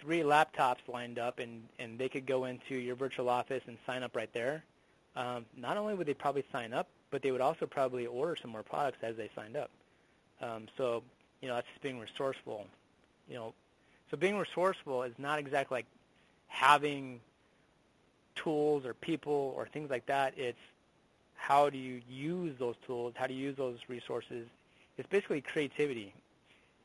three 0.00 0.20
laptops 0.20 0.86
lined 0.86 1.18
up 1.18 1.38
and, 1.40 1.64
and 1.78 1.98
they 1.98 2.08
could 2.08 2.26
go 2.26 2.44
into 2.44 2.76
your 2.76 2.94
virtual 2.94 3.28
office 3.28 3.62
and 3.66 3.76
sign 3.86 4.02
up 4.02 4.14
right 4.14 4.32
there, 4.32 4.62
um, 5.16 5.46
not 5.56 5.76
only 5.76 5.94
would 5.94 6.06
they 6.06 6.14
probably 6.14 6.44
sign 6.52 6.72
up, 6.72 6.86
but 7.10 7.22
they 7.22 7.32
would 7.32 7.40
also 7.40 7.66
probably 7.66 8.06
order 8.06 8.36
some 8.40 8.50
more 8.50 8.62
products 8.62 8.98
as 9.02 9.16
they 9.16 9.30
signed 9.34 9.56
up. 9.56 9.70
Um, 10.40 10.66
so, 10.76 11.02
you 11.40 11.48
know, 11.48 11.54
that's 11.54 11.66
just 11.68 11.82
being 11.82 11.98
resourceful. 11.98 12.66
You 13.28 13.34
know, 13.34 13.54
so 14.10 14.16
being 14.16 14.36
resourceful 14.36 15.02
is 15.04 15.14
not 15.18 15.38
exactly 15.38 15.78
like 15.78 15.86
having 16.48 17.20
tools 18.34 18.84
or 18.84 18.94
people 18.94 19.54
or 19.56 19.66
things 19.66 19.90
like 19.90 20.06
that. 20.06 20.34
It's 20.36 20.58
how 21.34 21.70
do 21.70 21.78
you 21.78 22.00
use 22.08 22.56
those 22.58 22.76
tools, 22.86 23.14
how 23.16 23.26
do 23.26 23.34
you 23.34 23.42
use 23.48 23.56
those 23.56 23.78
resources. 23.88 24.46
It's 24.96 25.08
basically 25.08 25.40
creativity. 25.40 26.14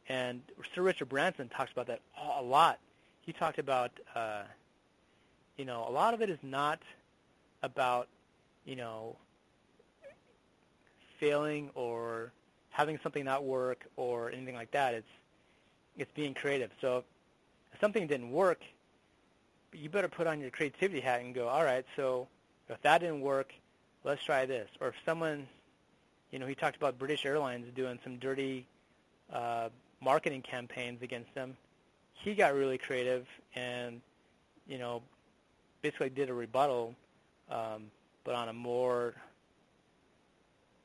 And 0.07 0.41
Sir 0.73 0.81
Richard 0.81 1.09
Branson 1.09 1.49
talks 1.49 1.71
about 1.71 1.87
that 1.87 2.01
a 2.37 2.41
lot. 2.41 2.79
He 3.21 3.31
talked 3.31 3.59
about, 3.59 3.91
uh, 4.15 4.43
you 5.57 5.65
know, 5.65 5.85
a 5.87 5.91
lot 5.91 6.13
of 6.13 6.21
it 6.21 6.29
is 6.29 6.39
not 6.41 6.79
about, 7.61 8.07
you 8.65 8.75
know, 8.75 9.15
failing 11.19 11.69
or 11.75 12.31
having 12.71 12.99
something 13.03 13.23
not 13.23 13.43
work 13.43 13.85
or 13.97 14.31
anything 14.31 14.55
like 14.55 14.71
that. 14.71 14.93
It's 14.93 15.07
it's 15.97 16.11
being 16.15 16.33
creative. 16.33 16.71
So 16.81 17.03
if 17.73 17.79
something 17.79 18.07
didn't 18.07 18.31
work, 18.31 18.61
you 19.73 19.89
better 19.89 20.07
put 20.07 20.27
on 20.27 20.39
your 20.39 20.49
creativity 20.49 20.99
hat 20.99 21.21
and 21.21 21.33
go, 21.33 21.47
all 21.47 21.63
right, 21.63 21.85
so 21.95 22.27
if 22.69 22.81
that 22.81 22.99
didn't 22.99 23.21
work, 23.21 23.53
let's 24.03 24.23
try 24.23 24.45
this. 24.45 24.69
Or 24.79 24.89
if 24.89 24.95
someone, 25.05 25.47
you 26.31 26.39
know, 26.39 26.47
he 26.47 26.55
talked 26.55 26.77
about 26.77 26.97
British 26.97 27.25
Airlines 27.25 27.65
doing 27.75 27.99
some 28.03 28.17
dirty 28.17 28.65
uh, 29.31 29.69
marketing 30.01 30.41
campaigns 30.41 31.01
against 31.01 31.33
them. 31.35 31.55
He 32.13 32.35
got 32.35 32.53
really 32.53 32.77
creative 32.77 33.25
and, 33.55 34.01
you 34.67 34.77
know, 34.77 35.01
basically 35.81 36.09
did 36.09 36.29
a 36.29 36.33
rebuttal, 36.33 36.95
um, 37.49 37.91
but 38.23 38.35
on 38.35 38.49
a 38.49 38.53
more 38.53 39.13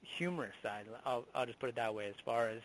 humorous 0.02 0.54
side. 0.62 0.86
I'll, 1.04 1.24
I'll 1.34 1.46
just 1.46 1.58
put 1.58 1.68
it 1.68 1.76
that 1.76 1.94
way 1.94 2.06
as 2.06 2.14
far 2.24 2.48
as 2.48 2.60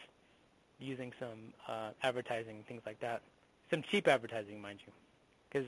using 0.79 1.11
some 1.19 1.53
uh, 1.67 1.89
advertising, 2.03 2.63
things 2.67 2.81
like 2.85 2.99
that. 2.99 3.21
Some 3.69 3.81
cheap 3.81 4.07
advertising, 4.07 4.61
mind 4.61 4.79
you, 4.85 4.93
because 5.49 5.67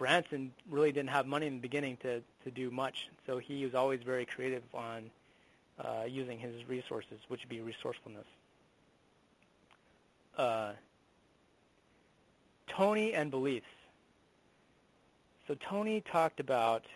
Branson 0.00 0.50
really 0.70 0.92
didn't 0.92 1.10
have 1.10 1.26
money 1.26 1.46
in 1.46 1.56
the 1.56 1.60
beginning 1.60 1.98
to, 1.98 2.22
to 2.44 2.50
do 2.50 2.70
much, 2.70 3.10
so 3.26 3.36
he 3.36 3.66
was 3.66 3.74
always 3.74 4.00
very 4.02 4.24
creative 4.24 4.62
on 4.72 5.10
uh, 5.78 6.04
using 6.08 6.38
his 6.38 6.66
resources, 6.66 7.18
which 7.28 7.42
would 7.42 7.50
be 7.50 7.60
resourcefulness. 7.60 8.24
Uh, 10.38 10.72
Tony 12.66 13.12
and 13.12 13.30
beliefs. 13.30 13.66
So 15.46 15.54
Tony 15.68 16.00
talked 16.00 16.40
about 16.40 16.86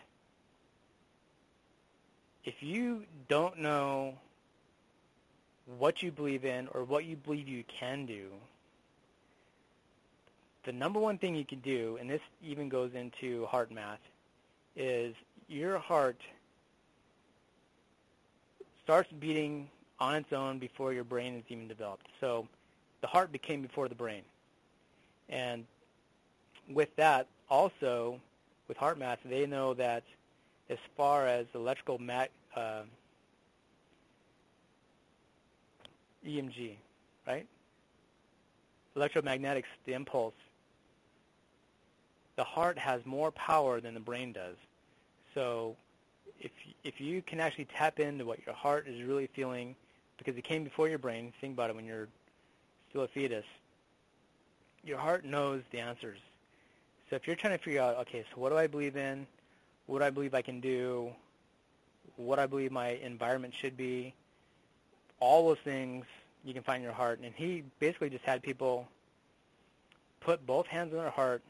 if 2.42 2.62
you 2.62 3.04
don't 3.28 3.58
know 3.58 4.14
what 5.78 6.02
you 6.02 6.10
believe 6.10 6.46
in 6.46 6.68
or 6.68 6.84
what 6.84 7.04
you 7.04 7.16
believe 7.16 7.48
you 7.48 7.64
can 7.64 8.06
do, 8.06 8.30
the 10.64 10.72
number 10.72 10.98
one 10.98 11.18
thing 11.18 11.34
you 11.34 11.44
can 11.44 11.60
do, 11.60 11.98
and 12.00 12.08
this 12.08 12.20
even 12.42 12.68
goes 12.68 12.92
into 12.94 13.46
HeartMath, 13.52 13.98
is 14.76 15.14
your 15.48 15.78
heart 15.78 16.20
starts 18.82 19.10
beating 19.18 19.68
on 20.00 20.16
its 20.16 20.32
own 20.32 20.58
before 20.58 20.92
your 20.92 21.04
brain 21.04 21.34
is 21.34 21.44
even 21.48 21.68
developed. 21.68 22.06
So 22.20 22.48
the 23.00 23.06
heart 23.06 23.32
became 23.32 23.62
before 23.62 23.88
the 23.88 23.94
brain. 23.94 24.22
And 25.28 25.64
with 26.68 26.94
that, 26.96 27.26
also, 27.48 28.20
with 28.68 28.76
HeartMath, 28.78 29.18
they 29.24 29.46
know 29.46 29.74
that 29.74 30.02
as 30.68 30.78
far 30.96 31.26
as 31.26 31.46
electrical 31.54 31.98
mat, 31.98 32.30
uh, 32.56 32.82
EMG, 36.26 36.76
right? 37.26 37.46
Electromagnetics, 38.96 39.64
the 39.84 39.92
impulse 39.92 40.34
the 42.36 42.44
heart 42.44 42.78
has 42.78 43.04
more 43.04 43.30
power 43.30 43.80
than 43.80 43.94
the 43.94 44.00
brain 44.00 44.32
does. 44.32 44.56
So 45.34 45.76
if 46.40 46.50
if 46.82 47.00
you 47.00 47.22
can 47.22 47.40
actually 47.40 47.66
tap 47.66 48.00
into 48.00 48.24
what 48.24 48.44
your 48.46 48.54
heart 48.54 48.86
is 48.88 49.02
really 49.02 49.28
feeling, 49.34 49.74
because 50.18 50.36
it 50.36 50.44
came 50.44 50.64
before 50.64 50.88
your 50.88 50.98
brain. 50.98 51.32
Think 51.40 51.54
about 51.54 51.70
it 51.70 51.76
when 51.76 51.84
you're 51.84 52.08
still 52.90 53.02
a 53.02 53.08
fetus. 53.08 53.44
Your 54.84 54.98
heart 54.98 55.24
knows 55.24 55.62
the 55.70 55.80
answers. 55.80 56.18
So 57.08 57.16
if 57.16 57.26
you're 57.26 57.36
trying 57.36 57.56
to 57.56 57.62
figure 57.62 57.80
out, 57.80 57.96
okay, 57.98 58.24
so 58.30 58.40
what 58.40 58.50
do 58.50 58.58
I 58.58 58.66
believe 58.66 58.96
in? 58.96 59.26
What 59.86 59.98
do 59.98 60.04
I 60.04 60.10
believe 60.10 60.34
I 60.34 60.42
can 60.42 60.60
do? 60.60 61.10
What 62.16 62.38
I 62.38 62.46
believe 62.46 62.70
my 62.70 62.90
environment 62.90 63.54
should 63.54 63.76
be? 63.76 64.14
All 65.20 65.48
those 65.48 65.58
things 65.64 66.04
you 66.44 66.54
can 66.54 66.62
find 66.62 66.78
in 66.78 66.84
your 66.84 66.92
heart. 66.92 67.20
And 67.22 67.34
he 67.34 67.64
basically 67.80 68.10
just 68.10 68.24
had 68.24 68.42
people 68.42 68.88
put 70.20 70.46
both 70.46 70.66
hands 70.66 70.92
on 70.92 70.98
their 70.98 71.10
heart 71.10 71.42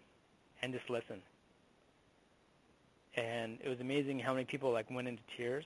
and 0.65 0.73
just 0.73 0.89
listen. 0.89 1.21
And 3.17 3.59
it 3.63 3.69
was 3.69 3.81
amazing 3.81 4.19
how 4.19 4.33
many 4.33 4.47
people 4.47 4.73
like 4.73 4.91
went 4.91 5.07
into 5.07 5.23
tears, 5.37 5.65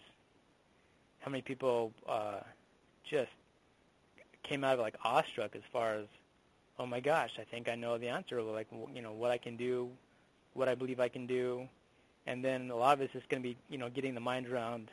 how 1.21 1.31
many 1.31 1.41
people 1.41 1.93
uh, 2.07 2.41
just 3.09 3.31
came 4.43 4.65
out 4.65 4.75
of 4.75 4.81
like 4.81 4.97
awestruck 5.05 5.55
as 5.55 5.63
far 5.73 5.95
as, 5.95 6.07
oh 6.81 6.87
my 6.87 6.99
gosh, 6.99 7.31
I 7.39 7.45
think 7.45 7.69
I 7.69 7.77
know 7.77 7.97
the 7.97 8.09
answer, 8.09 8.43
like 8.43 8.67
you 8.93 9.01
know 9.01 9.13
what 9.13 9.31
I 9.31 9.39
can 9.39 9.57
do, 9.57 9.89
what 10.55 10.69
I 10.69 10.75
believe 10.75 10.99
I 10.99 11.09
can 11.09 11.27
do, 11.27 11.69
and 12.27 12.45
then 12.45 12.71
a 12.71 12.77
lot 12.77 12.95
of 12.95 13.01
it's 13.01 13.13
just 13.13 13.29
going 13.29 13.43
to 13.43 13.49
be 13.49 13.57
you 13.71 13.79
know 13.79 13.89
getting 13.89 14.15
the 14.15 14.21
mind 14.21 14.49
around, 14.49 14.91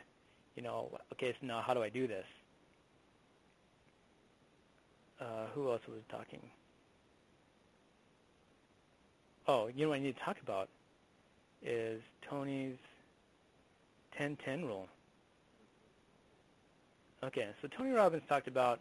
you 0.56 0.62
know, 0.62 0.92
okay, 1.14 1.32
so 1.42 1.48
now 1.48 1.62
how 1.62 1.74
do 1.74 1.82
I 1.82 1.90
do 1.90 2.08
this? 2.08 2.26
Uh, 5.20 5.48
who 5.56 5.72
else 5.72 5.82
was 5.88 6.02
talking? 6.10 6.42
Oh, 9.48 9.68
you 9.68 9.84
know 9.84 9.90
what 9.90 9.96
I 9.96 10.00
need 10.00 10.18
to 10.18 10.24
talk 10.24 10.38
about 10.42 10.70
is 11.62 12.02
Tony's 12.28 12.78
10-10 14.20 14.64
rule. 14.64 14.88
Okay, 17.24 17.48
so 17.62 17.68
Tony 17.68 17.92
Robbins 17.92 18.24
talked 18.28 18.48
about 18.48 18.80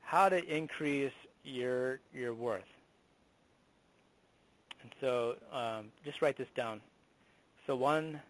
how 0.00 0.28
to 0.28 0.42
increase 0.44 1.12
your 1.44 2.00
your 2.12 2.34
worth. 2.34 2.62
And 4.82 4.90
so 5.00 5.36
um, 5.52 5.86
just 6.04 6.22
write 6.22 6.36
this 6.36 6.48
down. 6.56 6.80
So 7.66 7.76
one 7.76 8.20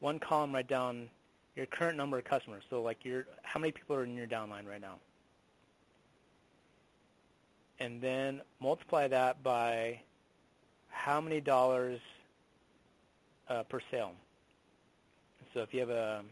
one 0.00 0.18
column, 0.18 0.54
write 0.54 0.68
down 0.68 1.08
your 1.56 1.66
current 1.66 1.96
number 1.96 2.18
of 2.18 2.24
customers. 2.24 2.62
So 2.70 2.82
like 2.82 3.04
your 3.04 3.26
how 3.42 3.58
many 3.58 3.72
people 3.72 3.96
are 3.96 4.04
in 4.04 4.14
your 4.14 4.26
downline 4.26 4.68
right 4.68 4.80
now, 4.80 4.96
and 7.80 8.00
then 8.00 8.42
multiply 8.60 9.08
that 9.08 9.42
by 9.42 10.00
how 10.94 11.20
many 11.20 11.40
dollars 11.40 12.00
uh, 13.48 13.62
per 13.64 13.80
sale. 13.90 14.12
So 15.52 15.60
if 15.60 15.74
you 15.74 15.80
have 15.80 15.90
a, 15.90 16.24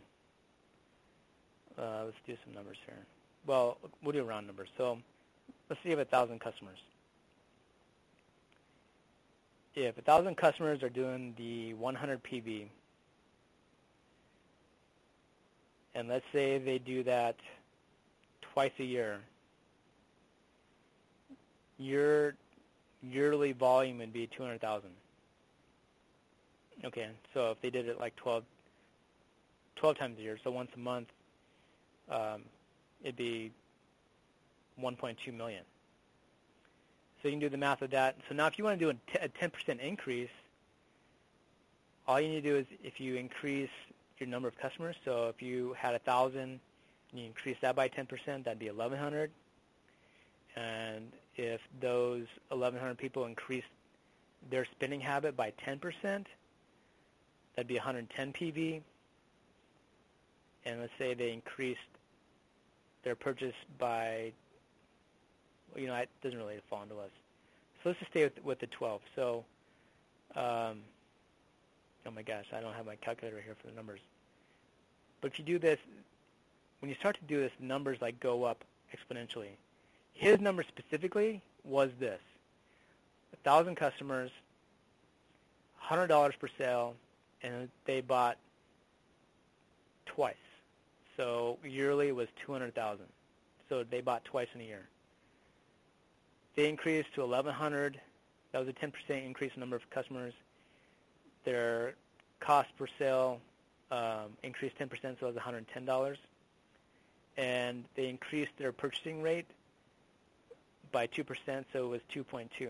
uh, 1.79 2.03
let's 2.07 2.17
do 2.27 2.37
some 2.45 2.55
numbers 2.55 2.79
here. 2.87 2.97
Well, 3.47 3.77
we'll 4.03 4.13
do 4.13 4.23
round 4.25 4.47
numbers. 4.47 4.69
So 4.79 4.99
let's 5.69 5.83
say 5.83 5.91
you 5.91 5.97
have 5.97 6.07
a 6.07 6.11
thousand 6.11 6.41
customers. 6.41 6.79
If 9.75 9.99
a 9.99 10.03
thousand 10.03 10.37
customers 10.37 10.83
are 10.83 10.91
doing 10.91 11.35
the 11.37 11.75
100 11.75 12.23
PV, 12.23 12.67
and 15.95 16.09
let's 16.09 16.25
say 16.33 16.59
they 16.59 16.79
do 16.79 17.03
that 17.05 17.37
twice 18.55 18.73
a 18.79 18.85
year, 18.85 19.21
your 21.79 22.35
yearly 23.03 23.53
volume 23.53 23.99
would 23.99 24.13
be 24.13 24.27
200,000. 24.27 24.91
Okay, 26.85 27.09
so 27.35 27.53
if 27.53 27.61
they 27.61 27.71
did 27.71 27.89
it 27.89 28.01
like 28.01 28.17
12, 28.17 28.45
12 29.77 29.99
times 29.99 30.19
a 30.19 30.23
year, 30.23 30.39
so 30.43 30.51
once 30.51 30.71
a 30.75 30.79
month, 30.79 31.09
um, 32.11 32.43
it'd 33.03 33.17
be 33.17 33.53
1.2 34.81 35.35
million. 35.35 35.63
So 37.23 37.29
you 37.29 37.33
can 37.33 37.41
do 37.41 37.49
the 37.49 37.57
math 37.57 37.83
of 37.83 37.91
that. 37.91 38.17
So 38.29 38.35
now 38.35 38.47
if 38.47 38.59
you 38.59 38.65
want 38.65 38.81
to 38.81 38.93
do 38.93 38.99
a 39.21 39.29
10% 39.29 39.81
increase, 39.81 40.31
all 42.09 42.21
you 42.21 42.29
need 42.29 42.43
to 42.43 42.51
do 42.51 42.57
is 42.57 42.67
if 42.83 43.01
you 43.01 43.15
increase 43.15 43.71
your 44.19 44.29
number 44.29 44.49
of 44.49 44.59
customers, 44.59 44.97
so 45.05 45.29
if 45.29 45.41
you 45.41 45.75
had 45.79 45.93
1,000 45.93 46.41
and 46.41 46.61
you 47.13 47.25
increase 47.27 47.57
that 47.61 47.77
by 47.77 47.89
10%, 47.89 48.09
that'd 48.45 48.59
be 48.59 48.67
1,100. 48.67 49.31
And 50.57 51.13
if 51.37 51.61
those 51.81 52.27
1,100 52.49 52.99
people 52.99 53.25
increase 53.25 53.65
their 54.51 54.65
spending 54.65 55.01
habit 55.01 55.37
by 55.37 55.53
10%, 55.67 55.81
that'd 57.55 57.67
be 57.67 57.75
110 57.75 58.33
PV. 58.33 58.83
And 60.65 60.81
let's 60.81 60.93
say 60.99 61.15
they 61.15 61.33
increased 61.33 61.81
their 63.03 63.15
purchase 63.15 63.55
by, 63.79 64.33
you 65.75 65.87
know, 65.87 65.95
it 65.95 66.09
doesn't 66.23 66.39
really 66.39 66.61
fall 66.69 66.83
into 66.83 66.97
us. 66.97 67.11
So 67.83 67.91
let's 67.91 67.99
just 67.99 68.11
stay 68.13 68.25
with, 68.25 68.45
with 68.45 68.59
the 68.61 68.69
12. 68.69 69.01
So, 69.17 69.45
um, 70.37 70.81
oh 72.07 72.11
my 72.15 72.23
gosh, 72.23 72.47
I 72.53 72.61
don't 72.61 72.75
have 72.75 72.87
my 72.87 72.97
calculator 72.97 73.41
here 73.41 73.57
for 73.61 73.67
the 73.67 73.75
numbers. 73.75 74.01
But 75.21 75.33
if 75.33 75.39
you 75.39 75.45
do 75.45 75.59
this, 75.59 75.79
when 76.81 76.89
you 76.89 76.97
start 76.97 77.17
to 77.17 77.25
do 77.25 77.41
this, 77.41 77.53
numbers 77.61 77.99
like 78.01 78.21
go 78.21 78.45
up 78.45 78.65
exponentially. 78.95 79.57
His 80.13 80.41
number 80.41 80.63
specifically 80.63 81.43
was 81.65 81.91
this: 81.99 82.21
a 83.33 83.37
thousand 83.37 83.77
customers, 83.77 84.31
hundred 85.77 86.09
dollars 86.09 86.35
per 86.39 86.49
sale, 86.59 86.95
and 87.43 87.69
they 87.85 88.01
bought 88.01 88.39
twice. 90.07 90.35
So 91.17 91.59
yearly 91.65 92.13
was 92.13 92.29
two 92.45 92.53
hundred 92.53 92.75
thousand. 92.75 93.07
So 93.69 93.85
they 93.85 94.01
bought 94.01 94.25
twice 94.25 94.49
in 94.55 94.61
a 94.61 94.65
year. 94.65 94.87
They 96.57 96.69
increased 96.69 97.15
to 97.15 97.23
eleven 97.23 97.53
hundred. 97.53 98.01
That 98.53 98.59
was 98.59 98.69
a 98.69 98.73
ten 98.73 98.91
percent 98.91 99.25
increase 99.25 99.53
in 99.55 99.61
number 99.61 99.77
of 99.77 99.89
customers. 99.91 100.35
Their 101.45 101.95
cost 102.41 102.69
per 102.77 102.87
sale 102.99 103.41
um, 103.93 104.37
increased 104.43 104.79
10%, 104.79 104.91
so 105.21 105.29
it 105.29 105.35
was 105.35 105.37
$110. 105.37 106.17
And 107.37 107.85
they 107.95 108.09
increased 108.09 108.53
their 108.59 108.73
purchasing 108.73 109.23
rate 109.23 109.47
by 110.93 111.07
2%, 111.07 111.25
so 111.73 111.87
it 111.87 111.89
was 111.89 112.01
2.2. 112.15 112.69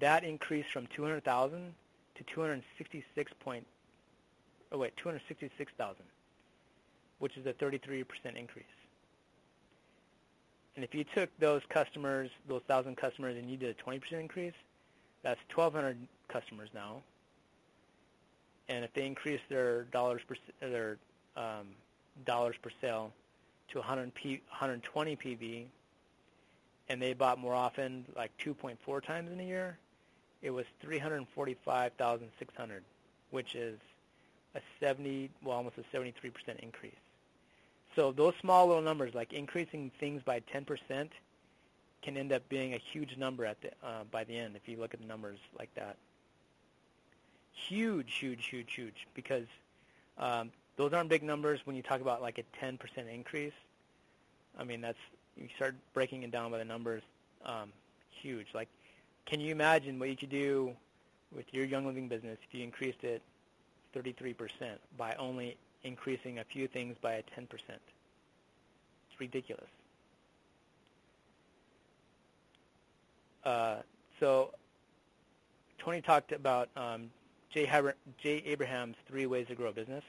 That 0.00 0.24
increased 0.24 0.70
from 0.70 0.86
200,000 0.86 1.74
to 2.14 2.24
266 2.24 3.32
point, 3.40 3.66
oh 4.72 4.78
wait, 4.78 4.96
266,000, 4.96 5.96
which 7.18 7.36
is 7.36 7.46
a 7.46 7.52
33% 7.52 8.04
increase. 8.36 8.64
And 10.76 10.84
if 10.84 10.94
you 10.94 11.04
took 11.04 11.30
those 11.38 11.62
customers, 11.68 12.30
those 12.48 12.62
1,000 12.66 12.96
customers, 12.96 13.36
and 13.36 13.48
you 13.48 13.56
did 13.56 13.76
a 13.78 13.90
20% 13.90 14.00
increase, 14.12 14.54
that's 15.22 15.40
1,200 15.54 15.96
customers 16.28 16.68
now. 16.74 17.02
And 18.68 18.84
if 18.84 18.92
they 18.94 19.06
increase 19.06 19.40
their 19.48 19.82
dollars 19.84 20.22
per 20.26 20.36
their 20.60 20.96
um, 21.36 21.68
dollars 22.24 22.56
per 22.60 22.70
sale 22.80 23.12
to 23.68 23.78
100 23.78 24.14
P, 24.14 24.40
120 24.48 25.16
PV, 25.16 25.66
and 26.88 27.00
they 27.00 27.12
bought 27.12 27.38
more 27.38 27.54
often, 27.54 28.04
like 28.16 28.32
2.4 28.38 29.02
times 29.02 29.32
in 29.32 29.40
a 29.40 29.44
year, 29.44 29.78
it 30.42 30.50
was 30.50 30.66
345,600, 30.82 32.84
which 33.30 33.54
is 33.54 33.78
a 34.54 34.60
70, 34.80 35.30
well, 35.42 35.56
almost 35.56 35.76
a 35.78 35.96
73% 35.96 36.12
increase. 36.60 36.92
So 37.96 38.12
those 38.12 38.34
small 38.40 38.66
little 38.66 38.82
numbers, 38.82 39.14
like 39.14 39.32
increasing 39.32 39.90
things 39.98 40.22
by 40.22 40.40
10%, 40.40 41.08
can 42.02 42.16
end 42.16 42.32
up 42.32 42.46
being 42.48 42.74
a 42.74 42.80
huge 42.92 43.16
number 43.16 43.46
at 43.46 43.60
the 43.62 43.70
uh, 43.82 44.04
by 44.10 44.24
the 44.24 44.36
end 44.36 44.56
if 44.56 44.68
you 44.68 44.78
look 44.78 44.92
at 44.92 45.00
the 45.00 45.06
numbers 45.06 45.38
like 45.58 45.72
that. 45.74 45.96
Huge, 47.52 48.12
huge, 48.20 48.46
huge, 48.46 48.74
huge, 48.74 49.06
because 49.14 49.46
um, 50.18 50.50
those 50.76 50.92
aren't 50.92 51.08
big 51.08 51.22
numbers 51.22 51.60
when 51.64 51.76
you 51.76 51.82
talk 51.82 52.02
about 52.02 52.20
like 52.20 52.38
a 52.38 52.64
10% 52.64 52.78
increase. 53.12 53.54
I 54.58 54.64
mean, 54.64 54.80
that's 54.80 54.98
you 55.36 55.48
start 55.56 55.74
breaking 55.92 56.22
it 56.22 56.30
down 56.30 56.50
by 56.50 56.58
the 56.58 56.64
numbers, 56.64 57.02
um, 57.44 57.72
huge. 58.22 58.46
Like, 58.54 58.68
can 59.26 59.40
you 59.40 59.52
imagine 59.52 59.98
what 59.98 60.08
you 60.08 60.16
could 60.16 60.30
do 60.30 60.72
with 61.34 61.46
your 61.52 61.64
Young 61.64 61.86
Living 61.86 62.08
business 62.08 62.38
if 62.46 62.54
you 62.54 62.62
increased 62.62 63.02
it 63.02 63.22
33% 63.94 64.36
by 64.96 65.14
only 65.14 65.56
increasing 65.82 66.38
a 66.38 66.44
few 66.44 66.68
things 66.68 66.96
by 67.00 67.14
a 67.14 67.22
10%? 67.22 67.48
It's 67.48 69.20
ridiculous. 69.20 69.68
Uh, 73.44 73.76
so 74.20 74.50
Tony 75.78 76.00
talked 76.00 76.32
about 76.32 76.68
um, 76.76 77.10
Jay, 77.50 77.66
Haber, 77.66 77.94
Jay 78.22 78.42
Abraham's 78.46 78.96
three 79.06 79.26
ways 79.26 79.46
to 79.48 79.54
grow 79.54 79.68
a 79.68 79.72
business. 79.72 80.04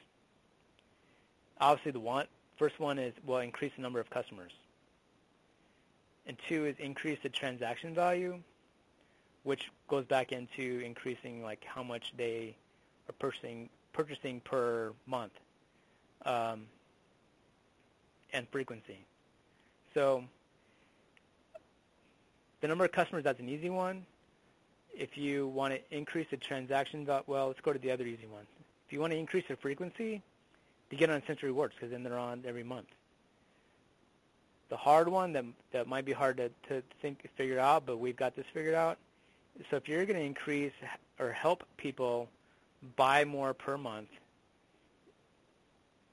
Obviously, 1.60 1.92
the 1.92 2.00
want 2.00 2.28
first 2.58 2.80
one 2.80 2.98
is 2.98 3.12
well 3.26 3.40
increase 3.40 3.72
the 3.76 3.82
number 3.82 4.00
of 4.00 4.08
customers 4.08 4.52
and 6.26 6.36
two 6.48 6.66
is 6.66 6.76
increase 6.78 7.18
the 7.22 7.28
transaction 7.28 7.94
value, 7.94 8.38
which 9.44 9.70
goes 9.88 10.04
back 10.04 10.32
into 10.32 10.80
increasing 10.84 11.42
like 11.42 11.64
how 11.64 11.82
much 11.82 12.12
they 12.16 12.56
are 13.08 13.12
purchasing 13.18 13.68
purchasing 13.92 14.40
per 14.40 14.92
month, 15.06 15.32
um, 16.26 16.66
and 18.32 18.46
frequency. 18.50 18.98
So 19.94 20.24
the 22.60 22.68
number 22.68 22.84
of 22.84 22.92
customers, 22.92 23.24
that's 23.24 23.40
an 23.40 23.48
easy 23.48 23.70
one. 23.70 24.04
If 24.94 25.16
you 25.16 25.48
want 25.48 25.74
to 25.74 25.96
increase 25.96 26.26
the 26.30 26.36
transaction 26.36 27.06
value, 27.06 27.24
well, 27.26 27.46
let's 27.48 27.60
go 27.60 27.72
to 27.72 27.78
the 27.78 27.90
other 27.90 28.04
easy 28.04 28.26
one. 28.26 28.46
If 28.86 28.92
you 28.92 29.00
want 29.00 29.12
to 29.12 29.18
increase 29.18 29.44
the 29.48 29.56
frequency, 29.56 30.22
you 30.90 30.98
get 30.98 31.10
on 31.10 31.22
Essential 31.22 31.48
Rewards 31.48 31.74
because 31.74 31.90
then 31.90 32.02
they're 32.02 32.18
on 32.18 32.44
every 32.46 32.62
month 32.62 32.86
the 34.68 34.76
hard 34.76 35.08
one 35.08 35.32
that 35.34 35.44
that 35.72 35.86
might 35.86 36.04
be 36.04 36.12
hard 36.12 36.36
to, 36.38 36.50
to 36.68 36.82
think 37.00 37.28
figure 37.36 37.58
out, 37.58 37.86
but 37.86 37.98
we've 37.98 38.16
got 38.16 38.34
this 38.34 38.46
figured 38.52 38.74
out. 38.74 38.98
So 39.70 39.76
if 39.76 39.88
you're 39.88 40.04
going 40.04 40.18
to 40.18 40.24
increase 40.24 40.72
or 41.18 41.32
help 41.32 41.64
people 41.76 42.28
buy 42.96 43.24
more 43.24 43.54
per 43.54 43.78
month, 43.78 44.08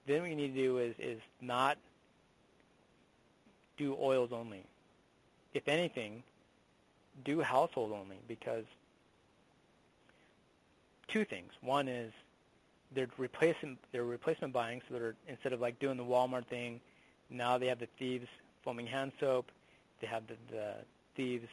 then 0.05 0.21
what 0.21 0.29
you 0.29 0.35
need 0.35 0.55
to 0.55 0.61
do 0.61 0.77
is 0.77 0.95
is 0.99 1.19
not 1.41 1.77
do 3.77 3.97
oils 3.99 4.29
only. 4.31 4.63
If 5.53 5.67
anything, 5.67 6.23
do 7.23 7.41
household 7.41 7.91
only 7.91 8.17
because 8.27 8.65
two 11.07 11.25
things. 11.25 11.51
One 11.61 11.87
is 11.87 12.11
they're 12.93 13.07
replacing 13.17 13.77
they're 13.91 14.03
replacement 14.03 14.53
buying, 14.53 14.81
so 14.87 14.97
they're 14.97 15.15
instead 15.27 15.53
of 15.53 15.61
like 15.61 15.79
doing 15.79 15.97
the 15.97 16.03
Walmart 16.03 16.45
thing, 16.45 16.79
now 17.29 17.57
they 17.57 17.67
have 17.67 17.79
the 17.79 17.87
thieves 17.97 18.27
foaming 18.63 18.87
hand 18.87 19.11
soap. 19.19 19.51
They 20.01 20.07
have 20.07 20.23
the, 20.27 20.35
the 20.49 20.73
Thieves 21.15 21.49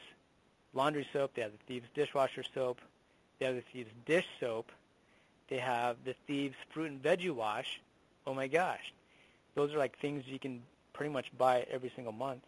laundry 0.74 1.06
soap. 1.12 1.32
They 1.34 1.42
have 1.42 1.52
the 1.52 1.58
Thieves 1.66 1.86
dishwasher 1.94 2.44
soap. 2.54 2.80
They 3.38 3.46
have 3.46 3.56
the 3.56 3.64
Thieves 3.72 3.90
dish 4.06 4.26
soap. 4.38 4.70
They 5.48 5.58
have 5.58 5.96
the 6.04 6.14
Thieves 6.26 6.56
fruit 6.72 6.90
and 6.90 7.02
veggie 7.02 7.34
wash. 7.34 7.80
Oh 8.26 8.34
my 8.34 8.46
gosh. 8.46 8.92
Those 9.54 9.74
are 9.74 9.78
like 9.78 9.98
things 9.98 10.24
you 10.26 10.38
can 10.38 10.62
pretty 10.92 11.12
much 11.12 11.26
buy 11.36 11.66
every 11.70 11.92
single 11.94 12.12
month. 12.12 12.42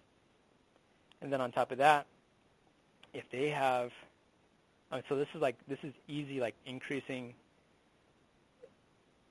And 1.21 1.33
then 1.33 1.41
on 1.41 1.53
top 1.53 1.73
of 1.73 1.79
that, 1.79 2.07
if 3.15 3.25
they 3.31 3.51
have, 3.51 3.91
mean, 4.93 5.03
so 5.09 5.17
this 5.17 5.29
is 5.35 5.41
like, 5.41 5.57
this 5.69 5.79
is 5.83 5.93
easy, 6.09 6.41
like 6.41 6.55
increasing, 6.67 7.35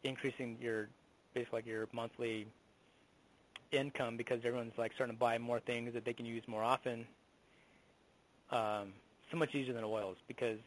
increasing 0.04 0.58
your, 0.62 0.88
basically 1.34 1.58
like 1.58 1.66
your 1.66 1.88
monthly 1.92 2.48
income 3.72 4.18
because 4.18 4.40
everyone's 4.44 4.78
like 4.78 4.94
starting 4.94 5.16
to 5.16 5.20
buy 5.20 5.38
more 5.38 5.60
things 5.60 5.94
that 5.94 6.06
they 6.06 6.14
can 6.14 6.26
use 6.26 6.44
more 6.48 6.64
often. 6.64 7.06
Um, 8.52 8.94
so 9.32 9.38
much 9.38 9.56
easier 9.56 9.74
than 9.74 9.84
oils 9.84 10.18
because 10.28 10.60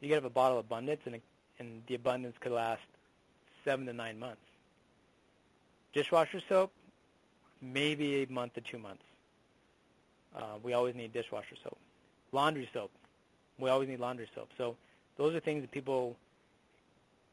you 0.00 0.08
can 0.08 0.14
have 0.14 0.24
a 0.24 0.30
bottle 0.30 0.58
of 0.58 0.66
abundance 0.66 1.00
and, 1.04 1.20
and 1.58 1.82
the 1.88 1.94
abundance 1.94 2.36
could 2.40 2.52
last 2.52 2.82
seven 3.64 3.86
to 3.86 3.92
nine 3.92 4.18
months. 4.18 4.40
Dishwasher 5.92 6.40
soap, 6.48 6.72
maybe 7.60 8.22
a 8.22 8.32
month 8.32 8.54
to 8.54 8.60
two 8.60 8.78
months. 8.78 9.02
Uh, 10.36 10.58
we 10.62 10.72
always 10.74 10.94
need 10.94 11.12
dishwasher 11.12 11.56
soap. 11.62 11.78
Laundry 12.30 12.68
soap, 12.72 12.90
we 13.58 13.70
always 13.70 13.88
need 13.88 13.98
laundry 13.98 14.28
soap. 14.34 14.50
So 14.56 14.76
those 15.16 15.34
are 15.34 15.40
things 15.40 15.62
that 15.62 15.70
people 15.70 16.16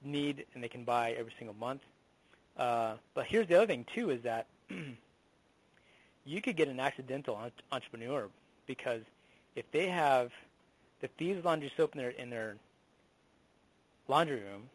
need 0.04 0.46
and 0.54 0.64
they 0.64 0.68
can 0.68 0.84
buy 0.84 1.12
every 1.12 1.34
single 1.38 1.56
month. 1.56 1.82
Uh, 2.58 2.94
but 3.14 3.26
here's 3.26 3.48
the 3.48 3.56
other 3.56 3.68
thing 3.68 3.86
too 3.94 4.10
is 4.10 4.22
that 4.24 4.48
you 6.26 6.42
could 6.42 6.56
get 6.56 6.68
an 6.68 6.80
accidental 6.80 7.40
entrepreneur 7.72 8.30
because 8.68 9.02
if 9.56 9.70
they 9.72 9.88
have 9.88 10.32
the 11.02 11.08
Thieves 11.18 11.44
laundry 11.46 11.72
soap 11.76 11.94
in 11.94 12.00
their 12.00 12.10
in 12.10 12.30
their 12.30 12.56
laundry 14.08 14.40
room 14.42 14.70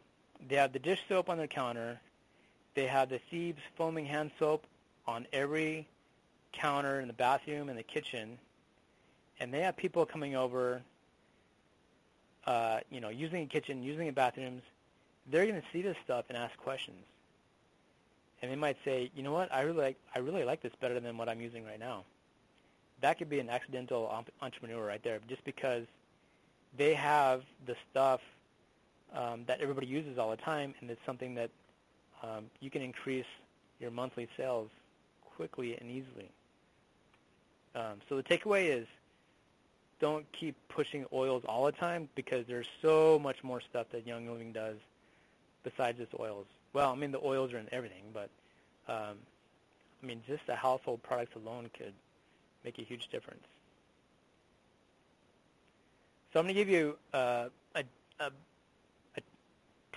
they 0.47 0.55
have 0.55 0.73
the 0.73 0.79
dish 0.79 0.99
soap 1.07 1.29
on 1.29 1.37
their 1.37 1.47
counter. 1.47 1.99
They 2.73 2.87
have 2.87 3.09
the 3.09 3.19
Thieves 3.29 3.61
foaming 3.75 4.05
hand 4.05 4.31
soap 4.39 4.65
on 5.07 5.27
every 5.33 5.87
counter 6.53 6.99
in 6.99 7.07
the 7.07 7.13
bathroom 7.13 7.69
and 7.69 7.77
the 7.77 7.83
kitchen, 7.83 8.37
and 9.39 9.53
they 9.53 9.61
have 9.61 9.77
people 9.77 10.05
coming 10.05 10.35
over, 10.35 10.81
uh, 12.45 12.79
you 12.89 13.01
know, 13.01 13.09
using 13.09 13.41
the 13.41 13.49
kitchen, 13.49 13.83
using 13.83 14.07
the 14.07 14.13
bathrooms. 14.13 14.63
They're 15.29 15.45
going 15.45 15.61
to 15.61 15.67
see 15.71 15.81
this 15.81 15.97
stuff 16.03 16.25
and 16.29 16.37
ask 16.37 16.57
questions, 16.57 17.03
and 18.41 18.51
they 18.51 18.55
might 18.55 18.77
say, 18.83 19.11
you 19.15 19.23
know 19.23 19.31
what, 19.31 19.53
I 19.53 19.61
really 19.61 19.81
like, 19.81 19.97
I 20.15 20.19
really 20.19 20.43
like 20.43 20.61
this 20.61 20.73
better 20.79 20.99
than 20.99 21.17
what 21.17 21.29
I'm 21.29 21.41
using 21.41 21.63
right 21.63 21.79
now. 21.79 22.03
That 23.01 23.17
could 23.17 23.29
be 23.29 23.39
an 23.39 23.49
accidental 23.49 24.25
entrepreneur 24.41 24.85
right 24.85 25.03
there, 25.03 25.19
just 25.27 25.43
because 25.43 25.85
they 26.77 26.93
have 26.93 27.43
the 27.65 27.75
stuff 27.89 28.21
um, 29.13 29.43
that 29.47 29.59
everybody 29.61 29.87
uses 29.87 30.17
all 30.17 30.29
the 30.29 30.37
time, 30.37 30.73
and 30.79 30.89
it's 30.89 31.01
something 31.05 31.35
that 31.35 31.49
um, 32.23 32.45
you 32.59 32.69
can 32.69 32.81
increase 32.81 33.25
your 33.79 33.91
monthly 33.91 34.27
sales 34.37 34.69
quickly 35.35 35.77
and 35.79 35.89
easily. 35.89 36.29
Um, 37.75 38.01
so 38.07 38.17
the 38.17 38.23
takeaway 38.23 38.69
is 38.69 38.87
don't 39.99 40.25
keep 40.31 40.55
pushing 40.67 41.05
oils 41.13 41.43
all 41.47 41.65
the 41.65 41.71
time 41.71 42.09
because 42.15 42.45
there's 42.47 42.67
so 42.81 43.19
much 43.19 43.43
more 43.43 43.61
stuff 43.61 43.87
that 43.91 44.05
Young 44.05 44.27
Living 44.27 44.51
does 44.51 44.77
besides 45.63 45.99
just 45.99 46.11
oils. 46.19 46.47
Well, 46.73 46.91
I 46.91 46.95
mean, 46.95 47.11
the 47.11 47.19
oils 47.23 47.53
are 47.53 47.57
in 47.57 47.67
everything, 47.71 48.03
but 48.13 48.29
um, 48.87 49.17
I 50.01 50.05
mean, 50.05 50.21
just 50.27 50.45
the 50.47 50.55
household 50.55 51.03
products 51.03 51.35
alone 51.35 51.69
could 51.77 51.93
make 52.63 52.79
a 52.79 52.83
huge 52.83 53.07
difference. 53.09 53.43
So 56.31 56.39
I'm 56.39 56.45
going 56.45 56.55
to 56.55 56.61
give 56.61 56.69
you 56.69 56.97
uh, 57.13 57.49
a, 57.75 57.83
a, 58.19 58.31
a 59.17 59.21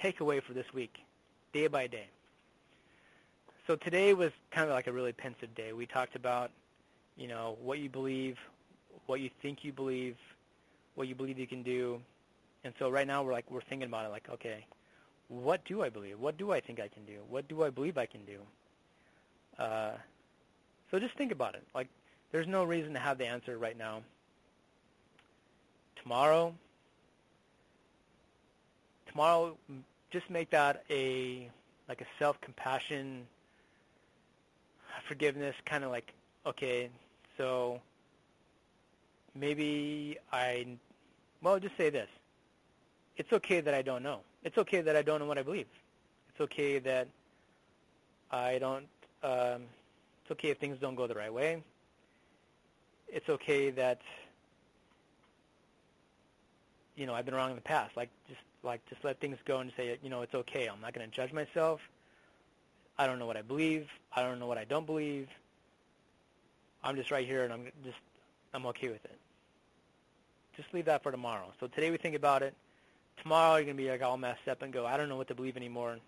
takeaway 0.03 0.43
for 0.43 0.53
this 0.53 0.67
week, 0.75 0.99
day 1.53 1.69
by 1.69 1.87
day. 1.87 2.07
So 3.67 3.77
today 3.77 4.13
was 4.15 4.33
kind 4.51 4.69
of 4.69 4.75
like 4.75 4.89
a 4.89 4.93
really 4.93 5.13
pensive 5.13 5.55
day. 5.55 5.73
We 5.73 5.87
talked 5.87 6.17
about, 6.17 6.51
you 7.17 7.29
know, 7.29 7.57
what 7.63 7.79
you 7.79 7.89
believe, 7.89 8.37
what 9.07 9.21
you 9.21 9.31
think 9.41 9.65
you 9.65 9.73
believe, 9.73 10.17
what 10.97 11.09
you 11.09 11.15
believe 11.15 11.39
you 11.39 11.47
can 11.47 11.63
do. 11.63 12.01
And 12.65 12.75
so 12.79 12.91
right 12.91 13.07
now 13.07 13.23
we're 13.23 13.33
like 13.33 13.51
we're 13.51 13.63
thinking 13.63 13.87
about 13.89 14.07
it 14.07 14.09
like, 14.09 14.29
okay, 14.31 14.67
what 15.29 15.65
do 15.65 15.83
I 15.83 15.89
believe? 15.89 16.19
What 16.19 16.37
do 16.37 16.53
I 16.53 16.61
think 16.61 16.81
I 16.81 16.89
can 16.89 17.05
do? 17.05 17.21
What 17.29 17.49
do 17.49 17.65
I 17.65 17.71
believe 17.71 17.99
I 17.99 18.07
can 18.07 18.25
do? 18.25 18.39
Uh, 19.59 19.93
so 20.91 20.99
just 20.99 21.15
think 21.17 21.33
about 21.33 21.55
it. 21.55 21.63
Like 21.75 21.89
there's 22.33 22.47
no 22.47 22.65
reason 22.65 22.93
to 22.95 22.99
have 22.99 23.19
the 23.19 23.27
answer 23.27 23.59
right 23.59 23.77
now 23.77 24.03
tomorrow. 26.03 26.55
Tomorrow, 29.07 29.57
just 30.11 30.29
make 30.29 30.51
that 30.51 30.85
a 30.91 31.49
like 31.89 32.01
a 32.01 32.07
self-compassion, 32.19 33.27
forgiveness, 35.07 35.55
kind 35.67 35.85
of 35.85 35.91
like, 35.91 36.13
okay, 36.47 36.89
so 37.37 37.81
maybe 39.35 40.17
I, 40.33 40.67
well, 41.43 41.59
just 41.59 41.77
say 41.77 41.91
this. 41.91 42.09
It's 43.17 43.33
okay 43.33 43.61
that 43.61 43.75
I 43.75 43.83
don't 43.83 44.03
know. 44.03 44.21
It's 44.45 44.59
okay 44.59 44.83
that 44.83 44.95
I 44.95 45.03
don't 45.03 45.21
know 45.21 45.27
what 45.27 45.39
I 45.39 45.43
believe. 45.43 45.67
It's 46.29 46.41
okay 46.41 46.79
that 46.81 47.09
I 48.31 48.59
don't, 48.59 48.87
um, 49.23 49.63
it's 50.23 50.31
okay 50.33 50.51
if 50.51 50.59
things 50.59 50.79
don't 50.81 50.95
go 50.95 51.07
the 51.07 51.15
right 51.15 51.33
way. 51.33 51.63
It's 53.09 53.29
okay 53.29 53.71
that 53.71 54.01
you 56.97 57.07
know, 57.07 57.15
I've 57.15 57.25
been 57.25 57.35
wrong 57.35 57.51
in 57.51 57.57
the 57.57 57.63
past. 57.63 57.97
Like 57.97 58.11
just 58.29 58.41
like 58.63 58.85
just 58.89 59.05
let 59.05 59.21
things 59.21 59.37
go 59.45 59.59
and 59.59 59.73
say, 59.77 59.99
you 60.03 60.11
know, 60.11 60.23
it's 60.23 60.35
okay. 60.35 60.67
I'm 60.67 60.81
not 60.81 60.95
going 60.95 61.09
to 61.09 61.15
judge 61.15 61.33
myself. 61.33 61.81
I 62.99 63.07
don't 63.07 63.19
know 63.19 63.27
what 63.27 63.37
I 63.37 63.43
believe. 63.43 63.89
I 64.15 64.23
don't 64.23 64.39
know 64.39 64.47
what 64.47 64.59
I 64.59 64.65
don't 64.65 64.87
believe. 64.87 65.29
I'm 66.83 66.97
just 66.97 67.11
right 67.11 67.27
here 67.27 67.45
and 67.45 67.53
I'm 67.53 67.65
just 67.85 67.97
I'm 68.53 68.67
okay 68.67 68.89
with 68.89 69.05
it. 69.05 69.19
Just 70.57 70.73
leave 70.73 70.85
that 70.85 71.03
for 71.03 71.11
tomorrow. 71.11 71.53
So 71.59 71.67
today 71.67 71.91
we 71.91 71.97
think 71.97 72.15
about 72.15 72.43
it. 72.43 72.55
Tomorrow 73.23 73.57
you're 73.57 73.65
going 73.65 73.77
to 73.77 73.83
be 73.83 73.91
like 73.91 74.03
all 74.03 74.17
messed 74.17 74.49
up 74.51 74.63
and 74.63 74.73
go, 74.73 74.87
I 74.87 74.97
don't 74.97 75.09
know 75.09 75.17
what 75.17 75.29
to 75.29 75.35
believe 75.35 75.57
anymore. 75.57 75.99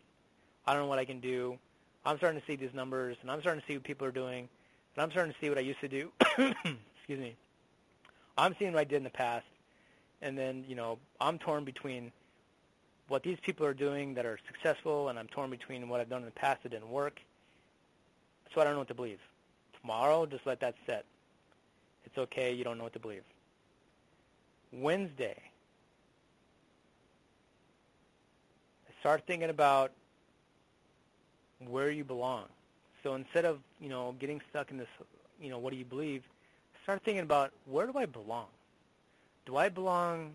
I 0.66 0.72
don't 0.72 0.82
know 0.82 0.88
what 0.88 0.98
I 0.98 1.04
can 1.04 1.20
do. 1.20 1.58
I'm 2.04 2.18
starting 2.18 2.40
to 2.40 2.46
see 2.46 2.56
these 2.56 2.74
numbers 2.74 3.16
and 3.22 3.30
I'm 3.30 3.40
starting 3.40 3.60
to 3.60 3.66
see 3.66 3.74
what 3.74 3.84
people 3.84 4.06
are 4.06 4.12
doing 4.12 4.48
and 4.94 5.02
I'm 5.02 5.10
starting 5.10 5.32
to 5.32 5.38
see 5.40 5.48
what 5.48 5.58
I 5.58 5.62
used 5.62 5.80
to 5.80 5.88
do. 5.88 6.10
Excuse 6.20 7.20
me. 7.20 7.36
I'm 8.36 8.54
seeing 8.58 8.72
what 8.72 8.80
I 8.80 8.84
did 8.84 8.96
in 8.96 9.04
the 9.04 9.10
past 9.10 9.46
and 10.22 10.36
then 10.36 10.64
you 10.66 10.74
know 10.74 10.98
I'm 11.20 11.38
torn 11.38 11.64
between 11.64 12.12
what 13.08 13.22
these 13.22 13.38
people 13.40 13.64
are 13.64 13.74
doing 13.74 14.14
that 14.14 14.26
are 14.26 14.38
successful, 14.46 15.08
and 15.08 15.18
I'm 15.18 15.28
torn 15.28 15.50
between 15.50 15.88
what 15.88 16.00
I've 16.00 16.08
done 16.08 16.20
in 16.20 16.26
the 16.26 16.32
past 16.32 16.62
that 16.62 16.70
didn't 16.70 16.90
work. 16.90 17.20
So 18.54 18.60
I 18.60 18.64
don't 18.64 18.72
know 18.72 18.80
what 18.80 18.88
to 18.88 18.94
believe. 18.94 19.20
Tomorrow, 19.80 20.26
just 20.26 20.46
let 20.46 20.60
that 20.60 20.74
set. 20.86 21.04
It's 22.04 22.18
okay. 22.18 22.52
You 22.52 22.64
don't 22.64 22.78
know 22.78 22.84
what 22.84 22.94
to 22.94 22.98
believe. 22.98 23.22
Wednesday, 24.72 25.36
start 29.06 29.22
thinking 29.26 29.50
about 29.50 29.92
where 31.68 31.90
you 31.90 32.02
belong. 32.02 32.44
So 33.04 33.14
instead 33.14 33.44
of 33.44 33.60
you 33.80 33.88
know 33.88 34.16
getting 34.18 34.40
stuck 34.50 34.72
in 34.72 34.78
this, 34.78 34.88
you 35.40 35.48
know, 35.48 35.58
what 35.58 35.72
do 35.72 35.78
you 35.78 35.84
believe? 35.84 36.22
Start 36.82 37.02
thinking 37.04 37.22
about 37.22 37.52
where 37.66 37.86
do 37.86 37.96
I 37.96 38.06
belong 38.06 38.46
do 39.46 39.56
I 39.56 39.68
belong? 39.68 40.32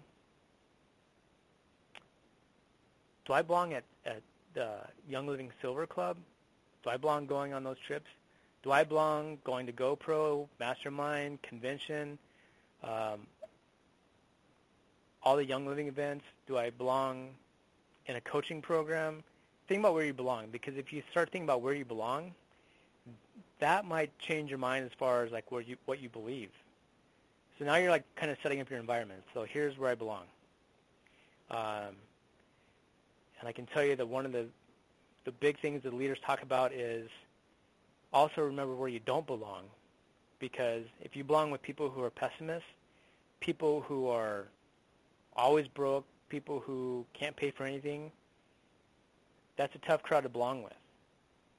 Do 3.26 3.34
I 3.34 3.42
belong 3.42 3.74
at 3.74 3.84
at 4.06 4.22
the 4.54 4.78
Young 5.08 5.28
Living 5.28 5.52
Silver 5.62 5.86
Club? 5.86 6.18
Do 6.84 6.90
I 6.90 6.98
belong 6.98 7.28
going 7.28 7.54
on 7.54 7.64
those 7.64 7.78
trips? 7.86 8.10
Do 8.64 8.72
I 8.72 8.84
belong 8.84 9.38
going 9.44 9.66
to 9.68 9.74
GoPro, 9.74 10.48
Mastermind, 10.60 11.42
convention, 11.42 12.18
um, 12.84 13.28
all 15.24 15.36
the 15.36 15.46
Young 15.46 15.68
Living 15.68 15.88
events? 15.88 16.24
Do 16.48 16.58
I 16.58 16.70
belong 16.70 17.32
in 18.08 18.16
a 18.16 18.22
coaching 18.22 18.62
program? 18.62 19.24
Think 19.68 19.80
about 19.80 19.94
where 19.94 20.06
you 20.06 20.14
belong 20.14 20.48
because 20.52 20.76
if 20.78 20.92
you 20.92 21.02
start 21.12 21.32
thinking 21.32 21.46
about 21.46 21.62
where 21.62 21.74
you 21.74 21.86
belong, 21.86 22.34
that 23.60 23.86
might 23.86 24.18
change 24.20 24.50
your 24.50 24.60
mind 24.60 24.86
as 24.86 24.92
far 24.98 25.24
as 25.24 25.32
like 25.32 25.52
where 25.52 25.62
you 25.62 25.78
what 25.86 26.02
you 26.02 26.10
believe. 26.10 26.50
So 27.58 27.66
now 27.66 27.76
you're 27.76 27.92
like 27.92 28.04
kind 28.16 28.32
of 28.32 28.38
setting 28.42 28.60
up 28.60 28.70
your 28.70 28.80
environment. 28.80 29.24
So 29.34 29.46
here's 29.48 29.78
where 29.78 29.92
I 29.92 29.96
belong. 29.96 30.24
Um, 31.52 31.96
and 33.40 33.48
I 33.48 33.52
can 33.52 33.66
tell 33.68 33.84
you 33.84 33.96
that 33.96 34.08
one 34.08 34.26
of 34.26 34.32
the 34.32 34.48
the 35.26 35.32
big 35.32 35.60
things 35.60 35.84
that 35.84 35.94
leaders 35.94 36.18
talk 36.26 36.42
about 36.42 36.74
is 36.74 37.10
also 38.12 38.42
remember 38.42 38.76
where 38.76 38.90
you 38.90 39.00
don't 39.06 39.28
belong, 39.28 39.64
because 40.40 40.84
if 41.02 41.16
you 41.16 41.24
belong 41.24 41.52
with 41.52 41.62
people 41.62 41.90
who 41.90 42.04
are 42.04 42.10
pessimists, 42.10 42.68
people 43.40 43.82
who 43.82 44.08
are 44.08 44.48
always 45.36 45.68
broke, 45.68 46.06
people 46.32 46.64
who 46.66 47.06
can't 47.14 47.36
pay 47.36 47.52
for 47.52 47.64
anything, 47.66 48.12
that's 49.58 49.76
a 49.76 49.80
tough 49.80 50.02
crowd 50.02 50.24
to 50.24 50.30
belong 50.30 50.64
with. 50.64 50.74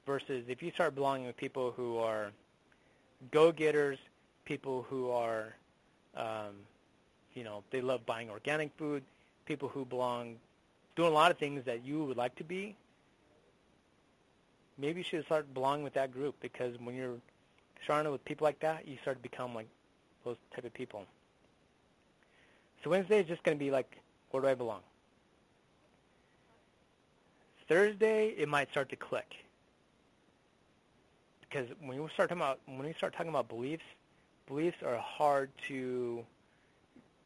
Versus 0.05 0.43
if 0.49 0.61
you 0.61 0.71
start 0.71 0.95
belonging 0.95 1.27
with 1.27 1.37
people 1.37 1.71
who 1.77 1.97
are 1.99 2.31
go-getters, 3.31 3.97
people 4.43 4.85
who 4.89 5.11
are 5.11 5.55
um, 6.15 6.55
you 7.33 7.43
know, 7.43 7.63
they 7.71 7.81
love 7.81 8.05
buying 8.05 8.29
organic 8.29 8.71
food. 8.77 9.03
People 9.45 9.69
who 9.69 9.85
belong 9.85 10.35
doing 10.95 11.11
a 11.11 11.13
lot 11.13 11.31
of 11.31 11.37
things 11.37 11.65
that 11.65 11.83
you 11.83 12.03
would 12.03 12.17
like 12.17 12.35
to 12.35 12.43
be. 12.43 12.75
Maybe 14.77 15.01
you 15.01 15.05
should 15.09 15.25
start 15.25 15.53
belonging 15.53 15.83
with 15.83 15.93
that 15.93 16.11
group 16.11 16.35
because 16.41 16.75
when 16.79 16.95
you're 16.95 17.17
surrounded 17.85 18.11
with 18.11 18.23
people 18.25 18.45
like 18.45 18.59
that, 18.61 18.87
you 18.87 18.97
start 19.01 19.17
to 19.17 19.21
become 19.21 19.53
like 19.53 19.67
those 20.23 20.37
type 20.55 20.65
of 20.65 20.73
people. 20.73 21.05
So 22.83 22.89
Wednesday 22.89 23.21
is 23.21 23.27
just 23.27 23.43
going 23.43 23.57
to 23.57 23.63
be 23.63 23.71
like, 23.71 23.97
where 24.33 24.41
do 24.41 24.47
I 24.47 24.55
belong? 24.55 24.81
Thursday, 27.69 28.29
it 28.29 28.49
might 28.49 28.71
start 28.71 28.89
to 28.89 28.95
click 28.95 29.35
because 31.41 31.69
when 31.79 32.01
we 32.01 32.09
start 32.09 32.29
talking 32.29 32.41
about 32.41 32.59
when 32.65 32.79
we 32.79 32.93
start 32.93 33.13
talking 33.13 33.29
about 33.29 33.47
beliefs, 33.47 33.83
beliefs 34.47 34.77
are 34.83 34.97
hard 34.97 35.51
to 35.67 36.25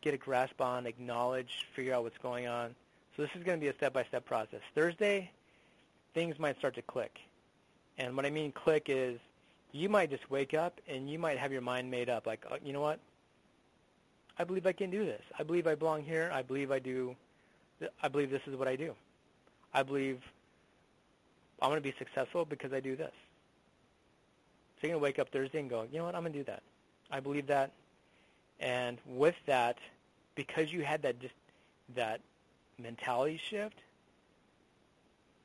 get 0.01 0.14
a 0.14 0.18
grasp 0.18 0.60
on, 0.60 0.86
acknowledge, 0.86 1.66
figure 1.74 1.93
out 1.93 2.03
what's 2.03 2.18
going 2.18 2.45
on. 2.45 2.76
So 3.16 3.22
this 3.22 3.32
is 3.36 3.43
going 3.43 3.58
to 3.58 3.64
be 3.64 3.70
a 3.70 3.74
step-by-step 3.76 4.26
process. 4.26 4.60
Thursday, 4.76 5.32
things 6.14 6.38
might 6.38 6.58
start 6.60 6.76
to 6.76 6.82
click. 6.82 7.20
And 7.97 8.18
what 8.18 8.26
I 8.26 8.30
mean 8.30 8.51
click 8.51 8.88
is 8.89 9.18
you 9.72 9.88
might 9.88 10.10
just 10.10 10.30
wake 10.30 10.53
up 10.53 10.82
and 10.89 11.10
you 11.10 11.18
might 11.18 11.38
have 11.38 11.53
your 11.53 11.62
mind 11.62 11.89
made 11.89 12.10
up 12.10 12.28
like, 12.28 12.45
oh, 12.51 12.58
you 12.64 12.74
know 12.74 12.82
what? 12.82 12.99
I 14.39 14.43
believe 14.43 14.65
I 14.67 14.71
can 14.71 14.89
do 14.89 15.05
this. 15.05 15.21
I 15.38 15.43
believe 15.43 15.67
I 15.67 15.75
belong 15.75 16.03
here. 16.03 16.29
I 16.33 16.41
believe 16.41 16.71
I 16.71 16.79
do. 16.79 17.15
I 18.01 18.07
believe 18.07 18.29
this 18.29 18.41
is 18.47 18.55
what 18.55 18.67
I 18.67 18.75
do. 18.75 18.93
I 19.73 19.83
believe 19.83 20.21
I'm 21.61 21.69
going 21.69 21.81
to 21.81 21.89
be 21.89 21.95
successful 21.97 22.45
because 22.45 22.73
I 22.73 22.79
do 22.79 22.95
this. 22.95 23.11
So 24.75 24.88
you're 24.88 24.91
going 24.91 25.01
to 25.01 25.03
wake 25.03 25.19
up 25.19 25.29
Thursday 25.29 25.59
and 25.59 25.69
go, 25.69 25.88
you 25.91 25.97
know 25.97 26.05
what? 26.05 26.15
I'm 26.15 26.21
going 26.21 26.33
to 26.33 26.39
do 26.39 26.45
that. 26.45 26.61
I 27.09 27.19
believe 27.19 27.47
that. 27.47 27.71
And 28.59 28.97
with 29.05 29.35
that, 29.47 29.77
because 30.35 30.71
you 30.71 30.83
had 30.83 31.01
that 31.03 31.19
just 31.19 31.33
that 31.95 32.21
mentality 32.79 33.39
shift, 33.49 33.75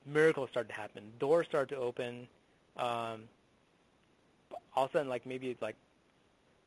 miracles 0.06 0.50
start 0.50 0.68
to 0.68 0.74
happen. 0.74 1.02
Doors 1.18 1.46
start 1.46 1.68
to 1.70 1.76
open. 1.76 2.28
Um, 2.76 3.22
all 4.74 4.84
of 4.84 4.90
a 4.90 4.92
sudden, 4.92 5.08
like 5.08 5.26
maybe 5.26 5.48
it's 5.48 5.62
like 5.62 5.76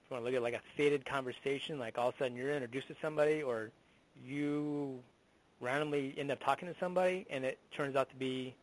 if 0.06 0.12
you 0.12 0.16
want 0.16 0.26
to 0.26 0.32
look 0.32 0.38
at 0.38 0.43
like 0.43 0.53
a 0.53 0.62
fated 0.78 1.03
conversation, 1.03 1.80
like 1.80 1.97
all 1.97 2.10
of 2.10 2.16
a 2.16 2.18
sudden 2.20 2.38
you're 2.38 2.53
introduced 2.53 2.88
to 2.89 2.95
somebody, 3.01 3.41
or 3.41 3.72
you 4.24 4.99
randomly 5.60 6.14
end 6.18 6.30
up 6.32 6.43
talking 6.43 6.68
to 6.68 6.76
somebody, 6.80 7.26
and 7.30 7.43
it 7.43 7.58
turns 7.76 7.95
out 7.95 8.10
to 8.10 8.16
be 8.16 8.53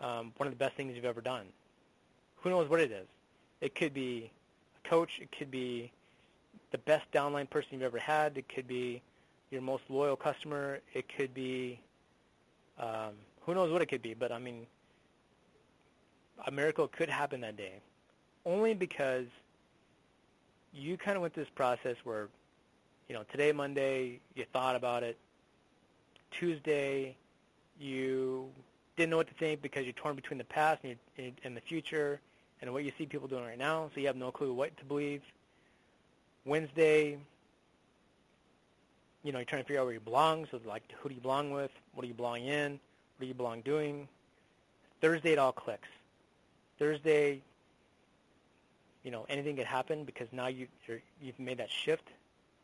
um, 0.00 0.32
one 0.36 0.46
of 0.46 0.52
the 0.52 0.58
best 0.58 0.76
things 0.76 0.94
you've 0.94 1.04
ever 1.04 1.20
done. 1.20 1.46
Who 2.36 2.50
knows 2.50 2.68
what 2.70 2.80
it 2.80 2.92
is? 2.92 3.06
It 3.60 3.74
could 3.74 3.94
be 3.94 4.30
a 4.84 4.88
coach. 4.88 5.18
It 5.20 5.30
could 5.36 5.50
be 5.50 5.90
the 6.70 6.78
best 6.78 7.10
downline 7.12 7.50
person 7.50 7.70
you've 7.72 7.82
ever 7.82 7.98
had. 7.98 8.38
It 8.38 8.48
could 8.48 8.68
be 8.68 9.02
your 9.50 9.62
most 9.62 9.82
loyal 9.88 10.14
customer. 10.14 10.80
It 10.94 11.06
could 11.16 11.34
be 11.34 11.80
um, 12.78 13.14
who 13.40 13.54
knows 13.54 13.72
what 13.72 13.82
it 13.82 13.86
could 13.86 14.02
be. 14.02 14.14
But 14.14 14.30
I 14.30 14.38
mean, 14.38 14.66
a 16.46 16.50
miracle 16.52 16.86
could 16.86 17.08
happen 17.08 17.40
that 17.40 17.56
day, 17.56 17.80
only 18.44 18.74
because 18.74 19.26
you 20.76 20.96
kind 20.96 21.16
of 21.16 21.22
went 21.22 21.34
this 21.34 21.48
process 21.54 21.96
where, 22.04 22.28
you 23.08 23.14
know, 23.14 23.24
today 23.30 23.52
Monday 23.52 24.20
you 24.34 24.44
thought 24.52 24.76
about 24.76 25.02
it. 25.02 25.16
Tuesday 26.30 27.16
you 27.78 28.48
didn't 28.96 29.10
know 29.10 29.16
what 29.16 29.28
to 29.28 29.34
think 29.34 29.62
because 29.62 29.84
you're 29.84 29.92
torn 29.92 30.16
between 30.16 30.38
the 30.38 30.44
past 30.44 30.82
and, 30.84 31.32
and 31.44 31.56
the 31.56 31.60
future 31.60 32.20
and 32.60 32.72
what 32.72 32.84
you 32.84 32.92
see 32.96 33.06
people 33.06 33.28
doing 33.28 33.44
right 33.44 33.58
now, 33.58 33.90
so 33.94 34.00
you 34.00 34.06
have 34.06 34.16
no 34.16 34.30
clue 34.30 34.52
what 34.52 34.76
to 34.78 34.84
believe. 34.84 35.22
Wednesday, 36.44 37.18
you 39.22 39.32
know, 39.32 39.38
you're 39.38 39.44
trying 39.44 39.62
to 39.62 39.66
figure 39.66 39.80
out 39.80 39.84
where 39.84 39.94
you 39.94 40.00
belong. 40.00 40.46
So, 40.50 40.60
like, 40.64 40.82
who 41.00 41.08
do 41.08 41.14
you 41.14 41.20
belong 41.20 41.50
with? 41.50 41.70
What 41.94 42.02
do 42.02 42.08
you 42.08 42.14
belong 42.14 42.44
in? 42.44 42.72
What 42.72 43.20
do 43.20 43.26
you 43.26 43.34
belong 43.34 43.60
doing? 43.60 44.08
Thursday, 45.00 45.32
it 45.32 45.38
all 45.38 45.52
clicks. 45.52 45.88
Thursday, 46.78 47.42
you 49.06 49.12
know, 49.12 49.24
anything 49.28 49.54
could 49.54 49.66
happen 49.66 50.02
because 50.04 50.26
now 50.32 50.48
you 50.48 50.66
you're, 50.88 50.98
you've 51.22 51.38
made 51.38 51.58
that 51.58 51.70
shift, 51.70 52.08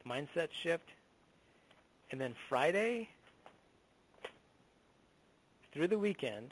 mindset 0.04 0.48
shift. 0.50 0.88
And 2.10 2.20
then 2.20 2.34
Friday, 2.48 3.08
through 5.72 5.86
the 5.86 6.00
weekend, 6.00 6.50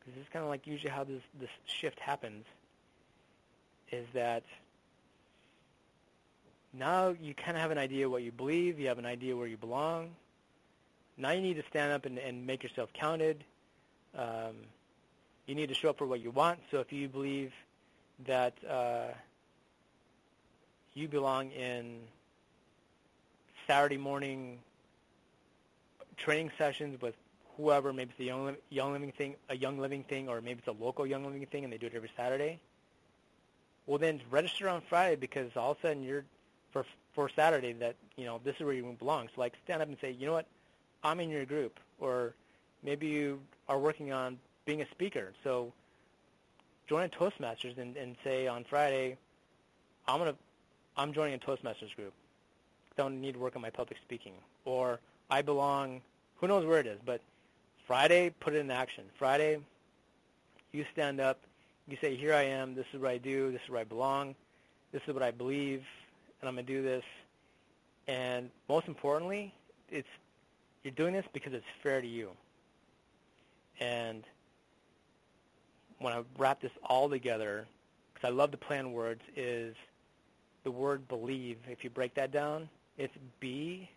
because 0.00 0.14
this 0.14 0.22
is 0.22 0.28
kind 0.32 0.42
of 0.42 0.50
like 0.50 0.66
usually 0.66 0.90
how 0.90 1.04
this 1.04 1.22
this 1.38 1.48
shift 1.64 2.00
happens, 2.00 2.44
is 3.92 4.04
that 4.14 4.42
now 6.74 7.14
you 7.22 7.34
kind 7.34 7.56
of 7.56 7.60
have 7.62 7.70
an 7.70 7.78
idea 7.78 8.10
what 8.10 8.24
you 8.24 8.32
believe, 8.32 8.80
you 8.80 8.88
have 8.88 8.98
an 8.98 9.06
idea 9.06 9.36
where 9.36 9.46
you 9.46 9.58
belong. 9.58 10.10
Now 11.16 11.30
you 11.30 11.40
need 11.40 11.54
to 11.54 11.64
stand 11.70 11.92
up 11.92 12.04
and, 12.04 12.18
and 12.18 12.48
make 12.48 12.64
yourself 12.64 12.92
counted. 12.94 13.44
Um, 14.18 14.56
you 15.46 15.54
need 15.54 15.68
to 15.68 15.74
show 15.74 15.90
up 15.90 15.98
for 15.98 16.06
what 16.06 16.20
you 16.20 16.32
want. 16.32 16.58
So 16.72 16.80
if 16.80 16.92
you 16.92 17.08
believe 17.08 17.52
that 18.26 18.54
uh, 18.68 19.08
you 20.94 21.08
belong 21.08 21.50
in 21.50 22.00
Saturday 23.66 23.96
morning 23.96 24.58
training 26.16 26.50
sessions 26.58 27.00
with 27.00 27.14
whoever, 27.56 27.92
maybe 27.92 28.10
it's 28.10 28.20
a 28.20 28.24
young, 28.24 28.56
young 28.68 28.92
living 28.92 29.12
thing, 29.12 29.34
a 29.48 29.56
young 29.56 29.78
living 29.78 30.04
thing, 30.04 30.28
or 30.28 30.40
maybe 30.40 30.58
it's 30.58 30.68
a 30.68 30.82
local 30.82 31.06
young 31.06 31.24
living 31.24 31.44
thing, 31.46 31.64
and 31.64 31.72
they 31.72 31.78
do 31.78 31.86
it 31.86 31.94
every 31.94 32.10
Saturday. 32.16 32.60
Well, 33.86 33.98
then 33.98 34.20
register 34.30 34.68
on 34.68 34.82
Friday 34.88 35.16
because 35.16 35.50
all 35.56 35.72
of 35.72 35.78
a 35.78 35.80
sudden 35.80 36.02
you're 36.02 36.24
for 36.72 36.84
for 37.14 37.28
Saturday 37.28 37.72
that 37.74 37.96
you 38.16 38.24
know 38.24 38.40
this 38.44 38.54
is 38.56 38.62
where 38.62 38.74
you 38.74 38.96
belong. 38.98 39.28
So 39.34 39.40
like 39.40 39.54
stand 39.64 39.82
up 39.82 39.88
and 39.88 39.96
say, 40.00 40.12
you 40.12 40.26
know 40.26 40.32
what, 40.32 40.46
I'm 41.02 41.20
in 41.20 41.28
your 41.28 41.44
group, 41.44 41.80
or 41.98 42.34
maybe 42.82 43.06
you 43.08 43.40
are 43.68 43.78
working 43.78 44.12
on 44.12 44.38
being 44.64 44.82
a 44.82 44.88
speaker. 44.90 45.32
So 45.42 45.72
join 46.90 47.04
a 47.04 47.08
Toastmasters 47.08 47.78
and, 47.78 47.96
and 47.96 48.16
say 48.22 48.46
on 48.46 48.64
Friday, 48.64 49.16
I'm 50.06 50.18
gonna 50.18 50.34
I'm 50.96 51.12
joining 51.12 51.34
a 51.34 51.38
Toastmasters 51.38 51.94
group. 51.96 52.12
Don't 52.98 53.20
need 53.20 53.34
to 53.34 53.38
work 53.38 53.56
on 53.56 53.62
my 53.62 53.70
public 53.70 53.98
speaking, 54.04 54.34
or 54.64 55.00
I 55.30 55.40
belong. 55.40 56.02
Who 56.36 56.48
knows 56.48 56.66
where 56.66 56.80
it 56.80 56.86
is, 56.86 56.98
but 57.06 57.22
Friday, 57.86 58.34
put 58.40 58.54
it 58.54 58.58
in 58.58 58.70
action. 58.70 59.04
Friday, 59.18 59.58
you 60.72 60.84
stand 60.92 61.20
up. 61.20 61.38
You 61.86 61.96
say, 62.00 62.16
here 62.16 62.34
I 62.34 62.42
am. 62.42 62.74
This 62.74 62.86
is 62.92 63.00
what 63.00 63.10
I 63.10 63.18
do. 63.18 63.52
This 63.52 63.60
is 63.64 63.70
where 63.70 63.80
I 63.80 63.84
belong. 63.84 64.34
This 64.92 65.02
is 65.06 65.14
what 65.14 65.22
I 65.22 65.30
believe 65.30 65.84
and 66.40 66.48
I'm 66.48 66.56
to 66.56 66.62
do 66.62 66.82
this. 66.82 67.04
And 68.08 68.50
most 68.68 68.88
importantly, 68.88 69.54
it's 69.90 70.08
you're 70.82 70.92
doing 70.92 71.12
this 71.12 71.26
because 71.32 71.52
it's 71.52 71.66
fair 71.82 72.00
to 72.00 72.06
you. 72.06 72.30
And 73.78 74.24
when 76.00 76.12
I 76.12 76.22
wrap 76.38 76.60
this 76.60 76.72
all 76.82 77.08
together, 77.08 77.66
because 78.12 78.28
I 78.28 78.32
love 78.32 78.50
the 78.50 78.56
plan 78.56 78.92
words, 78.92 79.20
is 79.36 79.76
the 80.64 80.70
word 80.70 81.06
believe. 81.08 81.58
If 81.68 81.84
you 81.84 81.90
break 81.90 82.14
that 82.14 82.32
down, 82.32 82.68
it's 82.98 83.14
be 83.38 83.88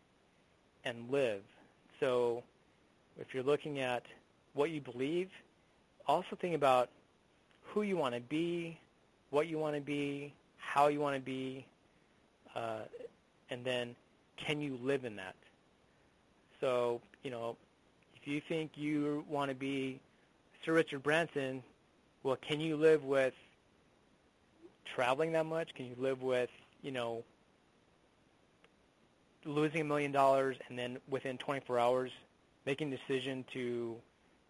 and 0.85 1.09
live. 1.09 1.41
So 1.99 2.43
if 3.19 3.33
you're 3.33 3.43
looking 3.43 3.79
at 3.79 4.03
what 4.53 4.69
you 4.69 4.81
believe, 4.81 5.29
also 6.07 6.35
think 6.39 6.55
about 6.55 6.89
who 7.63 7.81
you 7.81 7.97
want 7.97 8.15
to 8.15 8.21
be, 8.21 8.77
what 9.29 9.47
you 9.47 9.57
want 9.57 9.75
to 9.75 9.81
be, 9.81 10.33
how 10.57 10.87
you 10.87 10.99
want 10.99 11.15
to 11.15 11.21
be, 11.21 11.65
uh, 12.55 12.79
and 13.49 13.63
then 13.63 13.95
can 14.35 14.59
you 14.59 14.77
live 14.83 15.05
in 15.05 15.15
that? 15.15 15.35
So, 16.59 17.01
you 17.23 17.31
know, 17.31 17.55
if 18.15 18.27
you 18.27 18.41
think 18.47 18.71
you 18.75 19.23
want 19.29 19.49
to 19.49 19.55
be 19.55 19.99
Sir 20.65 20.73
Richard 20.73 21.03
Branson, 21.03 21.63
well, 22.23 22.37
can 22.37 22.59
you 22.59 22.77
live 22.77 23.03
with 23.03 23.33
traveling 24.85 25.33
that 25.33 25.45
much? 25.45 25.73
Can 25.75 25.85
you 25.85 25.95
live 25.97 26.21
with, 26.21 26.49
you 26.81 26.91
know, 26.91 27.23
losing 29.45 29.81
a 29.81 29.83
million 29.83 30.11
dollars 30.11 30.55
and 30.69 30.79
then 30.79 30.97
within 31.09 31.37
24 31.37 31.77
hours 31.77 32.11
making 32.65 32.93
a 32.93 32.97
decision 32.97 33.43
to 33.51 33.97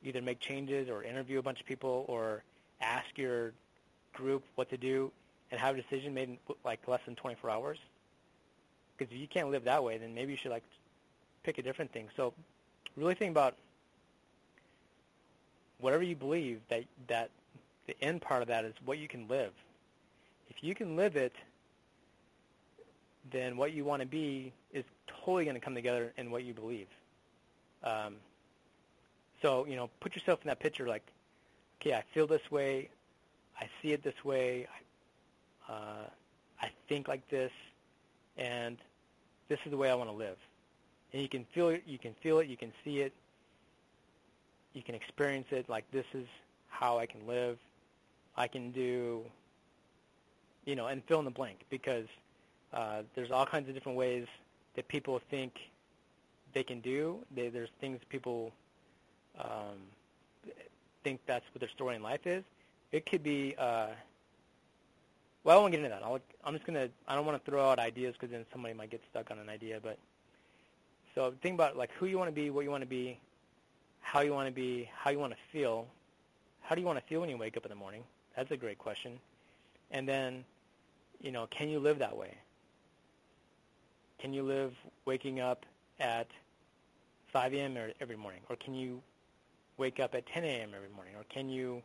either 0.03 0.21
make 0.21 0.39
changes 0.39 0.87
or 0.87 1.03
interview 1.03 1.39
a 1.39 1.41
bunch 1.41 1.59
of 1.59 1.65
people 1.65 2.05
or 2.07 2.43
ask 2.79 3.05
your 3.15 3.53
group 4.13 4.43
what 4.53 4.69
to 4.69 4.77
do 4.77 5.11
and 5.49 5.59
have 5.59 5.75
a 5.75 5.81
decision 5.81 6.13
made 6.13 6.29
in 6.29 6.37
like 6.63 6.87
less 6.87 7.01
than 7.05 7.15
24 7.15 7.49
hours? 7.49 7.79
Because 8.95 9.11
if 9.11 9.19
you 9.19 9.27
can't 9.27 9.49
live 9.49 9.63
that 9.63 9.83
way, 9.83 9.97
then 9.97 10.13
maybe 10.13 10.31
you 10.31 10.37
should 10.37 10.51
like 10.51 10.63
pick 11.43 11.57
a 11.57 11.63
different 11.63 11.91
thing. 11.91 12.07
So 12.15 12.33
really 12.95 13.15
think 13.15 13.31
about 13.31 13.55
whatever 15.79 16.03
you 16.03 16.15
believe 16.15 16.59
that 16.69 16.83
that 17.07 17.31
the 17.87 17.95
end 18.01 18.21
part 18.21 18.41
of 18.41 18.47
that 18.47 18.65
is 18.65 18.73
what 18.85 18.97
you 18.97 19.07
can 19.07 19.27
live. 19.27 19.51
If 20.49 20.63
you 20.63 20.75
can 20.75 20.95
live 20.95 21.15
it, 21.15 21.33
then 23.31 23.57
what 23.57 23.73
you 23.73 23.85
want 23.85 24.01
to 24.01 24.07
be 24.07 24.53
is 24.71 24.83
totally 25.07 25.45
going 25.45 25.55
to 25.55 25.61
come 25.61 25.75
together 25.75 26.13
in 26.17 26.31
what 26.31 26.43
you 26.43 26.53
believe. 26.53 26.87
Um, 27.83 28.15
so 29.41 29.65
you 29.65 29.75
know, 29.75 29.89
put 29.99 30.15
yourself 30.15 30.39
in 30.41 30.47
that 30.47 30.59
picture. 30.59 30.87
Like, 30.87 31.03
okay, 31.81 31.93
I 31.93 32.03
feel 32.13 32.27
this 32.27 32.49
way, 32.51 32.89
I 33.59 33.69
see 33.81 33.91
it 33.91 34.03
this 34.03 34.23
way, 34.23 34.67
I, 35.69 35.71
uh, 35.71 36.07
I 36.61 36.71
think 36.87 37.07
like 37.07 37.27
this, 37.29 37.51
and 38.37 38.77
this 39.49 39.59
is 39.65 39.71
the 39.71 39.77
way 39.77 39.89
I 39.89 39.95
want 39.95 40.09
to 40.09 40.15
live. 40.15 40.37
And 41.11 41.21
you 41.21 41.29
can 41.29 41.45
feel 41.53 41.69
it, 41.69 41.83
you 41.85 41.99
can 41.99 42.15
feel 42.21 42.39
it, 42.39 42.47
you 42.47 42.57
can 42.57 42.71
see 42.83 42.99
it, 42.99 43.13
you 44.73 44.81
can 44.81 44.95
experience 44.95 45.47
it, 45.51 45.69
like 45.69 45.89
this 45.91 46.05
is 46.13 46.25
how 46.69 46.97
I 46.97 47.05
can 47.05 47.27
live. 47.27 47.57
I 48.35 48.47
can 48.47 48.71
do, 48.71 49.23
you 50.65 50.75
know, 50.75 50.87
and 50.87 51.03
fill 51.05 51.19
in 51.19 51.25
the 51.25 51.31
blank 51.31 51.59
because 51.69 52.07
uh, 52.73 53.03
there's 53.15 53.31
all 53.31 53.45
kinds 53.45 53.69
of 53.69 53.75
different 53.75 53.97
ways 53.97 54.25
that 54.75 54.87
people 54.87 55.21
think 55.29 55.53
they 56.53 56.63
can 56.63 56.79
do. 56.79 57.19
They, 57.35 57.49
there's 57.49 57.69
things 57.79 57.99
people 58.09 58.51
um, 59.39 59.77
think 61.03 61.19
that's 61.25 61.45
what 61.53 61.59
their 61.59 61.69
story 61.69 61.95
in 61.95 62.03
life 62.03 62.25
is. 62.25 62.43
It 62.91 63.05
could 63.05 63.23
be 63.23 63.55
uh, 63.57 63.87
well, 65.43 65.57
I 65.57 65.59
won't 65.59 65.71
get 65.71 65.79
into 65.79 65.89
that. 65.89 66.03
I'll, 66.03 66.19
I'm 66.45 66.53
just 66.53 66.65
gonna. 66.65 66.87
I 67.07 67.15
don't 67.15 67.25
want 67.25 67.43
to 67.43 67.51
throw 67.51 67.69
out 67.69 67.79
ideas 67.79 68.13
because 68.13 68.31
then 68.31 68.45
somebody 68.51 68.73
might 68.73 68.89
get 68.89 69.01
stuck 69.11 69.29
on 69.29 69.39
an 69.39 69.49
idea. 69.49 69.79
But 69.83 69.97
so 71.15 71.33
think 71.41 71.55
about 71.55 71.75
like 71.75 71.91
who 71.99 72.05
you 72.05 72.17
want 72.17 72.29
to 72.29 72.33
be, 72.33 72.49
what 72.49 72.63
you 72.63 72.71
want 72.71 72.81
to 72.81 72.87
be, 72.87 73.19
how 73.99 74.21
you 74.21 74.31
want 74.31 74.47
to 74.47 74.53
be, 74.53 74.89
how 74.95 75.11
you 75.11 75.19
want 75.19 75.33
to 75.33 75.39
feel. 75.51 75.87
How 76.61 76.75
do 76.75 76.81
you 76.81 76.87
want 76.87 76.97
to 76.97 77.05
feel 77.05 77.19
when 77.19 77.29
you 77.29 77.37
wake 77.37 77.57
up 77.57 77.65
in 77.65 77.69
the 77.69 77.75
morning? 77.75 78.03
That's 78.35 78.51
a 78.51 78.57
great 78.57 78.77
question. 78.77 79.19
And 79.91 80.07
then, 80.07 80.43
you 81.21 81.31
know, 81.31 81.47
can 81.47 81.69
you 81.69 81.79
live 81.79 81.99
that 81.99 82.17
way? 82.17 82.35
Can 84.19 84.33
you 84.33 84.43
live 84.43 84.73
waking 85.05 85.39
up 85.39 85.65
at 85.99 86.27
5 87.31 87.53
a.m. 87.53 87.77
every 87.99 88.15
morning, 88.15 88.41
or 88.49 88.55
can 88.55 88.73
you 88.73 89.01
wake 89.77 89.99
up 89.99 90.15
at 90.15 90.25
10 90.27 90.43
a.m. 90.43 90.71
every 90.75 90.89
morning, 90.95 91.15
or 91.15 91.23
can 91.29 91.49
you 91.49 91.81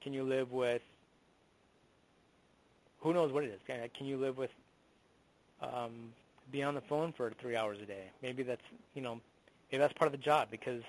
can 0.00 0.12
you 0.12 0.24
live 0.24 0.50
with 0.50 0.82
who 3.00 3.12
knows 3.12 3.32
what 3.32 3.44
it 3.44 3.48
is? 3.48 3.60
Can 3.96 4.06
you 4.06 4.16
live 4.16 4.36
with 4.36 4.50
um, 5.60 6.12
be 6.50 6.62
on 6.62 6.74
the 6.74 6.80
phone 6.80 7.12
for 7.12 7.32
three 7.40 7.56
hours 7.56 7.78
a 7.82 7.86
day? 7.86 8.10
Maybe 8.22 8.42
that's 8.42 8.62
you 8.94 9.02
know 9.02 9.20
maybe 9.70 9.80
that's 9.80 9.92
part 9.92 10.06
of 10.06 10.12
the 10.12 10.24
job 10.24 10.48
because 10.50 10.82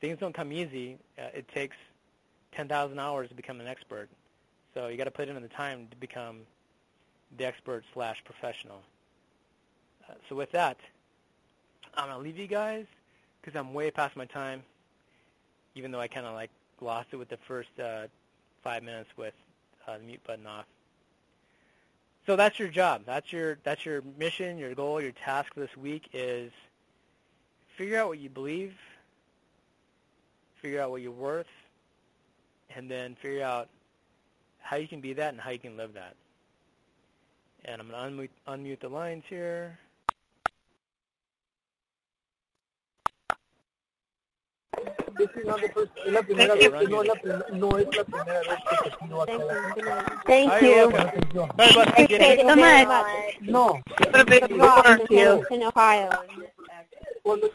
things 0.00 0.18
don't 0.18 0.34
come 0.34 0.52
easy. 0.52 0.98
Uh, 1.18 1.28
it 1.32 1.48
takes 1.54 1.76
10,000 2.52 2.98
hours 2.98 3.28
to 3.28 3.34
become 3.34 3.60
an 3.60 3.66
expert. 3.66 4.08
So 4.74 4.88
you 4.88 4.96
got 4.96 5.04
to 5.04 5.10
put 5.10 5.28
in 5.28 5.40
the 5.40 5.48
time 5.48 5.88
to 5.90 5.96
become 5.96 6.40
the 7.36 7.44
expert 7.44 7.84
slash 7.92 8.22
professional. 8.24 8.82
Uh, 10.08 10.14
so 10.28 10.36
with 10.36 10.52
that, 10.52 10.76
I'm 11.94 12.08
gonna 12.08 12.22
leave 12.22 12.38
you 12.38 12.46
guys 12.46 12.86
because 13.40 13.58
I'm 13.58 13.72
way 13.72 13.90
past 13.90 14.16
my 14.16 14.26
time. 14.26 14.62
Even 15.74 15.90
though 15.90 16.00
I 16.00 16.08
kind 16.08 16.26
of 16.26 16.34
like 16.34 16.50
lost 16.80 17.08
it 17.12 17.16
with 17.16 17.28
the 17.28 17.38
first 17.48 17.68
uh, 17.82 18.06
five 18.62 18.82
minutes 18.82 19.10
with 19.16 19.34
uh, 19.86 19.98
the 19.98 20.04
mute 20.04 20.20
button 20.26 20.46
off. 20.46 20.66
So 22.26 22.34
that's 22.34 22.58
your 22.58 22.68
job. 22.68 23.02
That's 23.06 23.32
your 23.32 23.58
that's 23.62 23.84
your 23.84 24.02
mission, 24.18 24.58
your 24.58 24.74
goal, 24.74 25.00
your 25.00 25.12
task 25.12 25.54
this 25.54 25.74
week 25.76 26.08
is 26.12 26.50
figure 27.76 27.98
out 27.98 28.08
what 28.08 28.18
you 28.18 28.28
believe, 28.28 28.74
figure 30.60 30.80
out 30.80 30.90
what 30.90 31.02
you're 31.02 31.12
worth, 31.12 31.46
and 32.74 32.90
then 32.90 33.14
figure 33.20 33.42
out 33.44 33.68
how 34.60 34.76
you 34.76 34.88
can 34.88 35.00
be 35.00 35.12
that 35.14 35.32
and 35.32 35.40
how 35.40 35.50
you 35.50 35.58
can 35.58 35.76
live 35.76 35.94
that. 35.94 36.14
And 37.64 37.80
I'm 37.80 37.88
going 37.90 38.28
to 38.28 38.28
unmute, 38.48 38.58
unmute 38.60 38.80
the 38.80 38.88
lines 38.88 39.24
here. 39.28 39.78
This 45.18 45.28
is 45.34 45.46
not 45.46 45.60
the 45.62 45.68
first, 45.70 45.90
es 46.06 46.12
la 46.12 46.20
primera 46.20 46.54
vez, 46.54 46.70
no 46.90 47.00
es 47.00 47.08
la, 47.08 47.14
prim- 47.14 47.42
no 47.58 47.78
es 47.78 47.86
la 47.96 48.04
primera 48.04 48.40
vez 48.40 48.58
que 48.68 48.90
te 48.90 48.96
pido 48.98 49.22
acá 49.22 49.32
la 49.38 50.22
Thank 50.26 50.62
you. 50.62 50.68
welcome. 50.68 51.00
atención. 51.00 51.48
Sorry 51.56 51.70
about 51.70 51.96
the 51.96 52.02
Appreciate 52.02 52.38
it 52.38 52.46
so 52.46 52.56
much. 52.56 53.40
No, 53.40 53.80
Thank 54.84 55.10
you. 55.10 55.46
In 55.50 55.62
Ohio. 55.62 56.10
cuando 57.22 57.50